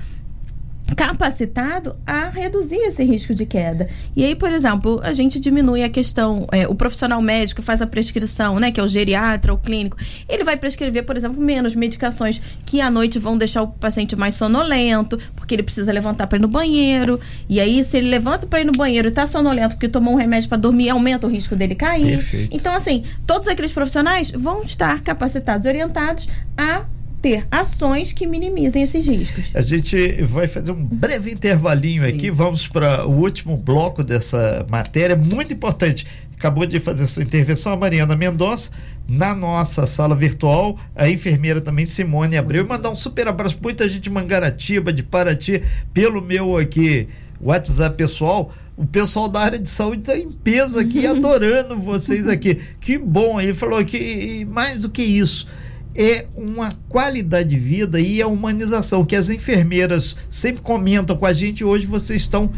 capacitado 0.95 1.97
a 2.07 2.29
reduzir 2.29 2.77
esse 2.77 3.03
risco 3.03 3.35
de 3.35 3.47
queda. 3.47 3.89
E 4.15 4.23
aí, 4.23 4.35
por 4.35 4.53
exemplo, 4.53 5.01
a 5.03 5.15
gente 5.15 5.41
diminui 5.41 5.83
a 5.83 5.89
questão, 5.89 6.47
é, 6.53 6.69
o 6.69 6.75
profissional 6.75 7.21
médico 7.23 7.63
faz 7.63 7.81
a 7.81 7.87
prescrição, 7.87 8.61
né, 8.61 8.71
que 8.71 8.79
é 8.79 8.83
o 8.83 8.87
geriatra, 8.87 9.53
o 9.53 9.57
clínico, 9.57 9.97
ele 10.29 10.45
vai 10.45 10.57
prescrever, 10.57 11.05
por 11.05 11.17
exemplo, 11.17 11.43
menos 11.43 11.75
medicações 11.75 12.41
que 12.67 12.83
à 12.83 12.91
noite 12.91 13.19
vão 13.19 13.39
deixar 13.39 13.63
o 13.63 13.69
paciente 13.69 14.15
mais 14.15 14.35
sonolento, 14.35 15.19
porque 15.35 15.55
ele 15.55 15.63
precisa 15.63 15.91
levantar 15.91 16.27
para 16.27 16.39
ir 16.39 16.43
no 16.43 16.49
banheiro. 16.49 17.19
E 17.49 17.61
aí, 17.61 17.83
se 17.83 17.97
ele 17.97 18.11
levanta 18.11 18.47
para 18.47 18.61
ir 18.61 18.65
no 18.65 18.73
banheiro 18.73 19.09
e 19.09 19.11
está 19.11 19.27
sonolento 19.27 19.77
porque 19.77 19.89
tomou 19.89 20.15
um 20.15 20.19
remédio 20.19 20.51
para 20.51 20.59
dormir, 20.59 20.91
aumenta 20.91 21.27
o 21.27 21.31
risco 21.31 21.57
dele 21.57 21.75
cair. 21.75 22.19
Perfeito. 22.19 22.55
Então, 22.55 22.75
assim, 22.75 23.05
todos 23.27 23.49
aqueles 23.49 23.73
profissionais 23.73 24.31
vão 24.31 24.63
estar 24.63 25.01
capacitados, 25.01 25.67
orientados 25.67 26.29
a 26.57 26.85
ter 27.25 27.47
ações 27.51 28.13
que 28.13 28.27
minimizem 28.27 28.83
esses 28.83 29.07
riscos. 29.07 29.47
A 29.55 29.63
gente 29.63 30.23
vai 30.25 30.47
fazer 30.47 30.73
um 30.73 30.85
breve 30.85 31.31
intervalinho 31.31 32.03
Sim. 32.03 32.09
aqui, 32.09 32.31
vamos 32.31 32.69
para 32.69 33.07
o 33.07 33.19
último 33.19 33.57
bloco 33.57 34.05
dessa 34.05 34.67
matéria, 34.69 35.17
muito 35.17 35.55
importante. 35.55 36.07
Acabou 36.37 36.67
de 36.67 36.79
fazer 36.79 37.07
sua 37.07 37.23
intervenção 37.23 37.73
a 37.73 37.77
Mariana 37.79 38.15
Mendonça 38.15 38.73
na 39.09 39.35
nossa 39.35 39.87
sala 39.87 40.15
virtual, 40.15 40.79
a 40.95 41.09
enfermeira 41.09 41.63
também 41.63 41.87
Simone 41.87 42.37
Abreu. 42.37 42.63
E 42.63 42.69
mandar 42.69 42.91
um 42.91 42.95
super 42.95 43.27
abraço, 43.27 43.59
muita 43.63 43.89
gente 43.89 44.03
de 44.03 44.11
Mangaratiba, 44.11 44.93
de 44.93 45.03
Paraty, 45.03 45.63
pelo 45.95 46.21
meu 46.21 46.59
aqui 46.59 47.09
WhatsApp 47.41 47.97
pessoal 47.97 48.53
o 48.77 48.85
pessoal 48.85 49.29
da 49.29 49.41
área 49.41 49.59
de 49.59 49.69
saúde 49.69 50.01
está 50.01 50.19
em 50.19 50.31
peso 50.31 50.79
aqui, 50.79 51.07
adorando 51.07 51.79
vocês 51.79 52.27
aqui. 52.27 52.61
Que 52.81 52.99
bom. 52.99 53.41
Ele 53.41 53.55
falou 53.55 53.83
que 53.85 54.45
mais 54.51 54.81
do 54.81 54.91
que 54.91 55.01
isso, 55.01 55.47
é 55.95 56.27
uma 56.37 56.73
qualidade 56.89 57.51
de 57.51 57.59
vida 57.59 58.01
e 58.01 58.21
a 58.21 58.27
humanização 58.27 59.05
que 59.05 59.15
as 59.15 59.31
enfermeiras 59.31 60.17
sempre 60.29 60.63
comentam 60.63 61.17
com 61.17 61.27
a 61.27 61.33
gente. 61.33 61.65
Hoje 61.65 61.87
vocês 61.87 62.23
estão 62.23 62.51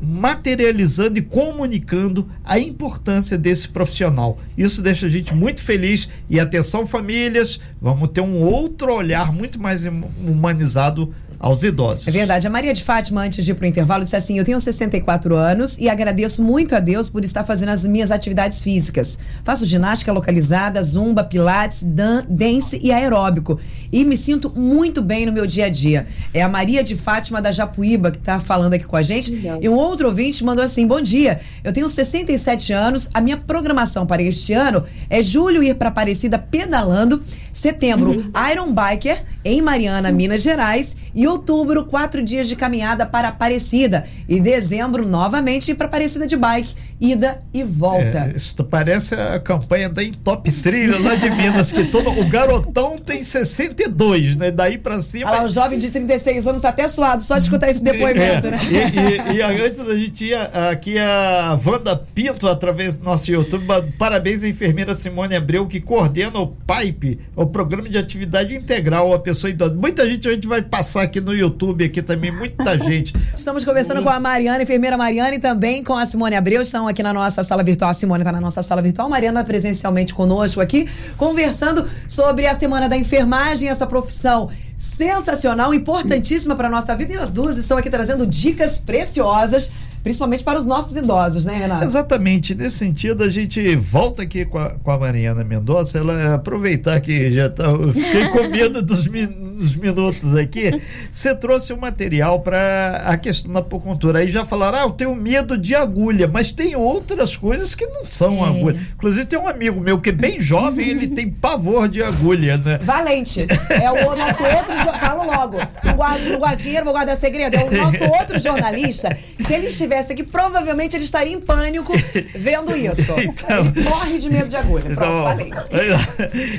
materializando 0.00 1.18
e 1.18 1.22
comunicando 1.22 2.28
a 2.44 2.58
importância 2.58 3.36
desse 3.36 3.68
profissional. 3.68 4.38
Isso 4.56 4.82
deixa 4.82 5.06
a 5.06 5.08
gente 5.10 5.34
muito 5.34 5.62
feliz 5.62 6.08
e 6.28 6.40
atenção 6.40 6.86
famílias, 6.86 7.60
vamos 7.80 8.08
ter 8.08 8.20
um 8.20 8.42
outro 8.42 8.94
olhar 8.94 9.32
muito 9.32 9.60
mais 9.60 9.84
humanizado 9.84 11.12
aos 11.40 11.62
idosos. 11.62 12.06
É 12.06 12.10
verdade. 12.10 12.46
A 12.46 12.50
Maria 12.50 12.74
de 12.74 12.84
Fátima, 12.84 13.22
antes 13.22 13.42
de 13.42 13.50
ir 13.50 13.54
para 13.54 13.64
o 13.64 13.66
intervalo, 13.66 14.04
disse 14.04 14.14
assim: 14.14 14.38
Eu 14.38 14.44
tenho 14.44 14.60
64 14.60 15.34
anos 15.34 15.78
e 15.78 15.88
agradeço 15.88 16.44
muito 16.44 16.76
a 16.76 16.80
Deus 16.80 17.08
por 17.08 17.24
estar 17.24 17.42
fazendo 17.42 17.70
as 17.70 17.86
minhas 17.86 18.10
atividades 18.10 18.62
físicas. 18.62 19.18
Faço 19.42 19.64
ginástica 19.64 20.12
localizada, 20.12 20.82
zumba, 20.82 21.24
pilates, 21.24 21.82
dan 21.82 22.22
dance 22.28 22.78
e 22.82 22.92
aeróbico. 22.92 23.58
E 23.90 24.04
me 24.04 24.16
sinto 24.16 24.52
muito 24.54 25.00
bem 25.00 25.24
no 25.24 25.32
meu 25.32 25.46
dia 25.46 25.66
a 25.66 25.68
dia. 25.70 26.06
É 26.34 26.42
a 26.42 26.48
Maria 26.48 26.84
de 26.84 26.94
Fátima 26.94 27.40
da 27.40 27.50
Japuíba 27.50 28.10
que 28.10 28.18
está 28.18 28.38
falando 28.38 28.74
aqui 28.74 28.84
com 28.84 28.96
a 28.96 29.02
gente. 29.02 29.32
Legal. 29.32 29.58
E 29.62 29.68
um 29.68 29.74
outro 29.90 30.08
ouvinte 30.08 30.44
mandou 30.44 30.64
assim: 30.64 30.86
Bom 30.86 31.00
dia, 31.00 31.40
eu 31.62 31.72
tenho 31.72 31.88
67 31.88 32.72
anos, 32.72 33.08
a 33.12 33.20
minha 33.20 33.36
programação 33.36 34.06
para 34.06 34.22
este 34.22 34.52
ano 34.52 34.84
é 35.08 35.22
julho 35.22 35.62
ir 35.62 35.74
para 35.74 35.90
Aparecida 35.90 36.38
pedalando, 36.38 37.22
setembro, 37.52 38.10
uhum. 38.10 38.32
Iron 38.52 38.74
Biker 38.74 39.24
em 39.44 39.62
Mariana, 39.62 40.12
Minas 40.12 40.42
Gerais 40.42 40.96
e 41.14 41.26
outubro, 41.26 41.86
quatro 41.86 42.22
dias 42.22 42.48
de 42.48 42.56
caminhada 42.56 43.06
para 43.06 43.28
Aparecida. 43.28 44.06
E 44.28 44.40
dezembro, 44.40 45.06
novamente, 45.06 45.74
para 45.74 45.86
Aparecida 45.86 46.26
de 46.26 46.36
bike, 46.36 46.74
ida 47.00 47.40
e 47.52 47.64
volta. 47.64 48.30
É, 48.32 48.36
isso 48.36 48.62
parece 48.64 49.14
a 49.14 49.40
campanha 49.40 49.88
da 49.88 50.02
Top 50.22 50.50
Trilha 50.50 50.98
lá 51.00 51.14
de 51.14 51.30
Minas, 51.30 51.72
que 51.72 51.84
todo, 51.84 52.10
o 52.10 52.28
garotão 52.28 52.98
tem 52.98 53.22
62, 53.22 54.36
né? 54.36 54.50
Daí 54.50 54.78
para 54.78 55.00
cima. 55.00 55.30
Ah, 55.30 55.44
o 55.44 55.48
jovem 55.48 55.78
de 55.78 55.90
36 55.90 56.46
anos 56.46 56.62
tá 56.62 56.68
até 56.68 56.86
suado 56.86 57.22
só 57.22 57.38
de 57.38 57.44
escutar 57.44 57.70
esse 57.70 57.82
depoimento, 57.82 58.46
é, 58.46 58.50
né? 58.50 58.58
E, 58.70 59.32
e, 59.32 59.36
e, 59.36 59.42
antes 59.42 59.78
da 59.78 59.96
gente 59.96 60.26
ir 60.26 60.34
aqui, 60.70 60.98
a 60.98 61.58
Wanda 61.64 61.96
Pinto, 61.96 62.46
através 62.46 62.96
do 62.96 63.04
nosso 63.04 63.30
YouTube, 63.30 63.64
parabéns 63.98 64.42
à 64.42 64.48
enfermeira 64.48 64.94
Simone 64.94 65.34
Abreu, 65.34 65.66
que 65.66 65.80
coordena 65.80 66.38
o 66.38 66.48
PIPE, 66.48 67.18
o 67.42 67.46
Programa 67.46 67.88
de 67.88 67.96
Atividade 67.96 68.54
Integral, 68.54 69.14
a 69.14 69.18
pessoa 69.18 69.50
idosa. 69.50 69.74
Muita 69.74 70.06
gente 70.08 70.28
a 70.28 70.32
gente 70.32 70.46
vai 70.46 70.60
passar 70.60 71.02
aqui 71.02 71.22
no 71.22 71.34
YouTube, 71.34 71.82
aqui 71.82 72.02
também, 72.02 72.30
muita 72.30 72.76
gente. 72.84 73.14
Estamos 73.34 73.64
conversando 73.64 74.02
com 74.02 74.10
a 74.10 74.20
Mariana, 74.20 74.62
enfermeira 74.62 74.94
Mariana, 74.96 75.34
e 75.34 75.38
também 75.38 75.82
com 75.82 75.96
a 75.96 76.04
Simone 76.04 76.36
Abreu. 76.36 76.60
Estão 76.60 76.86
aqui 76.86 77.02
na 77.02 77.14
nossa 77.14 77.42
sala 77.42 77.62
virtual. 77.62 77.90
A 77.90 77.94
Simone 77.94 78.20
está 78.20 78.32
na 78.32 78.42
nossa 78.42 78.60
sala 78.60 78.82
virtual. 78.82 79.06
A 79.06 79.10
Mariana 79.10 79.42
presencialmente 79.42 80.12
conosco 80.12 80.60
aqui, 80.60 80.86
conversando 81.16 81.88
sobre 82.06 82.46
a 82.46 82.54
Semana 82.54 82.90
da 82.90 82.96
Enfermagem, 82.96 83.70
essa 83.70 83.86
profissão 83.86 84.50
sensacional, 84.80 85.74
importantíssima 85.74 86.56
para 86.56 86.70
nossa 86.70 86.96
vida. 86.96 87.12
E 87.12 87.18
as 87.18 87.34
duas 87.34 87.58
estão 87.58 87.76
aqui 87.76 87.90
trazendo 87.90 88.26
dicas 88.26 88.78
preciosas 88.78 89.70
principalmente 90.02 90.42
para 90.42 90.58
os 90.58 90.66
nossos 90.66 90.96
idosos, 90.96 91.44
né, 91.44 91.54
Renato? 91.54 91.84
Exatamente. 91.84 92.54
Nesse 92.54 92.78
sentido, 92.78 93.22
a 93.22 93.28
gente 93.28 93.76
volta 93.76 94.22
aqui 94.22 94.44
com 94.44 94.58
a, 94.58 94.70
com 94.70 94.90
a 94.90 94.98
Mariana 94.98 95.44
Mendonça, 95.44 95.98
ela 95.98 96.34
aproveitar 96.34 97.00
que 97.00 97.32
já 97.32 97.48
tá, 97.48 97.64
fiquei 97.92 98.28
com 98.28 98.48
medo 98.48 98.80
dos, 98.82 99.04
dos 99.04 99.76
minutos 99.76 100.34
aqui. 100.34 100.80
Você 101.10 101.34
trouxe 101.34 101.72
um 101.72 101.78
material 101.78 102.40
para 102.40 103.02
a 103.04 103.16
questão 103.16 103.52
da 103.52 103.60
acupuntura. 103.60 104.20
Aí 104.20 104.28
já 104.28 104.44
falaram, 104.44 104.78
ah, 104.78 104.82
eu 104.82 104.90
tenho 104.90 105.14
medo 105.14 105.58
de 105.58 105.74
agulha, 105.74 106.26
mas 106.26 106.50
tem 106.50 106.74
outras 106.76 107.36
coisas 107.36 107.74
que 107.74 107.86
não 107.86 108.04
são 108.04 108.44
é. 108.44 108.48
agulha. 108.48 108.80
Inclusive, 108.94 109.26
tem 109.26 109.38
um 109.38 109.48
amigo 109.48 109.80
meu 109.80 110.00
que 110.00 110.10
é 110.10 110.12
bem 110.12 110.40
jovem, 110.40 110.88
ele 110.88 111.08
tem 111.08 111.30
pavor 111.30 111.88
de 111.88 112.02
agulha, 112.02 112.56
né? 112.56 112.78
Valente. 112.82 113.46
É 113.70 113.90
o 113.90 114.16
nosso 114.16 114.42
outro. 114.42 114.69
Falo 114.98 115.24
logo. 115.24 115.58
Não 115.84 115.94
guardo, 115.94 116.24
não 116.24 116.38
guardo 116.38 116.58
dinheiro, 116.58 116.84
vou 116.84 116.94
guardar 116.94 117.16
segredo. 117.16 117.54
É 117.54 117.64
o 117.64 117.70
nosso 117.70 118.04
outro 118.04 118.38
jornalista. 118.38 119.16
Se 119.46 119.52
ele 119.52 119.66
estivesse 119.66 120.12
aqui, 120.12 120.22
provavelmente 120.22 120.96
ele 120.96 121.04
estaria 121.04 121.32
em 121.32 121.40
pânico 121.40 121.92
vendo 122.34 122.76
isso. 122.76 123.14
Então, 123.30 123.66
ele 123.74 123.88
morre 123.88 124.18
de 124.18 124.30
medo 124.30 124.48
de 124.48 124.56
agulha. 124.56 124.84
Pronto, 124.94 125.02
então, 125.02 125.24
falei. 125.24 125.50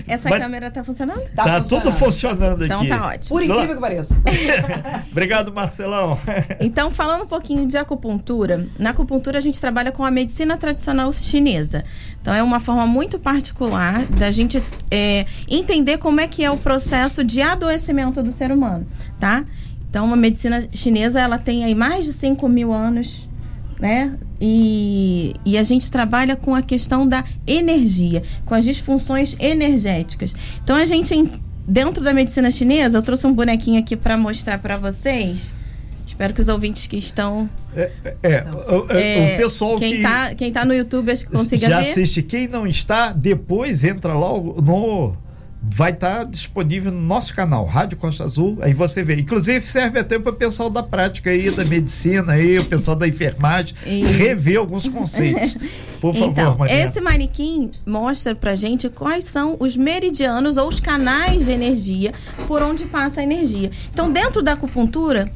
Essa 0.07 0.29
Mas, 0.29 0.39
câmera 0.39 0.71
tá 0.71 0.83
funcionando? 0.83 1.21
Tá, 1.35 1.43
tá 1.43 1.57
funcionando. 1.59 1.83
tudo 1.83 1.91
funcionando 1.93 2.65
então 2.65 2.77
aqui. 2.77 2.87
Então 2.87 2.99
tá 2.99 3.07
ótimo. 3.07 3.29
Por 3.29 3.43
incrível 3.43 3.75
que 3.75 3.81
pareça. 3.81 4.15
Obrigado, 5.11 5.51
Marcelão. 5.51 6.19
Então, 6.59 6.91
falando 6.91 7.23
um 7.23 7.27
pouquinho 7.27 7.65
de 7.65 7.77
acupuntura, 7.77 8.67
na 8.77 8.91
acupuntura 8.91 9.37
a 9.37 9.41
gente 9.41 9.59
trabalha 9.59 9.91
com 9.91 10.03
a 10.03 10.11
medicina 10.11 10.57
tradicional 10.57 11.11
chinesa. 11.11 11.83
Então, 12.21 12.33
é 12.33 12.43
uma 12.43 12.59
forma 12.59 12.85
muito 12.85 13.17
particular 13.17 14.05
da 14.05 14.29
gente 14.29 14.61
é, 14.91 15.25
entender 15.49 15.97
como 15.97 16.21
é 16.21 16.27
que 16.27 16.43
é 16.43 16.51
o 16.51 16.57
processo 16.57 17.23
de 17.23 17.41
adoecimento 17.41 18.21
do 18.21 18.31
ser 18.31 18.51
humano, 18.51 18.85
tá? 19.19 19.43
Então, 19.89 20.05
uma 20.05 20.15
medicina 20.15 20.67
chinesa, 20.71 21.19
ela 21.19 21.37
tem 21.37 21.63
aí 21.63 21.73
mais 21.73 22.05
de 22.05 22.13
5 22.13 22.47
mil 22.47 22.71
anos, 22.71 23.27
né? 23.79 24.15
E, 24.39 25.33
e 25.43 25.57
a 25.57 25.63
gente 25.63 25.91
trabalha 25.91 26.35
com 26.35 26.53
a 26.53 26.61
questão 26.61 27.07
da 27.07 27.23
energia, 27.45 28.21
com 28.45 28.53
as 28.53 28.63
disfunções 28.63 29.35
energéticas. 29.39 30.35
Então, 30.63 30.75
a 30.75 30.85
gente, 30.85 31.13
dentro 31.67 32.03
da 32.03 32.13
medicina 32.13 32.51
chinesa, 32.51 32.99
eu 32.99 33.01
trouxe 33.01 33.25
um 33.25 33.33
bonequinho 33.33 33.79
aqui 33.79 33.97
para 33.97 34.15
mostrar 34.15 34.59
para 34.59 34.77
vocês. 34.77 35.53
Espero 36.21 36.35
que 36.35 36.41
os 36.41 36.49
ouvintes 36.49 36.85
que 36.85 36.97
estão. 36.97 37.49
É, 37.75 37.91
é, 38.03 38.15
é 38.21 38.45
o, 38.51 38.91
é, 38.91 39.33
o, 39.33 39.37
pessoal 39.37 39.75
quem 39.77 39.95
que. 39.95 40.01
Tá, 40.03 40.35
quem 40.35 40.51
tá 40.51 40.63
no 40.63 40.71
YouTube, 40.71 41.11
acho 41.11 41.25
que 41.25 41.31
consiga 41.31 41.67
já 41.67 41.79
ver. 41.79 41.83
Já 41.83 41.91
assiste. 41.91 42.21
Quem 42.21 42.47
não 42.47 42.67
está, 42.67 43.11
depois 43.11 43.83
entra 43.83 44.13
lá 44.13 44.29
no 44.29 45.15
vai 45.63 45.91
estar 45.91 46.19
tá 46.19 46.23
disponível 46.23 46.91
no 46.91 47.01
nosso 47.01 47.35
canal, 47.35 47.65
Rádio 47.65 47.95
Costa 47.97 48.23
Azul, 48.23 48.57
aí 48.61 48.73
você 48.73 49.03
vê. 49.03 49.15
Inclusive 49.15 49.61
serve 49.61 49.99
até 49.99 50.17
para 50.17 50.31
o 50.31 50.35
pessoal 50.35 50.69
da 50.69 50.81
prática 50.81 51.29
aí, 51.29 51.51
da 51.51 51.63
medicina 51.63 52.33
aí, 52.33 52.57
o 52.57 52.65
pessoal 52.65 52.97
da 52.97 53.07
enfermagem, 53.07 53.75
e... 53.85 54.03
rever 54.03 54.57
alguns 54.57 54.87
conceitos. 54.87 55.57
Por 56.01 56.13
favor, 56.13 56.31
então, 56.31 56.57
Maria. 56.57 56.85
Esse 56.87 56.99
manequim 56.99 57.69
mostra 57.85 58.33
pra 58.33 58.55
gente 58.55 58.89
quais 58.89 59.25
são 59.25 59.55
os 59.59 59.77
meridianos 59.77 60.57
ou 60.57 60.67
os 60.67 60.79
canais 60.79 61.45
de 61.45 61.51
energia 61.51 62.11
por 62.47 62.61
onde 62.63 62.85
passa 62.85 63.21
a 63.21 63.23
energia. 63.23 63.69
Então, 63.93 64.11
dentro 64.11 64.41
da 64.41 64.53
acupuntura, 64.53 65.31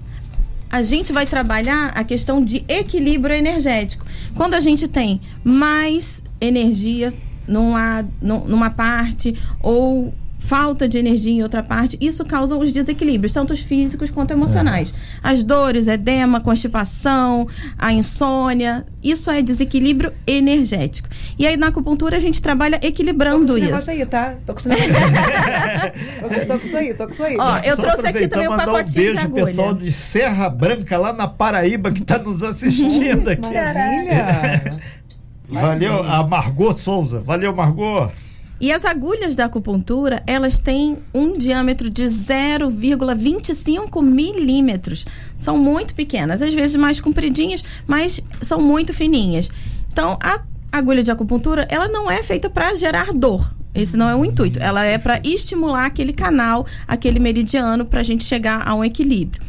a 0.70 0.84
gente 0.84 1.14
vai 1.14 1.26
trabalhar 1.26 1.92
a 1.96 2.04
questão 2.04 2.44
de 2.44 2.64
equilíbrio 2.68 3.36
energético. 3.36 4.06
Quando 4.34 4.54
a 4.56 4.60
gente 4.60 4.88
tem 4.88 5.22
mais 5.44 6.24
energia 6.40 7.14
numa, 7.48 8.06
numa 8.22 8.70
parte 8.70 9.36
ou 9.62 10.14
falta 10.46 10.88
de 10.88 10.98
energia 10.98 11.34
em 11.34 11.42
outra 11.44 11.64
parte, 11.64 11.98
isso 12.00 12.24
causa 12.24 12.56
os 12.56 12.72
desequilíbrios, 12.72 13.32
tanto 13.32 13.54
os 13.54 13.60
físicos 13.60 14.10
quanto 14.10 14.32
emocionais. 14.32 14.94
É. 15.24 15.30
As 15.32 15.44
dores, 15.44 15.88
edema, 15.88 16.40
constipação, 16.40 17.48
a 17.78 17.92
insônia, 17.92 18.86
isso 19.04 19.32
é 19.32 19.42
desequilíbrio 19.42 20.12
energético. 20.26 21.10
E 21.38 21.46
aí 21.48 21.58
na 21.58 21.68
acupuntura 21.68 22.18
a 22.18 22.20
gente 22.20 22.42
trabalha 22.42 22.80
equilibrando 22.84 23.48
tô 23.48 23.60
com 23.60 23.76
isso. 23.76 23.92
aí, 23.92 24.06
tá? 24.06 24.36
Tô 24.46 24.54
com 24.54 24.60
isso 24.60 24.70
tô 26.48 26.60
com 26.60 26.68
isso 26.68 26.78
aí, 26.78 26.94
tô 26.94 27.06
com 27.06 27.14
isso 27.14 27.24
aí. 27.24 27.38
Ó, 27.40 27.58
eu 27.60 27.76
Só 27.76 27.82
trouxe 27.82 28.08
aqui 28.08 28.28
também 28.28 28.48
um 28.48 28.56
pacotinho 28.56 28.82
um 28.82 28.94
beijo 28.94 29.18
de 29.18 29.26
agulha. 29.26 29.46
pessoal 29.46 29.74
de 29.74 29.92
Serra 29.92 30.50
Branca 30.50 30.98
lá 30.98 31.12
na 31.12 31.28
Paraíba 31.28 31.92
que 31.92 32.02
está 32.02 32.20
nos 32.20 32.44
assistindo 32.44 33.30
aqui. 33.30 33.42
Maravilha. 33.42 34.80
Valeu, 35.50 36.04
a 36.04 36.26
Margot 36.28 36.74
Souza. 36.74 37.20
Valeu, 37.20 37.56
Margot. 37.56 38.12
E 38.60 38.72
as 38.72 38.86
agulhas 38.86 39.36
da 39.36 39.46
acupuntura, 39.46 40.24
elas 40.26 40.58
têm 40.58 41.00
um 41.14 41.34
diâmetro 41.34 41.90
de 41.90 42.04
0,25 42.04 44.02
milímetros. 44.02 45.06
São 45.38 45.58
muito 45.58 45.94
pequenas, 45.94 46.42
às 46.42 46.54
vezes 46.54 46.78
mais 46.78 47.02
compridinhas, 47.02 47.64
mas 47.86 48.22
são 48.42 48.62
muito 48.62 48.94
fininhas. 48.94 49.52
Então, 49.92 50.18
a 50.24 50.42
agulha 50.72 51.04
de 51.04 51.12
acupuntura, 51.12 51.68
ela 51.70 51.90
não 51.90 52.10
é 52.10 52.24
feita 52.24 52.50
para 52.50 52.74
gerar 52.76 53.12
dor. 53.14 53.54
Esse 53.74 53.98
não 53.98 54.08
é 54.08 54.16
o 54.16 54.24
intuito. 54.24 54.58
Ela 54.60 54.86
é 54.86 54.98
para 54.98 55.20
estimular 55.22 55.86
aquele 55.86 56.14
canal, 56.14 56.66
aquele 56.88 57.20
meridiano, 57.20 57.84
para 57.84 58.00
a 58.00 58.04
gente 58.04 58.24
chegar 58.24 58.66
a 58.66 58.74
um 58.74 58.86
equilíbrio. 58.86 59.44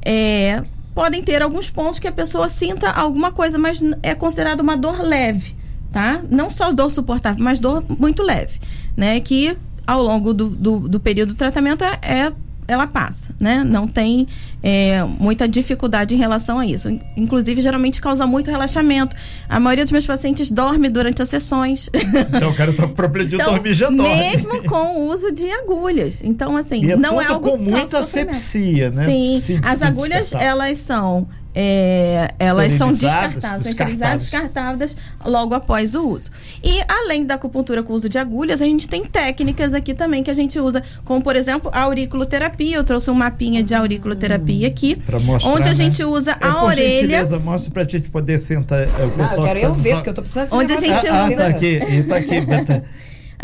É, 0.00 0.62
podem 0.94 1.24
ter 1.24 1.42
alguns 1.42 1.70
pontos 1.70 1.98
que 1.98 2.06
a 2.06 2.12
pessoa 2.12 2.48
sinta 2.48 2.88
alguma 2.88 3.32
coisa, 3.32 3.58
mas 3.58 3.82
é 4.00 4.14
considerado 4.14 4.60
uma 4.60 4.76
dor 4.76 5.02
leve 5.02 5.63
tá? 5.94 6.20
Não 6.28 6.50
só 6.50 6.72
dor 6.72 6.90
suportável, 6.90 7.42
mas 7.42 7.60
dor 7.60 7.84
muito 8.00 8.20
leve, 8.24 8.58
né? 8.96 9.20
Que 9.20 9.56
ao 9.86 10.02
longo 10.02 10.34
do, 10.34 10.48
do, 10.48 10.88
do 10.88 10.98
período 10.98 11.28
do 11.28 11.34
tratamento 11.36 11.84
é, 11.84 11.98
é 12.02 12.32
ela 12.66 12.86
passa, 12.86 13.32
né? 13.38 13.62
Não 13.62 13.86
tem 13.86 14.26
é, 14.62 15.04
muita 15.04 15.46
dificuldade 15.46 16.14
em 16.14 16.18
relação 16.18 16.58
a 16.58 16.66
isso. 16.66 16.88
Inclusive, 17.16 17.60
geralmente 17.60 18.00
causa 18.00 18.26
muito 18.26 18.50
relaxamento. 18.50 19.14
A 19.48 19.60
maioria 19.60 19.84
dos 19.84 19.92
meus 19.92 20.06
pacientes 20.06 20.50
dorme 20.50 20.88
durante 20.88 21.22
as 21.22 21.28
sessões. 21.28 21.88
Então, 22.34 22.50
o 22.50 22.54
cara 22.54 22.72
tá 22.72 22.86
com 22.88 22.94
problema 22.94 23.28
de 23.28 23.36
então, 23.36 23.52
dormir 23.52 23.74
já 23.74 23.90
dorme. 23.90 24.16
Mesmo 24.16 24.64
com 24.64 24.96
o 24.96 25.12
uso 25.12 25.30
de 25.30 25.48
agulhas. 25.50 26.22
Então, 26.24 26.56
assim, 26.56 26.90
é 26.90 26.96
não 26.96 27.20
é 27.20 27.26
algo 27.26 27.50
com 27.50 27.56
muita 27.58 27.98
asepsia, 27.98 28.90
né? 28.90 29.04
Sim, 29.04 29.40
Sim 29.40 29.60
as 29.62 29.82
agulhas, 29.82 30.32
elas 30.32 30.78
são 30.78 31.28
é, 31.54 32.34
elas 32.38 32.72
são 32.72 32.88
descartadas, 32.88 33.62
descartadas. 33.62 34.22
descartadas 34.22 34.96
logo 35.24 35.54
após 35.54 35.94
o 35.94 36.08
uso. 36.08 36.30
E 36.62 36.82
além 36.88 37.24
da 37.24 37.34
acupuntura 37.34 37.82
com 37.82 37.92
uso 37.92 38.08
de 38.08 38.18
agulhas, 38.18 38.60
a 38.60 38.64
gente 38.64 38.88
tem 38.88 39.04
técnicas 39.04 39.72
aqui 39.72 39.94
também 39.94 40.24
que 40.24 40.30
a 40.30 40.34
gente 40.34 40.58
usa, 40.58 40.82
como 41.04 41.22
por 41.22 41.36
exemplo 41.36 41.70
a 41.72 41.82
auriculoterapia. 41.82 42.76
Eu 42.76 42.82
trouxe 42.82 43.10
um 43.10 43.14
mapinha 43.14 43.62
de 43.62 43.74
auriculoterapia 43.74 44.66
aqui, 44.66 45.00
mostrar, 45.24 45.50
onde 45.52 45.68
a 45.68 45.72
né? 45.72 45.74
gente 45.74 46.02
usa 46.02 46.32
é, 46.32 46.36
a 46.40 46.64
orelha. 46.64 47.24
mostra 47.38 47.70
pra 47.70 47.84
gente 47.84 48.10
poder 48.10 48.38
sentar. 48.40 48.82
É, 48.82 49.04
o 49.04 49.10
pessoal 49.10 49.46
ah, 49.46 49.50
eu 49.50 49.54
quero 49.54 49.60
eu 49.60 49.74
ver, 49.74 49.90
só... 49.90 49.96
porque 49.96 50.10
eu 50.10 50.14
tô 50.14 50.22
precisando 50.22 50.52
Onde 50.52 50.72
a 50.72 50.76
gente 50.76 51.06
ah, 51.06 51.26
usa. 51.26 51.34
Ah, 51.34 51.36
tá 51.36 51.46
aqui, 51.46 51.80
tá 52.08 52.16
aqui, 52.16 52.84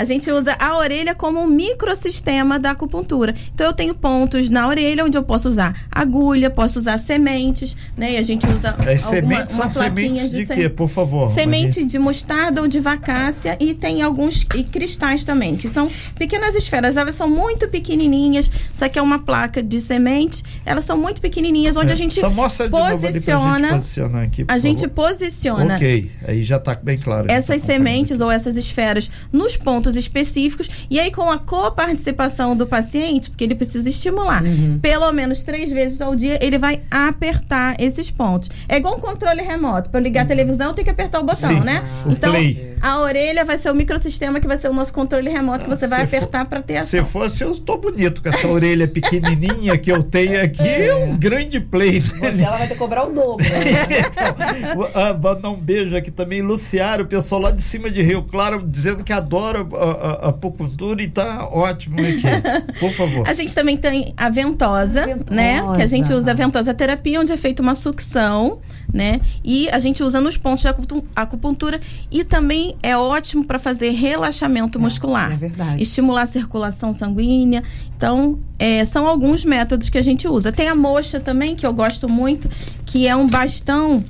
a 0.01 0.05
gente 0.05 0.31
usa 0.31 0.57
a 0.59 0.79
orelha 0.79 1.15
como 1.15 1.41
um 1.41 1.47
microsistema 1.47 2.59
da 2.59 2.71
acupuntura. 2.71 3.35
Então 3.55 3.67
eu 3.67 3.73
tenho 3.75 3.95
pontos 3.95 4.49
na 4.49 4.67
orelha 4.67 5.05
onde 5.05 5.19
eu 5.19 5.23
posso 5.23 5.47
usar 5.47 5.77
agulha, 5.93 6.49
posso 6.49 6.79
usar 6.79 6.97
sementes, 6.97 7.77
né? 7.99 8.13
E 8.13 8.17
a 8.17 8.23
gente 8.23 8.47
usa 8.47 8.75
As 8.91 9.03
sementes 9.03 9.57
uma, 9.57 9.65
uma 9.65 9.71
são 9.71 9.83
sementes 9.83 10.31
de, 10.31 10.47
de 10.47 10.55
quê, 10.55 10.71
por 10.71 10.89
favor? 10.89 11.27
Semente 11.35 11.85
de 11.85 11.99
mostarda 11.99 12.63
ou 12.63 12.67
de 12.67 12.81
vacácia 12.81 13.59
e 13.61 13.75
tem 13.75 14.01
alguns 14.01 14.47
e 14.57 14.65
cristais 14.65 15.23
também, 15.23 15.55
que 15.55 15.69
são 15.69 15.87
pequenas 16.15 16.55
esferas. 16.55 16.97
Elas 16.97 17.15
são 17.15 17.29
muito 17.29 17.69
pequenininhas. 17.69 18.51
Isso 18.73 18.83
aqui 18.83 18.99
é 18.99 19.03
uma 19.03 19.19
placa 19.19 19.63
de 19.63 19.83
semente. 19.83 20.43
Elas 20.65 20.87
são 20.87 20.97
muito 20.97 21.21
pequenininhas 21.21 21.77
onde 21.77 21.91
é, 21.91 21.93
a 21.93 21.97
gente 21.97 22.19
só 22.19 22.31
mostra 22.31 22.71
posiciona. 22.71 23.55
a 23.55 23.59
gente 23.59 23.73
posicionar 23.73 24.23
aqui, 24.23 24.45
a 24.49 24.59
gente 24.59 24.89
posiciona. 24.89 25.75
Ok, 25.75 26.11
aí 26.27 26.43
já 26.43 26.57
está 26.57 26.75
bem 26.75 26.97
claro. 26.97 27.31
Essas 27.31 27.61
tá 27.61 27.67
sementes 27.67 28.23
ou 28.23 28.31
essas 28.31 28.57
esferas 28.57 29.11
nos 29.31 29.59
pontos 29.59 29.90
pontos 29.91 29.97
específicos. 29.97 30.71
E 30.89 30.99
aí, 30.99 31.11
com 31.11 31.31
a 31.31 31.39
coparticipação 31.39 32.57
do 32.57 32.67
paciente, 32.67 33.31
porque 33.31 33.45
ele 33.45 33.55
precisa 33.55 33.89
estimular, 33.89 34.43
uhum. 34.43 34.79
pelo 34.81 35.11
menos 35.13 35.43
três 35.43 35.71
vezes 35.71 36.01
ao 36.01 36.15
dia, 36.15 36.39
ele 36.45 36.59
vai 36.59 36.81
apertar 36.91 37.77
esses 37.81 38.11
pontos. 38.11 38.51
É 38.69 38.77
igual 38.77 38.97
um 38.97 39.01
controle 39.01 39.43
remoto. 39.43 39.91
Para 39.91 40.01
ligar 40.01 40.23
a 40.23 40.27
televisão, 40.27 40.73
tem 40.73 40.85
que 40.85 40.91
apertar 40.91 41.21
o 41.21 41.25
botão, 41.25 41.49
Sim. 41.49 41.61
né? 41.61 41.83
Ah. 41.85 42.09
Então, 42.11 42.31
play. 42.31 42.77
a 42.81 43.01
orelha 43.01 43.45
vai 43.45 43.59
ser 43.59 43.71
o 43.71 43.75
microsistema 43.75 44.41
que 44.41 44.47
vai 44.47 44.59
ser 44.59 44.69
o 44.69 44.73
nosso 44.73 44.93
controle 44.93 45.31
remoto 45.31 45.65
que 45.65 45.71
você 45.71 45.87
vai 45.87 46.07
se 46.07 46.17
apertar 46.17 46.45
para 46.45 46.63
ter 46.63 46.79
ação. 46.79 47.05
Se 47.05 47.11
fosse, 47.11 47.45
eu 47.45 47.51
estou 47.51 47.79
bonito 47.79 48.23
com 48.23 48.29
essa 48.29 48.47
orelha 48.47 48.87
pequenininha 48.87 49.77
que 49.77 49.91
eu 49.91 50.03
tenho 50.03 50.43
aqui. 50.43 50.67
É 50.67 50.95
um 50.95 51.17
grande 51.17 51.61
play. 51.61 52.01
Você, 52.01 52.43
ela 52.43 52.57
vai 52.57 52.67
ter 52.67 52.75
que 52.75 52.79
cobrar 52.79 53.05
o 53.05 53.13
dobro. 53.13 53.45
Né? 53.45 53.87
então, 54.71 55.21
mandar 55.23 55.51
um 55.51 55.61
beijo 55.61 55.97
aqui 55.97 56.11
também, 56.11 56.43
Luciário, 56.43 57.05
o 57.05 57.09
pessoal 57.09 57.41
lá 57.41 57.51
de 57.51 57.63
cima 57.63 57.91
de 57.91 58.03
Rio 58.03 58.23
Claro, 58.23 58.63
dizendo 58.67 59.03
que 59.03 59.13
adora 59.13 59.67
a, 59.77 60.29
acupuntura 60.29 61.03
e 61.03 61.09
tá 61.09 61.49
ótimo 61.49 61.97
aqui. 62.01 62.79
Por 62.79 62.91
favor. 62.93 63.27
A 63.29 63.35
gente 63.35 63.55
também 63.55 63.77
tem 63.77 64.13
a 64.17 64.29
ventosa, 64.29 65.07
ventosa, 65.07 65.35
né? 65.35 65.61
Que 65.77 65.83
a 65.83 65.87
gente 65.87 66.13
usa 66.13 66.31
a 66.31 66.35
ventosa 66.35 66.75
terapia, 66.75 67.21
onde 67.21 67.33
é 67.33 67.37
feita 67.37 67.63
uma 67.63 67.75
sucção, 67.75 68.61
né? 68.93 69.21
E 69.45 69.69
a 69.71 69.79
gente 69.79 70.03
usa 70.03 70.21
nos 70.21 70.37
pontos 70.37 70.63
de 70.63 70.69
acupuntura 71.15 71.81
e 72.11 72.25
também 72.25 72.77
é 72.83 72.97
ótimo 72.97 73.45
para 73.45 73.59
fazer 73.59 73.91
relaxamento 73.91 74.79
é, 74.79 74.81
muscular. 74.81 75.33
É 75.33 75.37
verdade. 75.37 75.83
Estimular 75.83 76.23
a 76.23 76.27
circulação 76.27 76.93
sanguínea. 76.93 77.63
Então, 77.97 78.39
é, 78.59 78.85
são 78.85 79.07
alguns 79.07 79.45
métodos 79.45 79.89
que 79.89 79.99
a 79.99 80.03
gente 80.03 80.27
usa. 80.27 80.51
Tem 80.51 80.69
a 80.69 80.75
mocha 80.75 81.21
também, 81.21 81.55
que 81.55 81.67
eu 81.67 81.73
gosto 81.73 82.09
muito, 82.09 82.49
que 82.85 83.07
é 83.07 83.15
um 83.15 83.27
bastão 83.27 84.03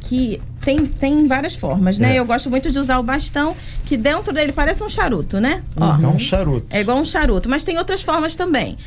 que 0.00 0.40
tem, 0.62 0.86
tem 0.86 1.26
várias 1.26 1.54
formas, 1.54 1.98
né? 1.98 2.14
É. 2.14 2.18
Eu 2.18 2.24
gosto 2.24 2.48
muito 2.48 2.70
de 2.70 2.78
usar 2.78 2.98
o 2.98 3.02
bastão, 3.02 3.54
que 3.84 3.96
dentro 3.96 4.32
dele 4.32 4.52
parece 4.52 4.82
um 4.82 4.88
charuto, 4.88 5.40
né? 5.40 5.62
Ó, 5.76 6.00
é 6.00 6.06
um 6.06 6.18
charuto. 6.18 6.66
É 6.70 6.80
igual 6.80 6.98
um 6.98 7.04
charuto, 7.04 7.48
mas 7.48 7.64
tem 7.64 7.76
outras 7.78 8.02
formas 8.02 8.36
também. 8.36 8.78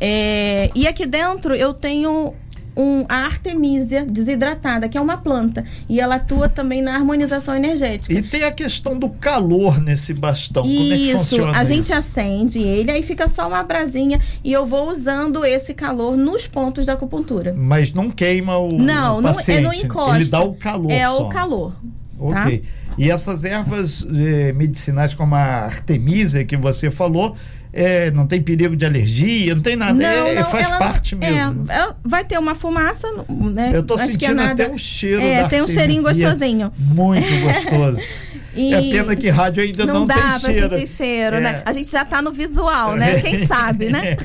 É, 0.00 0.70
e 0.74 0.86
aqui 0.86 1.04
dentro 1.06 1.54
eu 1.54 1.74
tenho 1.74 2.34
um, 2.78 3.04
a 3.08 3.16
artemisia 3.24 4.04
desidratada, 4.04 4.88
que 4.88 4.96
é 4.96 5.00
uma 5.00 5.16
planta. 5.16 5.64
E 5.88 5.98
ela 6.00 6.14
atua 6.14 6.48
também 6.48 6.80
na 6.80 6.94
harmonização 6.94 7.56
energética. 7.56 8.14
E 8.14 8.22
tem 8.22 8.44
a 8.44 8.52
questão 8.52 8.96
do 8.96 9.08
calor 9.10 9.80
nesse 9.82 10.14
bastão. 10.14 10.64
Isso, 10.64 10.78
Como 10.78 10.92
é 10.92 10.96
que 10.96 11.12
funciona 11.12 11.58
a 11.58 11.64
gente 11.64 11.84
isso? 11.84 11.94
acende 11.94 12.60
ele, 12.60 12.92
aí 12.92 13.02
fica 13.02 13.26
só 13.26 13.48
uma 13.48 13.62
brasinha 13.64 14.20
e 14.44 14.52
eu 14.52 14.64
vou 14.64 14.88
usando 14.90 15.44
esse 15.44 15.74
calor 15.74 16.16
nos 16.16 16.46
pontos 16.46 16.86
da 16.86 16.92
acupuntura. 16.92 17.52
Mas 17.56 17.92
não 17.92 18.10
queima 18.10 18.56
o, 18.56 18.78
não, 18.78 19.18
o 19.18 19.22
paciente. 19.22 19.62
Não, 19.62 19.72
é 19.72 19.74
no 19.76 19.82
encosta. 19.84 20.16
Ele 20.16 20.24
dá 20.26 20.40
o 20.42 20.54
calor 20.54 20.90
É 20.92 21.04
só. 21.06 21.26
o 21.26 21.28
calor. 21.28 21.72
Ok. 22.20 22.58
Tá? 22.58 22.68
E 22.96 23.10
essas 23.10 23.44
ervas 23.44 24.04
eh, 24.12 24.52
medicinais 24.52 25.14
como 25.14 25.34
a 25.34 25.38
artemisia 25.64 26.44
que 26.44 26.56
você 26.56 26.90
falou, 26.90 27.36
é, 27.72 28.10
não 28.10 28.26
tem 28.26 28.40
perigo 28.40 28.74
de 28.74 28.86
alergia, 28.86 29.54
não 29.54 29.62
tem 29.62 29.76
nada. 29.76 29.94
Não, 29.94 30.26
é, 30.26 30.34
não, 30.34 30.44
faz 30.44 30.68
parte 30.68 31.14
mesmo. 31.14 31.64
É, 31.70 31.94
vai 32.02 32.24
ter 32.24 32.38
uma 32.38 32.54
fumaça, 32.54 33.06
né? 33.28 33.72
Eu 33.74 33.82
tô 33.82 33.94
Acho 33.94 34.06
sentindo 34.06 34.34
nada, 34.34 34.52
até 34.64 34.70
um 34.70 34.78
cheiro. 34.78 35.22
É, 35.22 35.46
tem 35.48 35.62
um 35.62 35.68
cheirinho 35.68 36.02
gostosinho. 36.02 36.72
Muito 36.76 37.28
gostoso. 37.40 38.24
e 38.54 38.74
é 38.74 38.80
pena 38.80 39.14
que 39.14 39.28
rádio 39.28 39.62
ainda 39.62 39.84
não, 39.84 40.00
não 40.00 40.06
dá 40.06 40.14
tem 40.14 40.22
pra 40.22 40.38
cheiro. 40.38 40.70
sentir 40.74 40.86
cheiro, 40.86 41.40
né? 41.40 41.62
A 41.64 41.72
gente 41.72 41.90
já 41.90 42.04
tá 42.04 42.22
no 42.22 42.32
visual, 42.32 42.96
né? 42.96 43.20
Quem 43.20 43.44
sabe, 43.46 43.90
né? 43.90 44.16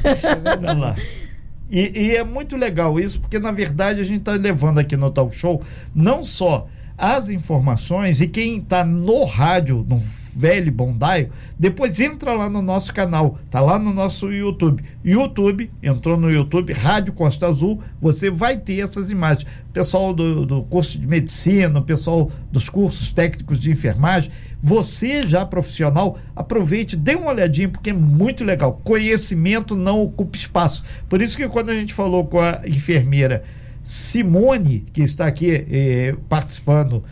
Vamos 0.61 0.81
lá. 0.81 0.95
E, 1.69 2.01
e, 2.01 2.15
é 2.15 2.23
muito 2.23 2.55
legal 2.55 2.99
isso, 2.99 3.19
porque 3.19 3.39
na 3.39 3.51
verdade 3.51 3.99
a 3.99 4.03
gente 4.03 4.19
está 4.19 4.33
levando 4.33 4.77
aqui 4.77 4.95
no 4.95 5.09
talk 5.09 5.35
show 5.35 5.59
não 5.95 6.23
só 6.23 6.67
as 7.03 7.29
informações 7.29 8.21
e 8.21 8.27
quem 8.29 8.59
está 8.59 8.81
no 8.85 9.25
rádio, 9.25 9.85
no 9.85 10.01
velho 10.33 10.71
bondaio, 10.71 11.29
depois 11.59 11.99
entra 11.99 12.31
lá 12.31 12.49
no 12.49 12.61
nosso 12.61 12.93
canal, 12.93 13.37
tá 13.49 13.59
lá 13.59 13.77
no 13.77 13.93
nosso 13.93 14.31
YouTube. 14.31 14.81
YouTube, 15.03 15.69
entrou 15.83 16.15
no 16.15 16.31
YouTube, 16.31 16.71
Rádio 16.71 17.11
Costa 17.11 17.45
Azul, 17.45 17.81
você 18.01 18.29
vai 18.29 18.55
ter 18.55 18.79
essas 18.79 19.11
imagens. 19.11 19.45
Pessoal 19.73 20.13
do, 20.13 20.45
do 20.45 20.63
curso 20.63 20.97
de 20.97 21.05
medicina, 21.05 21.81
pessoal 21.81 22.31
dos 22.49 22.69
cursos 22.69 23.11
técnicos 23.11 23.59
de 23.59 23.69
enfermagem, 23.69 24.31
você 24.61 25.27
já 25.27 25.45
profissional, 25.45 26.17
aproveite, 26.33 26.95
dê 26.95 27.15
uma 27.15 27.31
olhadinha, 27.31 27.67
porque 27.67 27.89
é 27.89 27.93
muito 27.93 28.45
legal. 28.45 28.79
Conhecimento 28.81 29.75
não 29.75 30.01
ocupa 30.01 30.37
espaço. 30.37 30.85
Por 31.09 31.21
isso 31.21 31.35
que 31.35 31.49
quando 31.49 31.69
a 31.69 31.75
gente 31.75 31.93
falou 31.93 32.25
com 32.25 32.39
a 32.39 32.61
enfermeira 32.65 33.43
Simone, 33.83 34.85
que 34.93 35.01
está 35.01 35.27
aqui 35.27 35.51
eh, 35.51 36.15
participando 36.29 37.03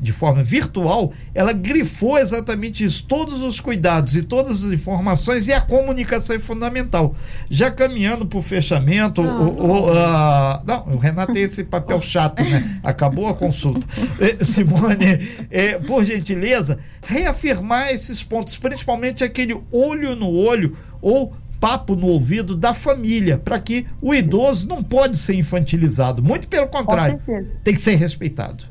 de 0.00 0.12
forma 0.12 0.42
virtual, 0.42 1.12
ela 1.34 1.52
grifou 1.52 2.18
exatamente 2.18 2.84
isso, 2.84 3.04
todos 3.04 3.42
os 3.42 3.60
cuidados 3.60 4.16
e 4.16 4.22
todas 4.22 4.64
as 4.64 4.72
informações 4.72 5.46
e 5.46 5.52
a 5.52 5.60
comunicação 5.60 6.36
é 6.36 6.38
fundamental. 6.38 7.14
Já 7.50 7.70
caminhando 7.70 8.24
para 8.24 8.38
o 8.38 8.42
fechamento, 8.42 9.22
não, 9.22 9.48
o, 9.48 9.66
o, 9.66 9.90
uh, 9.90 10.58
não, 10.66 10.86
o 10.94 10.96
Renato 10.96 11.34
tem 11.34 11.42
esse 11.42 11.64
papel 11.64 12.00
chato, 12.00 12.42
né? 12.42 12.80
Acabou 12.82 13.28
a 13.28 13.34
consulta. 13.34 13.86
Eh, 14.20 14.44
Simone, 14.44 15.28
é, 15.50 15.78
por 15.78 16.04
gentileza, 16.04 16.78
reafirmar 17.02 17.90
esses 17.90 18.22
pontos, 18.22 18.56
principalmente 18.58 19.24
aquele 19.24 19.58
olho 19.72 20.14
no 20.14 20.30
olho 20.30 20.76
ou 21.00 21.34
papo 21.60 21.94
no 21.94 22.06
ouvido 22.06 22.56
da 22.56 22.72
família, 22.72 23.38
para 23.38 23.60
que 23.60 23.86
o 24.00 24.14
idoso 24.14 24.66
não 24.66 24.82
pode 24.82 25.16
ser 25.16 25.34
infantilizado, 25.34 26.22
muito 26.22 26.48
pelo 26.48 26.66
contrário, 26.66 27.20
tem 27.62 27.74
que 27.74 27.80
ser 27.80 27.96
respeitado. 27.96 28.64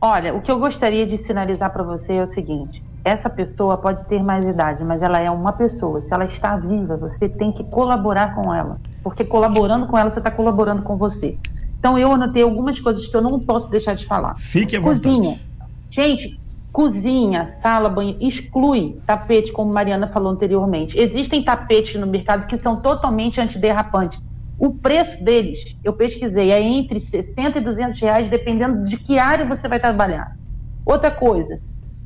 Olha, 0.00 0.34
o 0.34 0.40
que 0.40 0.50
eu 0.50 0.58
gostaria 0.58 1.06
de 1.06 1.22
sinalizar 1.24 1.70
para 1.70 1.82
você 1.82 2.14
é 2.14 2.24
o 2.24 2.32
seguinte: 2.32 2.82
essa 3.04 3.28
pessoa 3.30 3.76
pode 3.76 4.04
ter 4.06 4.22
mais 4.22 4.44
idade, 4.44 4.82
mas 4.82 5.02
ela 5.02 5.20
é 5.20 5.30
uma 5.30 5.52
pessoa. 5.52 6.00
Se 6.00 6.12
ela 6.12 6.24
está 6.24 6.56
viva, 6.56 6.96
você 6.96 7.28
tem 7.28 7.52
que 7.52 7.62
colaborar 7.64 8.34
com 8.34 8.52
ela, 8.52 8.80
porque 9.02 9.24
colaborando 9.24 9.86
com 9.86 9.96
ela, 9.96 10.10
você 10.10 10.18
está 10.18 10.30
colaborando 10.30 10.82
com 10.82 10.96
você. 10.96 11.36
Então 11.78 11.98
eu 11.98 12.12
anotei 12.12 12.42
algumas 12.42 12.80
coisas 12.80 13.06
que 13.06 13.16
eu 13.16 13.20
não 13.20 13.38
posso 13.40 13.68
deixar 13.68 13.94
de 13.94 14.06
falar. 14.06 14.36
Fique 14.36 14.76
à 14.76 14.80
vontade. 14.80 15.02
Cozinha. 15.02 15.40
Gente, 15.90 16.40
cozinha, 16.72 17.54
sala, 17.60 17.88
banho, 17.88 18.16
exclui 18.20 18.98
tapete, 19.06 19.52
como 19.52 19.72
Mariana 19.72 20.08
falou 20.08 20.32
anteriormente. 20.32 20.98
Existem 20.98 21.44
tapetes 21.44 22.00
no 22.00 22.06
mercado 22.06 22.46
que 22.46 22.58
são 22.58 22.80
totalmente 22.80 23.40
antiderrapantes. 23.40 24.18
O 24.58 24.74
preço 24.74 25.22
deles, 25.22 25.58
eu 25.84 25.92
pesquisei, 25.92 26.50
é 26.50 26.60
entre 26.60 26.98
60 26.98 27.58
e 27.58 27.60
200 27.60 28.00
reais, 28.00 28.28
dependendo 28.28 28.84
de 28.84 28.96
que 28.96 29.18
área 29.18 29.44
você 29.44 29.68
vai 29.68 29.78
trabalhar. 29.78 30.32
Outra 30.86 31.10
coisa, 31.10 31.60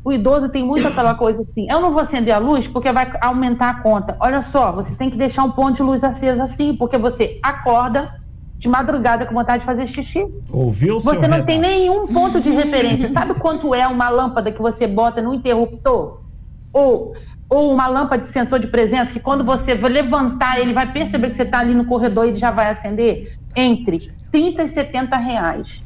o 0.04 0.12
idoso 0.12 0.48
tem 0.48 0.64
muito 0.64 0.86
aquela 0.86 1.14
coisa 1.14 1.42
assim, 1.42 1.66
eu 1.70 1.80
não 1.80 1.92
vou 1.92 2.00
acender 2.00 2.34
a 2.34 2.38
luz 2.38 2.66
porque 2.66 2.92
vai 2.92 3.12
aumentar 3.20 3.70
a 3.70 3.82
conta. 3.82 4.16
Olha 4.20 4.42
só, 4.42 4.72
você 4.72 4.96
tem 4.96 5.10
que 5.10 5.16
deixar 5.16 5.44
um 5.44 5.50
ponto 5.50 5.76
de 5.76 5.82
luz 5.82 6.02
acesa 6.02 6.44
assim, 6.44 6.76
porque 6.76 6.96
você 6.96 7.38
acorda, 7.42 8.08
de 8.58 8.68
madrugada 8.68 9.26
com 9.26 9.34
vontade 9.34 9.60
de 9.60 9.66
fazer 9.66 9.86
xixi. 9.86 10.26
Ouviu, 10.50 10.98
Você 10.98 11.12
não 11.14 11.20
Renato? 11.20 11.44
tem 11.46 11.58
nenhum 11.58 12.06
ponto 12.06 12.40
de 12.40 12.50
referência. 12.50 13.12
Sabe 13.12 13.34
quanto 13.34 13.74
é 13.74 13.86
uma 13.86 14.08
lâmpada 14.08 14.50
que 14.50 14.60
você 14.60 14.86
bota 14.86 15.20
no 15.20 15.34
interruptor? 15.34 16.20
Ou, 16.72 17.14
ou 17.48 17.72
uma 17.72 17.86
lâmpada 17.86 18.22
de 18.22 18.28
sensor 18.28 18.58
de 18.58 18.66
presença 18.68 19.12
que 19.12 19.20
quando 19.20 19.44
você 19.44 19.74
levantar, 19.74 20.58
ele 20.58 20.72
vai 20.72 20.90
perceber 20.90 21.30
que 21.30 21.36
você 21.36 21.42
está 21.42 21.58
ali 21.58 21.74
no 21.74 21.84
corredor 21.84 22.24
e 22.24 22.28
ele 22.30 22.38
já 22.38 22.50
vai 22.50 22.70
acender? 22.70 23.36
Entre 23.54 24.10
30 24.32 24.64
e 24.64 24.68
70 24.70 25.16
reais. 25.16 25.82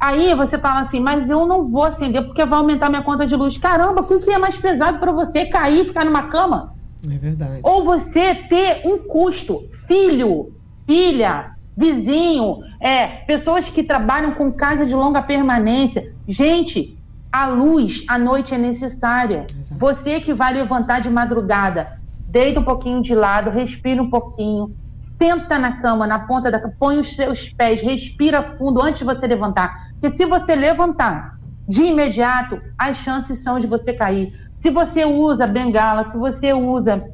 Aí 0.00 0.34
você 0.34 0.58
fala 0.58 0.80
assim, 0.80 0.98
mas 0.98 1.30
eu 1.30 1.46
não 1.46 1.68
vou 1.68 1.84
acender 1.84 2.24
porque 2.24 2.44
vai 2.44 2.58
aumentar 2.58 2.88
minha 2.90 3.02
conta 3.02 3.24
de 3.24 3.36
luz. 3.36 3.56
Caramba, 3.56 4.00
o 4.00 4.04
que 4.04 4.30
é 4.30 4.38
mais 4.38 4.56
pesado 4.56 4.98
para 4.98 5.12
você? 5.12 5.46
Cair, 5.46 5.86
ficar 5.86 6.04
numa 6.04 6.24
cama? 6.24 6.74
É 7.08 7.16
verdade. 7.16 7.60
Ou 7.62 7.84
você 7.84 8.34
ter 8.34 8.82
um 8.84 8.98
custo. 8.98 9.62
Filho, 9.86 10.52
filha, 10.86 11.52
vizinho, 11.82 12.60
é, 12.80 13.06
pessoas 13.26 13.68
que 13.68 13.82
trabalham 13.82 14.32
com 14.34 14.52
casa 14.52 14.86
de 14.86 14.94
longa 14.94 15.20
permanência. 15.20 16.14
Gente, 16.28 16.96
a 17.30 17.46
luz 17.46 18.04
à 18.06 18.16
noite 18.16 18.54
é 18.54 18.58
necessária. 18.58 19.46
Exato. 19.58 19.80
Você 19.80 20.20
que 20.20 20.32
vai 20.32 20.52
levantar 20.52 21.00
de 21.00 21.10
madrugada, 21.10 21.88
deita 22.28 22.60
um 22.60 22.64
pouquinho 22.64 23.02
de 23.02 23.14
lado, 23.14 23.50
respira 23.50 24.00
um 24.00 24.08
pouquinho, 24.08 24.74
senta 25.20 25.58
na 25.58 25.80
cama, 25.82 26.06
na 26.06 26.20
ponta 26.20 26.50
da 26.50 26.60
cama, 26.60 26.74
põe 26.78 26.98
os 26.98 27.14
seus 27.16 27.48
pés, 27.54 27.82
respira 27.82 28.56
fundo 28.56 28.80
antes 28.80 29.00
de 29.00 29.04
você 29.04 29.26
levantar. 29.26 29.74
Porque 30.00 30.16
se 30.16 30.24
você 30.24 30.54
levantar 30.54 31.36
de 31.68 31.82
imediato, 31.82 32.60
as 32.78 32.98
chances 32.98 33.42
são 33.42 33.58
de 33.58 33.66
você 33.66 33.92
cair. 33.92 34.32
Se 34.58 34.70
você 34.70 35.04
usa 35.04 35.46
bengala, 35.46 36.10
se 36.12 36.16
você 36.16 36.52
usa 36.52 37.04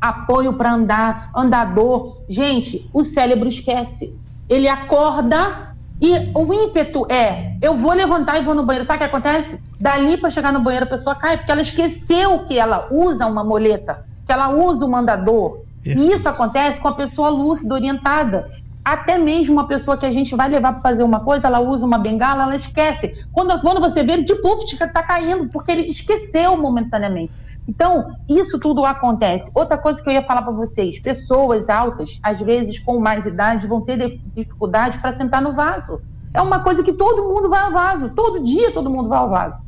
apoio 0.00 0.52
para 0.52 0.72
andar, 0.72 1.30
andador. 1.34 2.18
Gente, 2.28 2.88
o 2.92 3.04
cérebro 3.04 3.48
esquece. 3.48 4.14
Ele 4.48 4.68
acorda 4.68 5.68
e 6.00 6.30
o 6.34 6.54
ímpeto 6.54 7.06
é: 7.10 7.56
eu 7.60 7.76
vou 7.76 7.92
levantar 7.92 8.40
e 8.40 8.44
vou 8.44 8.54
no 8.54 8.64
banheiro. 8.64 8.86
Sabe 8.86 8.96
o 8.96 8.98
que 9.00 9.16
acontece? 9.16 9.58
Dali 9.80 10.16
para 10.16 10.30
chegar 10.30 10.52
no 10.52 10.60
banheiro 10.60 10.86
a 10.86 10.88
pessoa 10.88 11.14
cai, 11.14 11.36
porque 11.36 11.50
ela 11.50 11.62
esqueceu 11.62 12.40
que 12.40 12.58
ela 12.58 12.88
usa 12.90 13.26
uma 13.26 13.44
moleta, 13.44 14.00
que 14.26 14.32
ela 14.32 14.48
usa 14.48 14.84
um 14.86 14.96
andador. 14.96 15.62
E 15.84 16.14
isso 16.14 16.28
acontece 16.28 16.80
com 16.80 16.88
a 16.88 16.94
pessoa 16.94 17.30
lúcida, 17.30 17.74
orientada. 17.74 18.50
Até 18.84 19.18
mesmo 19.18 19.54
uma 19.54 19.66
pessoa 19.66 19.96
que 19.96 20.06
a 20.06 20.12
gente 20.12 20.34
vai 20.34 20.48
levar 20.48 20.74
para 20.74 20.82
fazer 20.82 21.02
uma 21.02 21.20
coisa, 21.20 21.46
ela 21.46 21.60
usa 21.60 21.84
uma 21.84 21.98
bengala, 21.98 22.44
ela 22.44 22.56
esquece. 22.56 23.14
Quando, 23.32 23.60
quando 23.60 23.80
você 23.80 24.02
vê, 24.02 24.22
de 24.22 24.34
público 24.36 24.82
está 24.82 25.02
caindo, 25.02 25.48
porque 25.48 25.70
ele 25.70 25.88
esqueceu 25.88 26.56
momentaneamente. 26.56 27.32
Então, 27.68 28.14
isso 28.26 28.58
tudo 28.58 28.82
acontece. 28.86 29.50
Outra 29.54 29.76
coisa 29.76 30.02
que 30.02 30.08
eu 30.08 30.14
ia 30.14 30.24
falar 30.24 30.40
para 30.40 30.52
vocês: 30.52 30.98
pessoas 30.98 31.68
altas, 31.68 32.18
às 32.22 32.40
vezes 32.40 32.78
com 32.78 32.98
mais 32.98 33.26
idade, 33.26 33.66
vão 33.66 33.82
ter 33.82 34.18
dificuldade 34.34 34.98
para 34.98 35.16
sentar 35.18 35.42
no 35.42 35.52
vaso. 35.52 36.00
É 36.32 36.40
uma 36.40 36.60
coisa 36.60 36.82
que 36.82 36.94
todo 36.94 37.28
mundo 37.28 37.50
vai 37.50 37.60
ao 37.60 37.72
vaso. 37.72 38.08
Todo 38.10 38.42
dia 38.42 38.72
todo 38.72 38.88
mundo 38.88 39.10
vai 39.10 39.18
ao 39.18 39.28
vaso. 39.28 39.60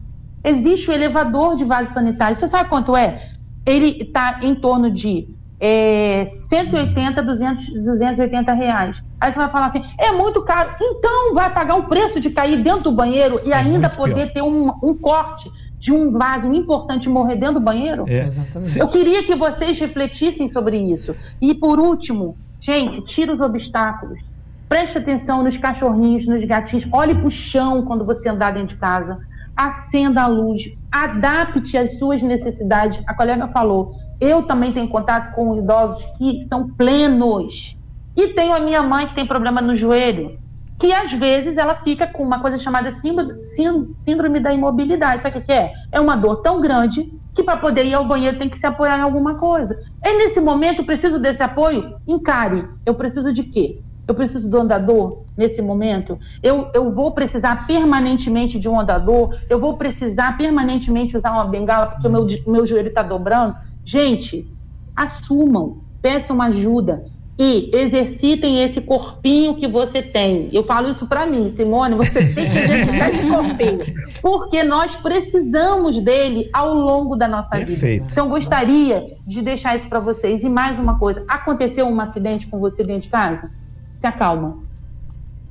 Existe 0.43 0.89
o 0.91 0.95
elevador 0.95 1.55
de 1.55 1.65
vaso 1.65 1.93
sanitário. 1.93 2.37
Você 2.37 2.49
sabe 2.49 2.71
quanto 2.71 2.97
é? 2.97 3.33
Ele 3.67 3.99
está 4.01 4.41
em 4.43 4.55
torno 4.55 4.91
de 4.91 5.29
é, 5.61 6.27
180, 6.49 7.23
200, 7.23 7.67
280 7.75 8.53
reais. 8.55 8.97
Aí 9.21 9.31
você 9.31 9.39
vai 9.39 9.51
falar 9.51 9.67
assim, 9.67 9.85
é 9.99 10.11
muito 10.11 10.41
caro. 10.43 10.71
Então 10.81 11.35
vai 11.35 11.53
pagar 11.53 11.77
o 11.77 11.85
preço 11.85 12.19
de 12.19 12.31
cair 12.31 12.63
dentro 12.63 12.85
do 12.85 12.93
banheiro 12.93 13.43
e 13.45 13.53
é 13.53 13.57
ainda 13.57 13.91
poder 13.91 14.15
pior. 14.15 14.33
ter 14.33 14.43
um, 14.43 14.73
um 14.83 14.95
corte 14.95 15.51
de 15.81 15.93
um 15.93 16.13
vaso 16.13 16.53
importante 16.53 17.09
morrer 17.09 17.37
dentro 17.37 17.55
do 17.55 17.61
banheiro? 17.61 18.05
É, 18.07 18.21
exatamente. 18.21 18.79
Eu 18.79 18.87
queria 18.87 19.25
que 19.25 19.35
vocês 19.35 19.81
refletissem 19.81 20.49
sobre 20.51 20.77
isso. 20.77 21.17
E 21.41 21.55
por 21.55 21.81
último, 21.81 22.37
gente, 22.61 23.01
tira 23.07 23.33
os 23.33 23.41
obstáculos. 23.41 24.21
Preste 24.69 24.99
atenção 24.99 25.43
nos 25.43 25.57
cachorrinhos, 25.57 26.27
nos 26.27 26.45
gatinhos. 26.45 26.87
Olhe 26.93 27.15
para 27.15 27.27
o 27.27 27.31
chão 27.31 27.83
quando 27.87 28.05
você 28.05 28.29
andar 28.29 28.53
dentro 28.53 28.69
de 28.69 28.77
casa. 28.77 29.19
Acenda 29.57 30.23
a 30.23 30.27
luz. 30.27 30.71
Adapte 30.93 31.79
às 31.79 31.99
suas 31.99 32.23
necessidades. 32.23 33.03
A 33.07 33.15
colega 33.15 33.49
falou. 33.49 33.95
Eu 34.21 34.43
também 34.43 34.75
tenho 34.75 34.89
contato 34.89 35.35
com 35.35 35.57
idosos 35.57 36.05
que 36.19 36.43
estão 36.43 36.69
plenos. 36.69 37.75
E 38.15 38.29
tenho 38.29 38.55
a 38.55 38.61
minha 38.61 38.83
mãe 38.83 39.09
que 39.09 39.15
tem 39.15 39.27
problema 39.27 39.63
no 39.63 39.75
joelho 39.75 40.39
que 40.81 40.95
às 40.95 41.13
vezes 41.13 41.59
ela 41.59 41.75
fica 41.75 42.07
com 42.07 42.23
uma 42.23 42.41
coisa 42.41 42.57
chamada 42.57 42.91
síndrome 42.91 44.41
da 44.41 44.51
imobilidade. 44.51 45.23
Sabe 45.23 45.39
o 45.39 45.43
que 45.43 45.53
é? 45.53 45.71
É 45.93 46.01
uma 46.01 46.17
dor 46.17 46.37
tão 46.37 46.59
grande 46.59 47.07
que 47.35 47.45
para 47.45 47.59
poder 47.59 47.85
ir 47.85 47.93
ao 47.93 48.09
banheiro 48.09 48.39
tem 48.39 48.49
que 48.49 48.59
se 48.59 48.67
apoiar 48.67 48.99
em 48.99 49.03
alguma 49.03 49.35
coisa. 49.35 49.77
E 50.03 50.13
nesse 50.15 50.41
momento, 50.41 50.81
eu 50.81 50.87
preciso 50.87 51.19
desse 51.19 51.43
apoio? 51.43 51.97
Encare. 52.09 52.67
Eu 52.87 52.95
preciso 52.95 53.31
de 53.31 53.43
quê? 53.43 53.83
Eu 54.09 54.15
preciso 54.15 54.49
do 54.49 54.59
andador 54.59 55.27
nesse 55.37 55.61
momento? 55.61 56.19
Eu, 56.43 56.71
eu 56.75 56.91
vou 56.91 57.13
precisar 57.13 57.67
permanentemente 57.67 58.59
de 58.59 58.67
um 58.67 58.81
andador? 58.81 59.37
Eu 59.51 59.61
vou 59.61 59.77
precisar 59.77 60.39
permanentemente 60.39 61.15
usar 61.15 61.33
uma 61.33 61.45
bengala 61.45 61.89
porque 61.89 62.09
o 62.09 62.11
meu, 62.11 62.27
meu 62.47 62.67
joelho 62.67 62.89
está 62.89 63.03
dobrando? 63.03 63.55
Gente, 63.85 64.51
assumam, 64.97 65.83
peçam 66.01 66.41
ajuda 66.41 67.05
e 67.43 67.71
exercitem 67.75 68.63
esse 68.63 68.83
corpinho 68.83 69.55
que 69.55 69.67
você 69.67 70.03
tem. 70.03 70.51
Eu 70.53 70.63
falo 70.63 70.91
isso 70.91 71.07
para 71.07 71.25
mim, 71.25 71.49
Simone, 71.49 71.95
você 71.95 72.35
tem 72.35 72.51
que 72.51 72.59
exercitar 72.59 73.09
esse 73.09 73.25
corpinho, 73.33 73.79
porque 74.21 74.63
nós 74.63 74.95
precisamos 74.97 75.99
dele 76.01 76.51
ao 76.53 76.75
longo 76.75 77.17
da 77.17 77.27
nossa 77.27 77.57
Perfeito. 77.57 77.81
vida. 77.81 78.13
Então 78.13 78.29
gostaria 78.29 79.17
de 79.27 79.41
deixar 79.41 79.75
isso 79.75 79.89
para 79.89 80.01
vocês. 80.01 80.43
E 80.43 80.51
mais 80.51 80.79
uma 80.79 80.99
coisa, 80.99 81.25
aconteceu 81.27 81.87
um 81.87 81.99
acidente 81.99 82.47
com 82.47 82.59
você 82.61 82.85
dentro 82.85 83.05
de 83.05 83.09
casa? 83.09 83.51
Se 83.99 84.07
acalma. 84.07 84.59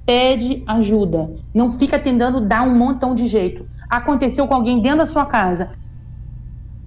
Pede 0.05 0.63
ajuda. 0.67 1.31
Não 1.51 1.79
fica 1.79 1.97
tentando 1.97 2.39
dar 2.39 2.61
um 2.61 2.75
montão 2.75 3.15
de 3.15 3.27
jeito. 3.27 3.65
Aconteceu 3.89 4.47
com 4.47 4.53
alguém 4.53 4.79
dentro 4.79 4.99
da 4.99 5.07
sua 5.07 5.25
casa. 5.25 5.71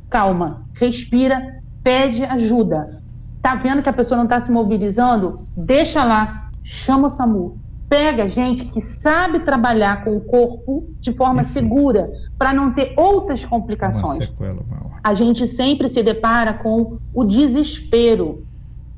Calma, 0.09 0.65
respira, 0.75 1.61
pede 1.83 2.23
ajuda 2.23 3.02
Tá 3.43 3.57
vendo 3.57 3.83
que 3.83 3.89
a 3.89 3.93
pessoa 3.93 4.17
não 4.17 4.25
está 4.25 4.41
se 4.41 4.53
mobilizando? 4.53 5.47
Deixa 5.57 6.05
lá, 6.05 6.49
chama 6.63 7.09
o 7.09 7.11
SAMU. 7.11 7.59
Pega 7.89 8.29
gente 8.29 8.65
que 8.67 8.81
sabe 8.81 9.41
trabalhar 9.41 10.05
com 10.05 10.17
o 10.17 10.21
corpo 10.21 10.89
de 11.01 11.13
forma 11.13 11.45
segura, 11.45 12.11
para 12.39 12.53
não 12.53 12.73
ter 12.73 12.95
outras 12.97 13.45
complicações. 13.45 14.29
Sequela, 14.29 14.63
a 15.03 15.13
gente 15.13 15.47
sempre 15.49 15.89
se 15.89 16.03
depara 16.03 16.55
com 16.55 16.99
o 17.13 17.25
desespero, 17.25 18.47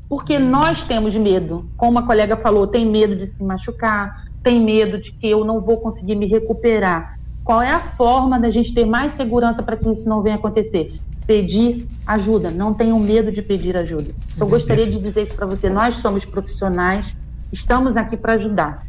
porque 0.09 0.39
nós 0.39 0.85
temos 0.85 1.17
medo. 1.17 1.67
Como 1.77 1.99
a 1.99 2.03
colega 2.03 2.37
falou, 2.37 2.67
tem 2.67 2.87
medo 2.87 3.17
de 3.17 3.27
se 3.27 3.43
machucar, 3.43 4.27
tem 4.43 4.61
medo 4.61 5.01
de 5.01 5.11
que 5.11 5.29
eu 5.29 5.45
não 5.45 5.61
vou 5.61 5.79
conseguir 5.79 6.15
me 6.15 6.27
recuperar. 6.27 7.19
Qual 7.45 7.61
é 7.61 7.71
a 7.71 7.81
forma 7.81 8.41
da 8.41 8.49
gente 8.51 8.73
ter 8.73 8.87
mais 8.87 9.13
segurança 9.15 9.63
para 9.63 9.77
que 9.77 9.89
isso 9.91 10.09
não 10.09 10.23
venha 10.23 10.37
acontecer? 10.37 10.87
Pedir 11.27 11.87
ajuda. 12.07 12.51
Não 12.51 12.73
tenham 12.73 12.99
medo 12.99 13.31
de 13.31 13.43
pedir 13.43 13.77
ajuda. 13.77 14.11
Eu 14.39 14.47
gostaria 14.47 14.87
de 14.87 14.99
dizer 14.99 15.27
isso 15.27 15.37
para 15.37 15.47
você. 15.47 15.69
Nós 15.69 15.97
somos 15.97 16.25
profissionais, 16.25 17.13
estamos 17.53 17.97
aqui 17.97 18.17
para 18.17 18.33
ajudar. 18.35 18.87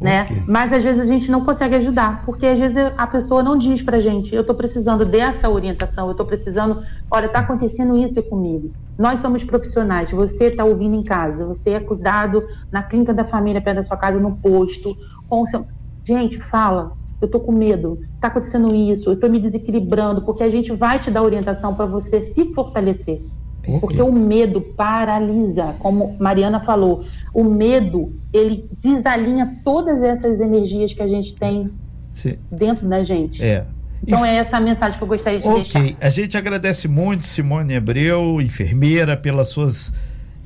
né? 0.00 0.26
Mas 0.48 0.72
às 0.72 0.82
vezes 0.82 1.00
a 1.00 1.06
gente 1.06 1.30
não 1.30 1.44
consegue 1.44 1.76
ajudar, 1.76 2.24
porque 2.24 2.44
às 2.46 2.58
vezes 2.58 2.76
a 2.96 3.06
pessoa 3.06 3.42
não 3.42 3.56
diz 3.56 3.82
pra 3.82 4.00
gente, 4.00 4.34
eu 4.34 4.44
tô 4.44 4.54
precisando 4.54 5.04
dessa 5.04 5.48
orientação, 5.48 6.08
eu 6.08 6.14
tô 6.14 6.24
precisando, 6.24 6.82
olha, 7.10 7.28
tá 7.28 7.38
acontecendo 7.38 7.96
isso 7.96 8.20
comigo. 8.24 8.72
Nós 8.98 9.20
somos 9.20 9.44
profissionais, 9.44 10.10
você 10.10 10.50
tá 10.50 10.64
ouvindo 10.64 10.96
em 10.96 11.04
casa, 11.04 11.46
você 11.46 11.70
é 11.70 11.80
cuidado 11.80 12.44
na 12.70 12.82
clínica 12.82 13.14
da 13.14 13.24
família, 13.24 13.60
perto 13.60 13.76
da 13.76 13.84
sua 13.84 13.96
casa, 13.96 14.18
no 14.18 14.36
posto, 14.36 14.96
com 15.28 15.42
o 15.42 15.46
seu... 15.46 15.64
Gente, 16.04 16.40
fala, 16.50 16.92
eu 17.22 17.28
tô 17.28 17.40
com 17.40 17.52
medo, 17.52 18.00
tá 18.20 18.28
acontecendo 18.28 18.74
isso, 18.74 19.10
eu 19.10 19.16
tô 19.16 19.28
me 19.28 19.38
desequilibrando, 19.38 20.22
porque 20.22 20.42
a 20.42 20.50
gente 20.50 20.72
vai 20.72 20.98
te 20.98 21.10
dar 21.10 21.22
orientação 21.22 21.74
para 21.74 21.86
você 21.86 22.32
se 22.34 22.52
fortalecer. 22.52 23.22
Perfeito. 23.62 23.80
Porque 23.80 24.02
o 24.02 24.12
medo 24.12 24.60
paralisa, 24.60 25.76
como 25.78 26.16
Mariana 26.18 26.60
falou, 26.60 27.04
o 27.32 27.44
medo 27.44 28.12
ele 28.32 28.68
desalinha 28.80 29.60
todas 29.64 30.02
essas 30.02 30.40
energias 30.40 30.92
que 30.92 31.00
a 31.00 31.06
gente 31.06 31.32
tem 31.34 31.70
Sim. 32.10 32.36
dentro 32.50 32.88
da 32.88 33.04
gente. 33.04 33.40
É. 33.40 33.64
Então 34.04 34.24
é 34.24 34.38
essa 34.38 34.56
a 34.56 34.60
mensagem 34.60 34.98
que 34.98 35.04
eu 35.04 35.08
gostaria 35.08 35.38
de 35.38 35.46
okay. 35.46 35.62
deixar. 35.62 35.78
Ok, 35.78 35.96
a 36.00 36.10
gente 36.10 36.36
agradece 36.36 36.88
muito 36.88 37.24
Simone 37.24 37.76
Abreu, 37.76 38.40
enfermeira, 38.40 39.16
pelas 39.16 39.50
suas 39.50 39.92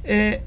é, 0.04 0.42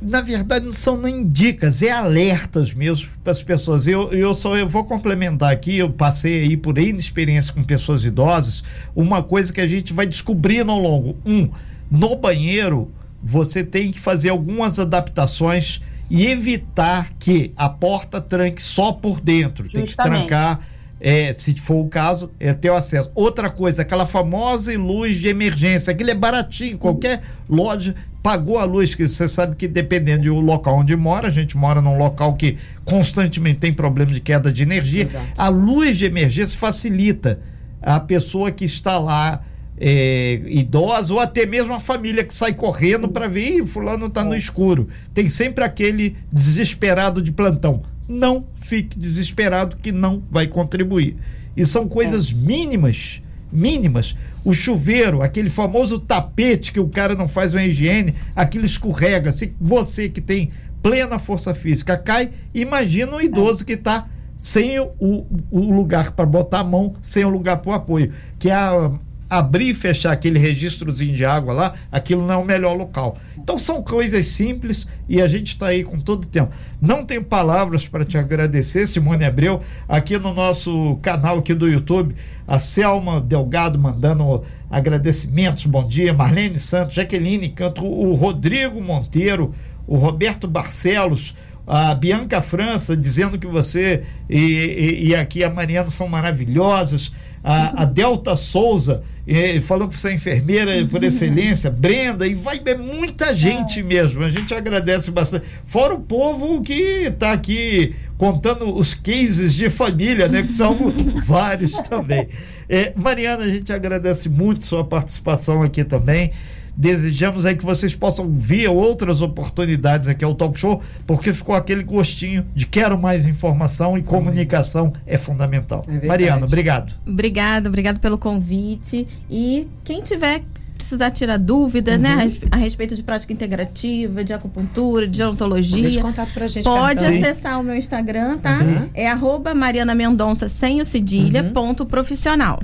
na 0.00 0.20
verdade 0.20 0.64
não 0.64 0.72
são 0.72 0.96
nem 0.96 1.26
dicas, 1.26 1.82
é 1.82 1.90
alertas 1.90 2.72
mesmo 2.72 3.10
para 3.22 3.32
as 3.32 3.42
pessoas. 3.42 3.86
Eu, 3.86 4.12
eu 4.12 4.32
só 4.32 4.56
eu 4.56 4.68
vou 4.68 4.84
complementar 4.84 5.52
aqui, 5.52 5.76
eu 5.76 5.90
passei 5.90 6.42
aí 6.42 6.56
por 6.56 6.78
inexperiência 6.78 7.52
com 7.52 7.64
pessoas 7.64 8.04
idosas, 8.04 8.62
uma 8.94 9.22
coisa 9.22 9.52
que 9.52 9.60
a 9.60 9.66
gente 9.66 9.92
vai 9.92 10.06
descobrindo 10.06 10.70
ao 10.70 10.78
longo. 10.78 11.16
Um, 11.26 11.50
no 11.90 12.16
banheiro 12.16 12.90
você 13.22 13.64
tem 13.64 13.90
que 13.90 13.98
fazer 13.98 14.28
algumas 14.28 14.78
adaptações 14.78 15.82
e 16.10 16.26
evitar 16.26 17.10
que 17.18 17.52
a 17.56 17.68
porta 17.68 18.20
tranque 18.20 18.62
só 18.62 18.92
por 18.92 19.20
dentro. 19.20 19.64
Justamente. 19.64 19.72
Tem 19.74 19.86
que 19.86 19.96
trancar, 19.96 20.60
é, 21.00 21.32
se 21.32 21.54
for 21.54 21.84
o 21.84 21.88
caso, 21.88 22.30
é 22.40 22.52
ter 22.52 22.70
o 22.70 22.74
acesso. 22.74 23.10
Outra 23.14 23.48
coisa, 23.48 23.82
aquela 23.82 24.06
famosa 24.06 24.76
luz 24.76 25.16
de 25.16 25.28
emergência, 25.28 25.92
aquilo 25.92 26.10
é 26.10 26.14
baratinho, 26.14 26.78
qualquer 26.78 27.22
loja 27.48 27.94
pagou 28.22 28.58
a 28.58 28.64
luz, 28.64 28.94
que 28.94 29.06
você 29.06 29.28
sabe 29.28 29.54
que 29.56 29.68
dependendo 29.68 30.24
do 30.24 30.40
local 30.40 30.78
onde 30.78 30.94
mora, 30.96 31.28
a 31.28 31.30
gente 31.30 31.56
mora 31.56 31.80
num 31.80 31.96
local 31.96 32.34
que 32.34 32.58
constantemente 32.84 33.60
tem 33.60 33.72
problema 33.72 34.10
de 34.10 34.20
queda 34.20 34.52
de 34.52 34.62
energia, 34.62 35.02
Exato. 35.02 35.26
a 35.36 35.48
luz 35.48 35.96
de 35.96 36.04
emergência 36.04 36.58
facilita 36.58 37.40
a 37.80 38.00
pessoa 38.00 38.50
que 38.50 38.64
está 38.64 38.98
lá 38.98 39.42
é, 39.80 40.40
idosa 40.46 41.14
ou 41.14 41.20
até 41.20 41.46
mesmo 41.46 41.72
a 41.72 41.80
família 41.80 42.24
que 42.24 42.34
sai 42.34 42.52
correndo 42.52 43.08
para 43.08 43.28
ver, 43.28 43.64
fulano 43.64 44.06
está 44.06 44.24
no 44.24 44.34
escuro. 44.34 44.88
Tem 45.14 45.28
sempre 45.28 45.62
aquele 45.62 46.16
desesperado 46.32 47.22
de 47.22 47.30
plantão. 47.30 47.80
Não 48.08 48.46
fique 48.54 48.98
desesperado 48.98 49.76
que 49.76 49.92
não 49.92 50.22
vai 50.30 50.46
contribuir. 50.46 51.16
E 51.56 51.64
são 51.66 51.86
coisas 51.86 52.32
mínimas 52.32 53.22
mínimas. 53.50 54.16
O 54.44 54.52
chuveiro, 54.52 55.22
aquele 55.22 55.50
famoso 55.50 55.98
tapete 55.98 56.72
que 56.72 56.80
o 56.80 56.88
cara 56.88 57.14
não 57.14 57.28
faz 57.28 57.54
uma 57.54 57.64
higiene, 57.64 58.14
aquilo 58.34 58.64
escorrega. 58.64 59.32
Se 59.32 59.54
você 59.60 60.08
que 60.08 60.20
tem 60.20 60.50
plena 60.82 61.18
força 61.18 61.52
física 61.54 61.96
cai, 61.96 62.30
imagina 62.54 63.16
um 63.16 63.20
idoso 63.20 63.64
que 63.64 63.72
está 63.72 64.06
sem 64.36 64.78
o, 64.78 65.26
o 65.50 65.72
lugar 65.72 66.12
para 66.12 66.24
botar 66.24 66.60
a 66.60 66.64
mão, 66.64 66.94
sem 67.02 67.24
o 67.24 67.28
lugar 67.28 67.58
para 67.58 67.70
o 67.70 67.74
apoio. 67.74 68.12
Que 68.38 68.50
é 68.50 68.54
a 68.54 68.92
abrir 69.28 69.70
e 69.70 69.74
fechar 69.74 70.12
aquele 70.12 70.38
registrozinho 70.38 71.14
de 71.14 71.24
água 71.24 71.52
lá, 71.52 71.74
aquilo 71.92 72.26
não 72.26 72.34
é 72.34 72.36
o 72.36 72.44
melhor 72.44 72.76
local. 72.76 73.16
Então 73.36 73.58
são 73.58 73.82
coisas 73.82 74.26
simples 74.26 74.86
e 75.08 75.20
a 75.20 75.26
gente 75.26 75.48
está 75.48 75.68
aí 75.68 75.84
com 75.84 75.98
todo 75.98 76.24
o 76.24 76.28
tempo. 76.28 76.54
Não 76.80 77.04
tenho 77.04 77.24
palavras 77.24 77.88
para 77.88 78.04
te 78.04 78.16
agradecer, 78.18 78.86
Simone 78.86 79.24
Abreu, 79.24 79.60
aqui 79.88 80.18
no 80.18 80.32
nosso 80.34 80.96
canal 81.02 81.38
aqui 81.38 81.54
do 81.54 81.68
YouTube, 81.68 82.14
a 82.46 82.58
Selma 82.58 83.20
Delgado 83.20 83.78
mandando 83.78 84.42
agradecimentos, 84.70 85.64
bom 85.66 85.86
dia, 85.86 86.12
Marlene 86.12 86.56
Santos, 86.56 86.94
Jaqueline 86.94 87.48
Canto, 87.48 87.84
o 87.86 88.14
Rodrigo 88.14 88.80
Monteiro, 88.82 89.54
o 89.86 89.96
Roberto 89.96 90.46
Barcelos, 90.46 91.34
a 91.66 91.94
Bianca 91.94 92.40
França 92.40 92.96
dizendo 92.96 93.38
que 93.38 93.46
você 93.46 94.02
e, 94.28 94.38
e, 94.38 95.08
e 95.08 95.14
aqui 95.14 95.44
a 95.44 95.50
Mariana 95.50 95.90
são 95.90 96.08
maravilhosos 96.08 97.12
a, 97.42 97.82
a 97.82 97.84
Delta 97.84 98.36
Souza 98.36 99.02
eh, 99.26 99.60
falou 99.60 99.88
que 99.88 99.98
você 99.98 100.10
é 100.10 100.14
enfermeira 100.14 100.86
por 100.86 101.02
excelência, 101.04 101.70
Brenda, 101.70 102.26
e 102.26 102.34
vai 102.34 102.60
é 102.64 102.74
muita 102.74 103.34
gente 103.34 103.82
mesmo. 103.82 104.22
A 104.24 104.28
gente 104.30 104.54
agradece 104.54 105.10
bastante. 105.10 105.46
Fora 105.64 105.94
o 105.94 106.00
povo 106.00 106.62
que 106.62 106.72
está 106.72 107.32
aqui 107.32 107.94
contando 108.16 108.74
os 108.74 108.94
cases 108.94 109.54
de 109.54 109.70
família, 109.70 110.28
né? 110.28 110.42
Que 110.42 110.52
são 110.52 110.92
vários 111.24 111.72
também. 111.72 112.28
É, 112.68 112.92
Mariana, 112.96 113.44
a 113.44 113.48
gente 113.48 113.72
agradece 113.72 114.28
muito 114.28 114.64
sua 114.64 114.84
participação 114.84 115.62
aqui 115.62 115.84
também. 115.84 116.32
Desejamos 116.78 117.44
aí 117.44 117.56
que 117.56 117.64
vocês 117.64 117.96
possam 117.96 118.30
ver 118.30 118.68
outras 118.68 119.20
oportunidades 119.20 120.06
aqui 120.06 120.24
ao 120.24 120.32
Talk 120.32 120.56
Show, 120.56 120.80
porque 121.04 121.32
ficou 121.32 121.56
aquele 121.56 121.82
gostinho 121.82 122.46
de 122.54 122.66
quero 122.66 122.96
mais 122.96 123.26
informação 123.26 123.98
e 123.98 124.02
comunicação 124.02 124.92
é 125.04 125.18
fundamental. 125.18 125.84
É 125.88 126.06
Mariana, 126.06 126.46
obrigado. 126.46 126.94
Obrigada, 127.04 127.68
obrigado 127.68 127.98
pelo 127.98 128.16
convite. 128.16 129.08
E 129.28 129.66
quem 129.82 130.02
tiver 130.02 130.44
precisar 130.76 131.10
tirar 131.10 131.36
dúvidas, 131.36 131.98
né, 131.98 132.10
uhum. 132.10 132.24
né, 132.26 132.32
a 132.52 132.56
respeito 132.56 132.94
de 132.94 133.02
prática 133.02 133.32
integrativa, 133.32 134.22
de 134.22 134.32
acupuntura, 134.32 135.08
de 135.08 135.20
odontologia. 135.20 135.82
Deixa 135.82 136.00
contato 136.00 136.32
pra 136.32 136.46
gente. 136.46 136.62
Pode 136.62 137.04
acessar 137.04 137.60
o 137.60 137.64
meu 137.64 137.74
Instagram, 137.74 138.38
tá? 138.38 138.56
Sim. 138.58 138.88
É 138.94 139.10
arroba 139.10 139.52
Mariana 139.52 139.96
Mendonça 139.96 140.48
sem 140.48 140.80
o 140.80 140.84
cedilha, 140.84 141.42
uhum. 141.42 141.50
ponto 141.50 141.84
profissional. 141.84 142.60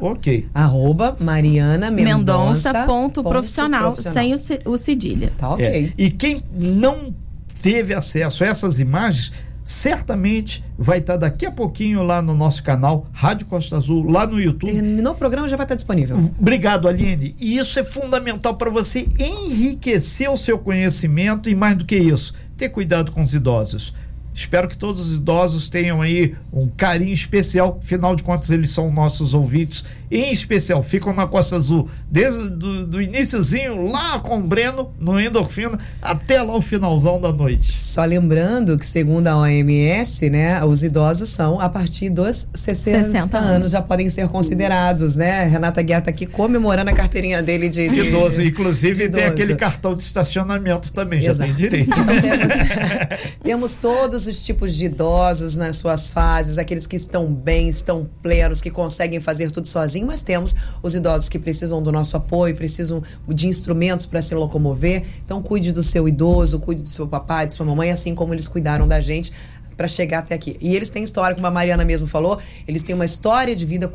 Ok. 0.00 0.48
Arroba 0.54 1.16
Mariana 1.20 1.90
Mendonça. 1.90 2.72
Mendonça 2.72 2.86
ponto, 2.86 3.22
profissional, 3.22 3.94
sem 3.96 4.34
o, 4.34 4.38
o 4.66 4.78
cedilha. 4.78 5.32
Tá 5.36 5.50
ok. 5.50 5.66
É. 5.66 6.02
E 6.02 6.10
quem 6.10 6.42
não 6.52 7.14
teve 7.60 7.94
acesso 7.94 8.42
a 8.42 8.46
essas 8.46 8.80
imagens, 8.80 9.32
certamente 9.62 10.64
vai 10.78 10.98
estar 10.98 11.14
tá 11.14 11.20
daqui 11.20 11.44
a 11.44 11.50
pouquinho 11.50 12.02
lá 12.02 12.22
no 12.22 12.34
nosso 12.34 12.62
canal 12.62 13.06
Rádio 13.12 13.46
Costa 13.46 13.76
Azul, 13.76 14.10
lá 14.10 14.26
no 14.26 14.40
YouTube. 14.40 14.72
Terminou 14.72 15.12
o 15.12 15.16
programa, 15.16 15.46
já 15.46 15.56
vai 15.56 15.64
estar 15.64 15.74
tá 15.74 15.76
disponível. 15.76 16.16
Obrigado, 16.38 16.88
Aline. 16.88 17.34
E 17.38 17.58
isso 17.58 17.78
é 17.78 17.84
fundamental 17.84 18.56
para 18.56 18.70
você 18.70 19.08
enriquecer 19.18 20.30
o 20.30 20.36
seu 20.36 20.58
conhecimento 20.58 21.48
e 21.48 21.54
mais 21.54 21.76
do 21.76 21.84
que 21.84 21.96
isso, 21.96 22.34
ter 22.56 22.70
cuidado 22.70 23.12
com 23.12 23.20
os 23.20 23.34
idosos. 23.34 23.94
Espero 24.40 24.68
que 24.68 24.76
todos 24.76 25.08
os 25.08 25.16
idosos 25.16 25.68
tenham 25.68 26.00
aí 26.00 26.34
um 26.52 26.66
carinho 26.66 27.12
especial. 27.12 27.78
Afinal 27.82 28.16
de 28.16 28.22
contas, 28.22 28.50
eles 28.50 28.70
são 28.70 28.90
nossos 28.90 29.34
ouvintes. 29.34 29.84
Em 30.10 30.32
especial, 30.32 30.82
ficam 30.82 31.14
na 31.14 31.26
Costa 31.26 31.54
Azul 31.54 31.88
desde 32.10 32.50
do, 32.50 32.84
do 32.84 33.00
iníciozinho 33.00 33.86
lá 33.86 34.18
com 34.18 34.38
o 34.38 34.42
Breno, 34.42 34.92
no 34.98 35.20
Endorfina, 35.20 35.78
até 36.02 36.42
lá 36.42 36.56
o 36.56 36.60
finalzão 36.60 37.20
da 37.20 37.32
noite. 37.32 37.70
Só 37.70 38.04
lembrando 38.04 38.76
que, 38.76 38.84
segundo 38.84 39.28
a 39.28 39.36
OMS, 39.36 40.28
né, 40.28 40.64
os 40.64 40.82
idosos 40.82 41.28
são 41.28 41.60
a 41.60 41.68
partir 41.68 42.10
dos 42.10 42.48
60, 42.52 43.04
60 43.04 43.38
anos. 43.38 43.50
anos. 43.50 43.72
já 43.72 43.82
podem 43.82 44.10
ser 44.10 44.26
considerados, 44.28 45.14
né? 45.16 45.44
Renata 45.44 45.80
Guerra 45.82 46.00
tá 46.00 46.10
aqui 46.10 46.26
comemorando 46.26 46.90
a 46.90 46.94
carteirinha 46.94 47.40
dele 47.40 47.68
de, 47.68 47.88
de, 47.88 47.94
de 47.94 48.08
idoso. 48.08 48.42
Inclusive, 48.42 49.06
de 49.06 49.10
tem 49.10 49.24
aquele 49.24 49.54
cartão 49.54 49.94
de 49.94 50.02
estacionamento 50.02 50.92
também, 50.92 51.20
Exato. 51.20 51.38
já 51.38 51.44
tem 51.44 51.54
direito. 51.54 51.90
Então, 51.90 52.04
temos, 52.06 52.48
temos 53.44 53.76
todos 53.76 54.00
todos 54.00 54.28
os 54.30 54.40
tipos 54.40 54.74
de 54.74 54.86
idosos 54.86 55.56
nas 55.56 55.76
suas 55.76 56.12
fases, 56.12 56.58
aqueles 56.58 56.86
que 56.86 56.96
estão 56.96 57.32
bem, 57.32 57.68
estão 57.68 58.08
plenos, 58.22 58.60
que 58.60 58.70
conseguem 58.70 59.20
fazer 59.20 59.50
tudo 59.50 59.66
sozinho, 59.66 60.06
mas 60.06 60.22
temos 60.22 60.54
os 60.82 60.94
idosos 60.94 61.28
que 61.28 61.38
precisam 61.38 61.82
do 61.82 61.90
nosso 61.92 62.16
apoio, 62.16 62.54
precisam 62.54 63.02
de 63.28 63.48
instrumentos 63.48 64.06
para 64.06 64.20
se 64.20 64.34
locomover. 64.34 65.04
Então, 65.24 65.42
cuide 65.42 65.72
do 65.72 65.82
seu 65.82 66.08
idoso, 66.08 66.58
cuide 66.60 66.82
do 66.82 66.88
seu 66.88 67.06
papai, 67.06 67.46
de 67.46 67.54
sua 67.54 67.66
mamãe, 67.66 67.90
assim 67.90 68.14
como 68.14 68.32
eles 68.32 68.48
cuidaram 68.48 68.86
da 68.86 69.00
gente 69.00 69.32
para 69.80 69.88
chegar 69.88 70.18
até 70.18 70.34
aqui. 70.34 70.58
E 70.60 70.76
eles 70.76 70.90
têm 70.90 71.02
história, 71.02 71.34
como 71.34 71.46
a 71.46 71.50
Mariana 71.50 71.86
mesmo 71.86 72.06
falou, 72.06 72.38
eles 72.68 72.82
têm 72.82 72.94
uma 72.94 73.06
história 73.06 73.56
de 73.56 73.64
vida, 73.64 73.90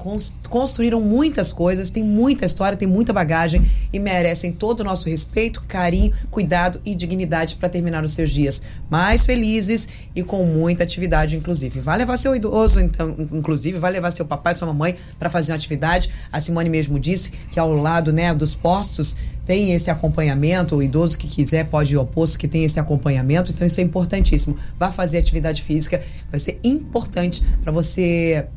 construíram 0.49 0.99
muitas 0.99 1.53
coisas, 1.53 1.91
têm 1.91 2.03
muita 2.03 2.43
história, 2.43 2.75
têm 2.75 2.87
muita 2.87 3.13
bagagem 3.13 3.63
e 3.93 3.99
merecem 3.99 4.51
todo 4.51 4.79
o 4.79 4.83
nosso 4.83 5.07
respeito, 5.07 5.63
carinho, 5.67 6.11
cuidado 6.31 6.81
e 6.83 6.95
dignidade 6.95 7.55
para 7.57 7.69
terminar 7.69 8.03
os 8.03 8.13
seus 8.13 8.31
dias 8.31 8.63
mais 8.89 9.27
felizes 9.27 9.87
e 10.15 10.23
com 10.23 10.43
muita 10.43 10.81
atividade, 10.81 11.37
inclusive. 11.37 11.79
Vai 11.79 11.99
levar 11.99 12.17
seu 12.17 12.35
idoso, 12.35 12.79
então, 12.79 13.15
inclusive, 13.31 13.77
vai 13.77 13.91
levar 13.91 14.09
seu 14.09 14.25
papai, 14.25 14.55
sua 14.55 14.67
mamãe 14.67 14.95
para 15.19 15.29
fazer 15.29 15.51
uma 15.51 15.57
atividade. 15.57 16.09
A 16.31 16.39
Simone 16.39 16.67
mesmo 16.67 16.97
disse 16.97 17.31
que 17.51 17.59
ao 17.59 17.71
lado 17.75 18.11
né, 18.11 18.33
dos 18.33 18.55
postos 18.55 19.15
tem 19.45 19.73
esse 19.73 19.91
acompanhamento, 19.91 20.75
o 20.75 20.83
idoso 20.83 21.17
que 21.17 21.27
quiser 21.27 21.65
pode 21.65 21.93
ir 21.93 21.97
ao 21.97 22.05
posto 22.05 22.39
que 22.39 22.47
tem 22.47 22.63
esse 22.63 22.79
acompanhamento, 22.79 23.51
então 23.51 23.65
isso 23.65 23.79
é 23.79 23.83
importantíssimo. 23.83 24.57
Vá 24.77 24.91
fazer 24.91 25.19
atividade 25.19 25.61
física, 25.61 26.01
vai 26.29 26.39
ser 26.39 26.59
importante 26.63 27.43
para 27.61 27.71
você 27.71 28.47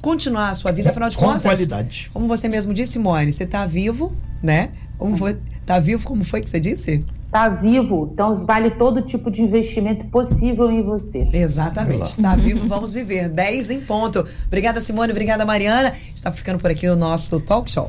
continuar 0.00 0.50
a 0.50 0.54
sua 0.54 0.72
vida, 0.72 0.90
afinal 0.90 1.10
de 1.10 1.18
Com 1.18 1.26
contas. 1.26 1.42
qualidade. 1.42 2.10
Como 2.12 2.26
você 2.26 2.48
mesmo 2.48 2.72
disse, 2.72 2.92
Simone, 2.92 3.30
você 3.30 3.44
está 3.44 3.66
vivo, 3.66 4.12
né? 4.42 4.70
Como 4.96 5.16
foi, 5.16 5.36
tá 5.66 5.78
vivo, 5.78 6.04
como 6.06 6.24
foi 6.24 6.40
que 6.40 6.48
você 6.48 6.58
disse? 6.58 7.00
Tá 7.30 7.48
vivo, 7.48 8.10
então 8.12 8.44
vale 8.44 8.72
todo 8.72 9.02
tipo 9.02 9.30
de 9.30 9.42
investimento 9.42 10.04
possível 10.06 10.68
em 10.70 10.82
você. 10.82 11.28
Exatamente. 11.32 12.20
Tá 12.20 12.34
vivo, 12.34 12.66
vamos 12.66 12.90
viver. 12.90 13.28
10 13.28 13.70
em 13.70 13.80
ponto. 13.80 14.26
Obrigada, 14.46 14.80
Simone. 14.80 15.12
Obrigada, 15.12 15.44
Mariana. 15.44 15.92
Está 16.12 16.32
ficando 16.32 16.58
por 16.58 16.70
aqui 16.70 16.88
o 16.88 16.96
nosso 16.96 17.38
talk 17.40 17.70
show. 17.70 17.88